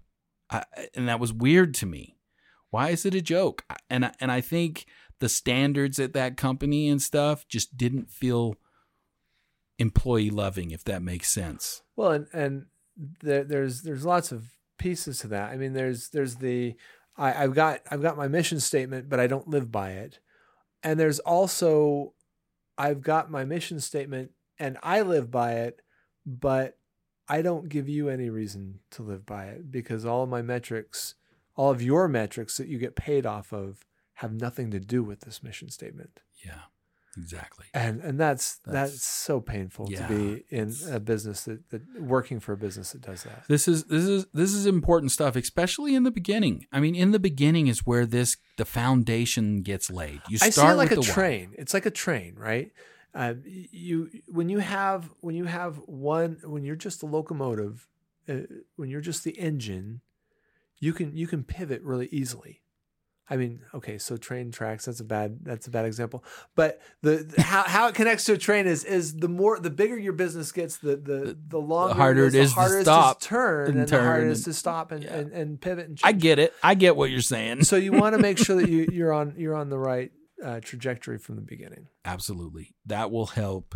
I, 0.52 0.64
and 0.94 1.08
that 1.08 1.20
was 1.20 1.32
weird 1.32 1.74
to 1.74 1.86
me. 1.86 2.16
Why 2.70 2.90
is 2.90 3.04
it 3.06 3.14
a 3.14 3.20
joke? 3.22 3.64
And 3.90 4.06
I- 4.06 4.14
and 4.20 4.30
I 4.32 4.40
think 4.40 4.86
the 5.18 5.28
standards 5.28 5.98
at 5.98 6.12
that 6.14 6.36
company 6.36 6.88
and 6.88 7.00
stuff 7.00 7.46
just 7.48 7.76
didn't 7.76 8.10
feel 8.10 8.56
employee 9.78 10.30
loving, 10.30 10.70
if 10.70 10.84
that 10.84 11.02
makes 11.02 11.28
sense. 11.30 11.82
Well, 11.96 12.12
and 12.12 12.26
and 12.32 12.66
there, 12.96 13.44
there's 13.44 13.82
there's 13.82 14.04
lots 14.04 14.32
of 14.32 14.56
pieces 14.78 15.18
to 15.20 15.28
that. 15.28 15.50
I 15.50 15.56
mean, 15.56 15.72
there's 15.72 16.08
there's 16.10 16.36
the 16.36 16.74
I, 17.16 17.44
I've 17.44 17.54
got 17.54 17.80
I've 17.90 18.02
got 18.02 18.16
my 18.16 18.28
mission 18.28 18.60
statement, 18.60 19.08
but 19.08 19.20
I 19.20 19.26
don't 19.26 19.48
live 19.48 19.70
by 19.70 19.92
it. 19.92 20.18
And 20.82 20.98
there's 20.98 21.20
also 21.20 22.14
I've 22.76 23.02
got 23.02 23.30
my 23.30 23.44
mission 23.44 23.80
statement 23.80 24.32
and 24.58 24.78
I 24.82 25.02
live 25.02 25.30
by 25.30 25.54
it, 25.54 25.80
but 26.26 26.78
I 27.36 27.40
don't 27.42 27.68
give 27.68 27.88
you 27.88 28.08
any 28.08 28.28
reason 28.30 28.80
to 28.90 29.02
live 29.02 29.24
by 29.24 29.44
it 29.46 29.70
because 29.70 30.04
all 30.04 30.22
of 30.24 30.28
my 30.28 30.42
metrics, 30.42 31.14
all 31.56 31.70
of 31.70 31.80
your 31.80 32.06
metrics 32.08 32.56
that 32.58 32.68
you 32.68 32.78
get 32.78 32.94
paid 32.94 33.24
off 33.26 33.52
of 33.52 33.84
have 34.14 34.32
nothing 34.32 34.70
to 34.72 34.78
do 34.80 35.02
with 35.02 35.20
this 35.20 35.42
mission 35.42 35.68
statement. 35.70 36.20
Yeah, 36.44 36.62
exactly. 37.16 37.66
And 37.72 38.00
and 38.02 38.20
that's 38.20 38.56
that's, 38.56 38.72
That's- 38.74 39.02
so 39.02 39.40
painful 39.40 39.88
yeah, 39.90 40.06
to 40.06 40.14
be 40.14 40.44
in 40.50 40.74
a 40.90 41.00
business 41.00 41.44
that, 41.44 41.70
that 41.70 41.82
working 42.00 42.38
for 42.38 42.52
a 42.52 42.56
business 42.56 42.92
that 42.92 43.00
does 43.00 43.22
that. 43.24 43.44
This 43.48 43.66
is 43.66 43.84
this 43.84 44.04
is 44.04 44.26
this 44.34 44.52
is 44.52 44.66
important 44.66 45.10
stuff, 45.12 45.34
especially 45.34 45.94
in 45.94 46.02
the 46.02 46.10
beginning. 46.10 46.66
I 46.70 46.80
mean, 46.80 46.94
in 46.94 47.12
the 47.12 47.18
beginning 47.30 47.66
is 47.66 47.86
where 47.86 48.06
this 48.06 48.36
the 48.58 48.66
foundation 48.66 49.62
gets 49.62 49.90
laid. 49.90 50.20
You 50.28 50.38
I 50.42 50.50
start 50.50 50.68
see 50.68 50.72
it 50.72 50.76
like 50.76 50.90
with 50.90 50.98
a 50.98 51.02
the 51.02 51.08
why. 51.08 51.14
train. 51.14 51.54
It's 51.56 51.74
like 51.74 51.86
a 51.86 51.90
train, 51.90 52.34
right? 52.36 52.70
Uh, 53.14 53.34
you 53.44 54.10
when 54.26 54.48
you 54.48 54.58
have 54.58 55.10
when 55.20 55.34
you 55.34 55.44
have 55.44 55.76
one 55.86 56.38
when 56.44 56.64
you're 56.64 56.76
just 56.76 57.00
the 57.00 57.06
locomotive, 57.06 57.86
uh, 58.28 58.38
when 58.76 58.88
you're 58.88 59.02
just 59.02 59.22
the 59.24 59.38
engine, 59.38 60.00
you 60.80 60.92
can 60.92 61.14
you 61.14 61.26
can 61.26 61.44
pivot 61.44 61.82
really 61.82 62.08
easily. 62.10 62.62
I 63.30 63.36
mean, 63.36 63.60
okay, 63.72 63.98
so 63.98 64.16
train 64.16 64.50
tracks, 64.50 64.84
that's 64.84 65.00
a 65.00 65.04
bad 65.04 65.38
that's 65.42 65.66
a 65.66 65.70
bad 65.70 65.84
example. 65.84 66.24
But 66.54 66.82
the, 67.02 67.18
the- 67.18 67.40
how, 67.40 67.62
how 67.62 67.86
it 67.88 67.94
connects 67.94 68.24
to 68.24 68.34
a 68.34 68.38
train 68.38 68.66
is 68.66 68.84
is 68.84 69.16
the 69.16 69.28
more 69.28 69.58
the 69.58 69.70
bigger 69.70 69.96
your 69.96 70.12
business 70.12 70.50
gets, 70.50 70.78
the 70.78 70.96
the 70.96 71.38
the 71.48 71.58
longer 71.58 71.94
harder 71.94 72.26
it 72.26 72.32
the 72.32 72.40
is 72.40 72.50
to 72.50 72.60
harder 72.60 72.82
stop 72.82 73.20
to 73.20 73.28
turn 73.28 73.70
and 73.70 73.78
and, 73.80 73.88
the 73.88 74.00
harder 74.00 74.20
turn 74.20 74.28
it 74.28 74.32
is 74.32 74.44
to 74.44 74.52
stop 74.52 74.90
and, 74.90 75.04
yeah. 75.04 75.14
and, 75.14 75.32
and 75.32 75.60
pivot 75.60 75.88
and 75.88 76.00
I 76.02 76.12
get 76.12 76.38
it. 76.38 76.52
I 76.62 76.74
get 76.74 76.96
what 76.96 77.10
you're 77.10 77.20
saying. 77.20 77.64
so 77.64 77.76
you 77.76 77.92
want 77.92 78.14
to 78.14 78.20
make 78.20 78.38
sure 78.38 78.56
that 78.56 78.68
you 78.68 78.88
you're 78.92 79.12
on 79.12 79.34
you're 79.38 79.54
on 79.54 79.70
the 79.70 79.78
right 79.78 80.12
uh, 80.42 80.60
trajectory 80.60 81.18
from 81.18 81.36
the 81.36 81.42
beginning. 81.42 81.88
Absolutely. 82.04 82.74
That 82.86 83.10
will 83.10 83.26
help. 83.26 83.74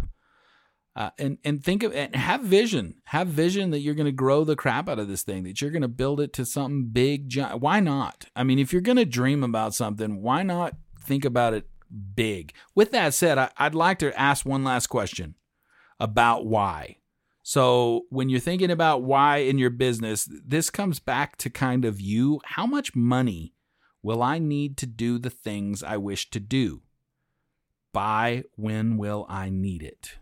Uh, 0.95 1.11
and 1.19 1.37
and 1.45 1.63
think 1.63 1.83
of 1.83 1.93
and 1.95 2.17
have 2.17 2.41
vision. 2.41 2.95
Have 3.05 3.29
vision 3.29 3.71
that 3.71 3.81
you're 3.81 3.95
going 3.95 4.07
to 4.07 4.13
grow 4.13 4.45
the 4.45 4.57
crap 4.57 4.89
out 4.89 4.99
of 4.99 5.09
this 5.09 5.23
thing. 5.23 5.45
That 5.45 5.61
you're 5.61 5.71
going 5.71 5.83
to 5.83 5.89
build 5.89 6.21
it 6.21 6.33
to 6.35 6.47
something 6.47 6.89
big. 6.91 7.37
Why 7.37 7.81
not? 7.81 8.27
I 8.35 8.45
mean, 8.45 8.59
if 8.59 8.73
you're 8.73 8.81
going 8.81 8.97
to 8.97 9.05
dream 9.05 9.45
about 9.45 9.75
something, 9.75 10.23
why 10.23 10.43
not 10.43 10.75
think 10.99 11.27
about 11.27 11.53
it 11.53 11.69
big? 12.15 12.55
With 12.75 12.93
that 12.93 13.13
said, 13.13 13.37
I, 13.37 13.51
I'd 13.59 13.75
like 13.75 13.99
to 13.99 14.19
ask 14.19 14.47
one 14.47 14.65
last 14.65 14.87
question 14.87 15.35
about 16.01 16.47
why. 16.47 16.97
So 17.43 18.07
when 18.09 18.29
you're 18.29 18.41
thinking 18.41 18.71
about 18.71 19.03
why 19.03 19.37
in 19.37 19.59
your 19.59 19.71
business, 19.71 20.29
this 20.45 20.71
comes 20.71 20.99
back 20.99 21.37
to 21.37 21.51
kind 21.51 21.85
of 21.85 22.01
you. 22.01 22.41
How 22.45 22.67
much 22.67 22.97
money 22.97 23.55
will 24.07 24.23
I 24.23 24.39
need 24.39 24.77
to 24.77 24.87
do 24.87 25.19
the 25.19 25.31
things 25.31 25.83
I 25.83 25.97
wish 25.97 26.31
to 26.31 26.39
do? 26.39 26.83
By 27.93 28.45
when 28.55 28.97
will 28.99 29.27
I 29.29 29.49
need 29.51 29.83
it? 29.83 30.19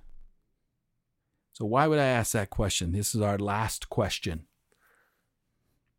So, 1.52 1.66
why 1.66 1.86
would 1.86 1.98
I 1.98 2.06
ask 2.06 2.32
that 2.32 2.48
question? 2.48 2.92
This 2.92 3.14
is 3.14 3.20
our 3.20 3.36
last 3.36 3.90
question. 3.90 4.46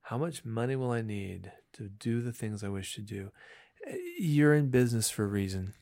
How 0.02 0.18
much 0.18 0.44
money 0.44 0.76
will 0.76 0.90
I 0.90 1.02
need 1.02 1.52
to 1.74 1.88
do 1.88 2.22
the 2.22 2.34
things 2.34 2.64
I 2.64 2.70
wish 2.70 2.96
to 2.96 3.02
do? 3.02 3.32
You're 4.20 4.56
in 4.56 4.70
business 4.70 5.12
for 5.12 5.24
a 5.24 5.28
reason. 5.28 5.76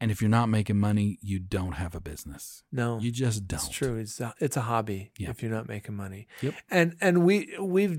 And 0.00 0.12
if 0.12 0.20
you're 0.20 0.30
not 0.30 0.48
making 0.48 0.78
money, 0.78 1.18
you 1.22 1.40
don't 1.40 1.72
have 1.72 1.94
a 1.96 2.00
business. 2.00 2.62
No, 2.70 2.98
You 3.00 3.10
just 3.10 3.48
don't. 3.48 3.58
It's 3.58 3.68
true. 3.68 3.96
It's 3.96 4.20
a, 4.20 4.34
it's 4.38 4.56
a 4.56 4.60
hobby 4.62 5.10
if 5.18 5.42
you're 5.42 5.50
not 5.50 5.66
making 5.68 5.96
money. 5.96 6.28
Yep. 6.40 6.54
And 6.70 6.96
and 7.00 7.24
we 7.24 7.56
we've 7.60 7.98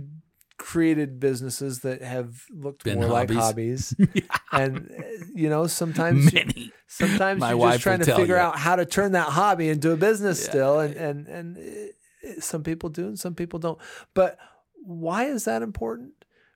created 0.57 1.19
businesses 1.19 1.79
that 1.81 2.01
have 2.01 2.43
looked 2.49 2.83
Been 2.83 2.99
more 2.99 3.07
like 3.07 3.29
hobbies. 3.29 3.93
hobbies. 3.97 4.23
and 4.51 4.89
uh, 4.97 5.03
you 5.33 5.49
know, 5.49 5.67
sometimes 5.67 6.31
you- 6.33 6.71
sometimes 6.87 7.39
My 7.41 7.51
you're 7.53 7.71
just 7.71 7.83
trying 7.83 7.99
to 7.99 8.15
figure 8.15 8.35
you. 8.35 8.41
out 8.41 8.57
how 8.57 8.75
to 8.75 8.85
turn 8.85 9.11
that 9.13 9.29
hobby 9.29 9.69
into 9.69 9.91
a 9.91 9.97
business 9.97 10.41
Yeah. 10.43 10.49
still 10.49 10.79
and 10.79 10.95
and 10.95 11.27
and 11.27 11.57
uh, 11.57 12.39
some 12.41 12.63
people 12.63 12.89
do 12.89 13.07
and 13.07 13.19
some 13.19 13.35
people 13.35 13.59
don't. 13.59 13.79
But 14.13 14.37
why 14.75 15.25
is 15.25 15.45
that 15.45 15.61
important? 15.61 16.13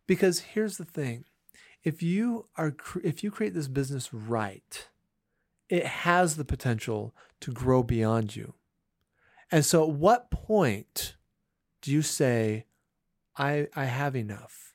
Because 0.08 0.40
here's 0.40 0.78
the 0.78 0.86
thing. 0.86 1.26
If 1.84 2.02
you 2.02 2.48
are 2.58 2.76
if 3.04 3.24
you 3.24 3.32
create 3.32 3.54
this 3.54 3.68
business 3.68 4.14
right, 4.14 4.88
it 5.70 5.86
has 5.86 6.36
the 6.38 6.46
potential 6.46 7.14
to 7.42 7.52
grow 7.52 7.84
beyond 7.84 8.36
you. 8.36 8.54
And 9.52 9.66
so 9.66 9.84
at 9.84 9.90
what 9.90 10.30
point 10.32 11.16
do 11.82 11.92
you 11.92 12.02
say 12.02 12.66
I 13.40 13.68
I 13.76 13.86
have 13.86 14.16
enough? 14.16 14.74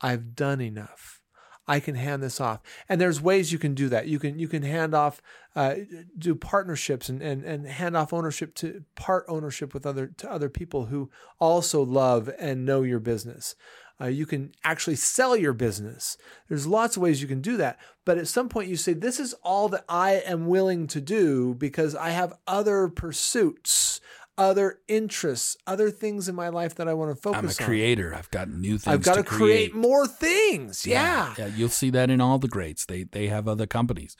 I've 0.00 0.34
done 0.34 0.60
enough. 0.60 1.20
I 1.66 1.80
can 1.80 1.96
hand 1.96 2.22
this 2.22 2.40
off. 2.40 2.62
And 2.88 2.98
there's 2.98 3.20
ways 3.20 3.52
you 3.52 3.58
can 3.58 3.74
do 3.74 3.90
that. 3.90 4.06
You 4.08 4.18
can 4.18 4.38
you 4.38 4.48
can 4.48 4.62
hand 4.62 4.94
off 4.94 5.20
uh, 5.54 5.74
do 6.16 6.34
partnerships 6.34 7.10
and, 7.10 7.20
and 7.20 7.44
and 7.44 7.66
hand 7.66 7.96
off 7.96 8.14
ownership 8.14 8.54
to 8.56 8.84
part 8.94 9.26
ownership 9.28 9.74
with 9.74 9.84
other 9.84 10.06
to 10.16 10.32
other 10.32 10.48
people 10.48 10.86
who 10.86 11.10
also 11.38 11.82
love 11.82 12.30
and 12.38 12.64
know 12.64 12.82
your 12.82 13.00
business. 13.00 13.54
Uh, 14.00 14.06
you 14.06 14.26
can 14.26 14.52
actually 14.62 14.94
sell 14.94 15.36
your 15.36 15.52
business. 15.52 16.16
There's 16.48 16.66
lots 16.66 16.96
of 16.96 17.02
ways 17.02 17.20
you 17.20 17.26
can 17.26 17.40
do 17.40 17.56
that. 17.56 17.78
But 18.04 18.16
at 18.16 18.28
some 18.28 18.48
point, 18.48 18.68
you 18.68 18.76
say, 18.76 18.92
This 18.92 19.18
is 19.18 19.34
all 19.42 19.68
that 19.70 19.84
I 19.88 20.22
am 20.24 20.46
willing 20.46 20.86
to 20.88 21.00
do 21.00 21.54
because 21.54 21.94
I 21.94 22.10
have 22.10 22.38
other 22.46 22.88
pursuits, 22.88 24.00
other 24.38 24.78
interests, 24.88 25.56
other 25.66 25.90
things 25.90 26.28
in 26.28 26.34
my 26.34 26.48
life 26.48 26.76
that 26.76 26.88
I 26.88 26.94
want 26.94 27.14
to 27.14 27.20
focus 27.20 27.38
on. 27.38 27.44
I'm 27.44 27.48
a 27.48 27.48
on. 27.48 27.66
creator. 27.66 28.14
I've 28.14 28.30
got 28.30 28.48
new 28.48 28.78
things. 28.78 28.86
I've 28.86 29.02
got 29.02 29.16
to 29.16 29.22
to 29.24 29.28
create 29.28 29.74
more 29.74 30.06
things. 30.06 30.86
Yeah. 30.86 31.34
yeah. 31.36 31.48
You'll 31.48 31.68
see 31.68 31.90
that 31.90 32.08
in 32.08 32.20
all 32.20 32.38
the 32.38 32.48
greats. 32.48 32.86
They 32.86 33.02
they 33.02 33.26
have 33.26 33.48
other 33.48 33.66
companies 33.66 34.16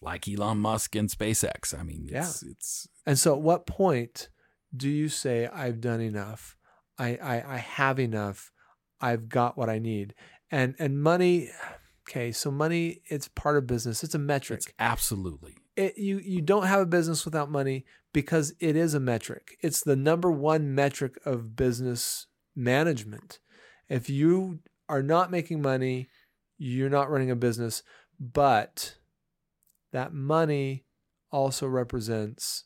like 0.00 0.28
Elon 0.28 0.58
Musk 0.58 0.96
and 0.96 1.08
SpaceX. 1.08 1.78
I 1.78 1.82
mean, 1.82 2.08
it's 2.10 2.42
it's 2.42 2.88
And 3.06 3.18
so, 3.18 3.34
at 3.34 3.42
what 3.42 3.66
point 3.66 4.28
do 4.74 4.88
you 4.88 5.08
say, 5.08 5.46
I've 5.46 5.80
done 5.80 6.00
enough? 6.00 6.56
I, 6.98 7.16
I, 7.16 7.54
I 7.54 7.56
have 7.58 7.98
enough. 8.00 8.50
I've 9.00 9.28
got 9.28 9.56
what 9.56 9.68
I 9.70 9.78
need. 9.78 10.14
And 10.50 10.74
and 10.78 11.00
money, 11.00 11.50
okay, 12.08 12.32
so 12.32 12.50
money, 12.50 13.02
it's 13.06 13.28
part 13.28 13.56
of 13.56 13.66
business. 13.66 14.02
It's 14.02 14.14
a 14.14 14.18
metric. 14.18 14.60
it's 14.60 14.72
absolutely 14.78 15.56
it, 15.78 15.96
you 15.96 16.18
you 16.18 16.42
don't 16.42 16.66
have 16.66 16.80
a 16.80 16.86
business 16.86 17.24
without 17.24 17.50
money 17.50 17.84
because 18.12 18.52
it 18.58 18.74
is 18.74 18.94
a 18.94 19.00
metric. 19.00 19.56
It's 19.60 19.80
the 19.80 19.94
number 19.94 20.30
one 20.30 20.74
metric 20.74 21.18
of 21.24 21.54
business 21.54 22.26
management. 22.56 23.38
If 23.88 24.10
you 24.10 24.58
are 24.88 25.02
not 25.02 25.30
making 25.30 25.62
money, 25.62 26.08
you're 26.58 26.90
not 26.90 27.10
running 27.10 27.30
a 27.30 27.36
business, 27.36 27.84
but 28.18 28.96
that 29.92 30.12
money 30.12 30.84
also 31.30 31.68
represents 31.68 32.64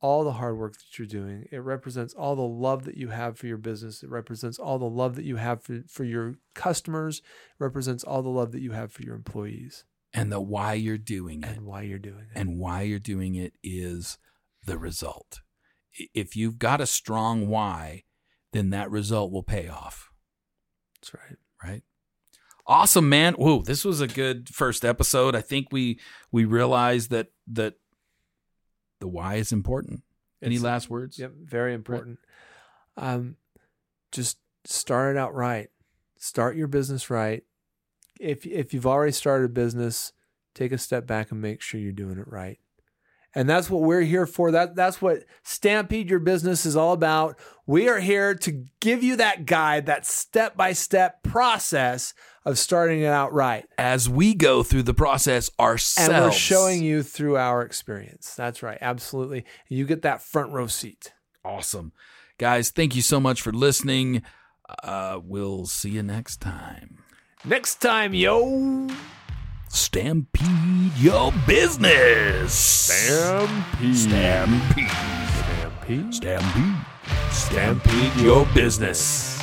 all 0.00 0.24
the 0.24 0.32
hard 0.32 0.56
work 0.56 0.74
that 0.74 0.98
you're 0.98 1.06
doing. 1.06 1.46
It 1.52 1.58
represents 1.58 2.14
all 2.14 2.36
the 2.36 2.42
love 2.42 2.84
that 2.84 2.96
you 2.96 3.08
have 3.08 3.38
for 3.38 3.46
your 3.46 3.58
business. 3.58 4.02
It 4.02 4.08
represents 4.08 4.58
all 4.58 4.78
the 4.78 4.86
love 4.86 5.16
that 5.16 5.24
you 5.24 5.36
have 5.36 5.62
for, 5.62 5.82
for 5.88 6.04
your 6.04 6.36
customers. 6.54 7.18
It 7.18 7.64
represents 7.64 8.02
all 8.04 8.22
the 8.22 8.30
love 8.30 8.52
that 8.52 8.62
you 8.62 8.72
have 8.72 8.92
for 8.92 9.02
your 9.02 9.14
employees 9.14 9.84
and 10.12 10.30
the 10.32 10.40
why 10.40 10.74
you're 10.74 10.98
doing 10.98 11.42
it. 11.42 11.48
and 11.48 11.66
why 11.66 11.82
you're 11.82 11.98
doing 11.98 12.26
it. 12.34 12.38
and 12.38 12.58
why 12.58 12.82
you're 12.82 12.98
doing 12.98 13.34
it 13.34 13.54
is 13.62 14.18
the 14.64 14.78
result. 14.78 15.40
If 16.14 16.36
you've 16.36 16.58
got 16.58 16.80
a 16.80 16.86
strong 16.86 17.48
why, 17.48 18.04
then 18.52 18.70
that 18.70 18.90
result 18.90 19.32
will 19.32 19.42
pay 19.42 19.68
off, 19.68 20.10
That's 21.00 21.14
right. 21.14 21.36
right? 21.62 21.82
Awesome, 22.66 23.08
man. 23.08 23.34
Whoa, 23.34 23.62
this 23.62 23.84
was 23.84 24.00
a 24.00 24.08
good 24.08 24.48
first 24.48 24.84
episode. 24.84 25.36
I 25.36 25.40
think 25.40 25.68
we 25.70 26.00
we 26.32 26.44
realized 26.44 27.10
that 27.10 27.28
that 27.52 27.74
the 29.00 29.06
why 29.08 29.36
is 29.36 29.52
important. 29.52 30.02
Any 30.42 30.56
It's- 30.56 30.64
last 30.64 30.90
words? 30.90 31.18
Yep, 31.18 31.32
very 31.44 31.74
important. 31.74 32.18
Um, 32.96 33.36
just 34.10 34.38
start 34.64 35.14
it 35.16 35.18
out 35.18 35.34
right. 35.34 35.68
Start 36.18 36.56
your 36.56 36.66
business 36.66 37.08
right. 37.08 37.44
If 38.20 38.46
if 38.46 38.72
you've 38.74 38.86
already 38.86 39.12
started 39.12 39.46
a 39.46 39.52
business, 39.52 40.12
take 40.54 40.72
a 40.72 40.78
step 40.78 41.06
back 41.06 41.30
and 41.30 41.40
make 41.40 41.60
sure 41.60 41.80
you're 41.80 41.92
doing 41.92 42.18
it 42.18 42.28
right. 42.28 42.58
And 43.34 43.50
that's 43.50 43.68
what 43.68 43.82
we're 43.82 44.00
here 44.00 44.24
for. 44.24 44.50
That 44.50 44.74
that's 44.74 45.02
what 45.02 45.24
Stampede 45.42 46.08
Your 46.08 46.20
Business 46.20 46.64
is 46.64 46.74
all 46.74 46.94
about. 46.94 47.38
We 47.66 47.86
are 47.86 48.00
here 48.00 48.34
to 48.34 48.64
give 48.80 49.02
you 49.02 49.16
that 49.16 49.44
guide, 49.44 49.84
that 49.86 50.06
step-by-step 50.06 51.22
process 51.22 52.14
of 52.46 52.58
starting 52.58 53.02
it 53.02 53.08
out 53.08 53.34
right. 53.34 53.66
As 53.76 54.08
we 54.08 54.32
go 54.32 54.62
through 54.62 54.84
the 54.84 54.94
process 54.94 55.50
ourselves, 55.60 56.08
And 56.08 56.24
we're 56.24 56.32
showing 56.32 56.82
you 56.82 57.02
through 57.02 57.36
our 57.36 57.60
experience. 57.60 58.34
That's 58.34 58.62
right. 58.62 58.78
Absolutely. 58.80 59.44
You 59.68 59.84
get 59.84 60.00
that 60.02 60.22
front 60.22 60.52
row 60.52 60.66
seat. 60.66 61.12
awesome, 61.44 61.92
guys. 62.38 62.70
Thank 62.70 62.96
you 62.96 63.02
so 63.02 63.20
much 63.20 63.42
for 63.42 63.52
listening. 63.52 64.22
Uh, 64.82 65.20
we'll 65.22 65.66
see 65.66 65.90
you 65.90 66.02
next 66.02 66.40
time. 66.40 66.98
Next 67.48 67.80
time, 67.80 68.12
yo. 68.12 68.88
Stampede 69.68 70.90
your 70.98 71.32
business. 71.46 72.52
Stampede. 72.52 73.94
Stampede. 73.94 74.88
Stampede. 75.30 76.12
Stampede. 76.12 76.74
Stampede 77.30 78.20
your 78.20 78.46
business. 78.52 79.35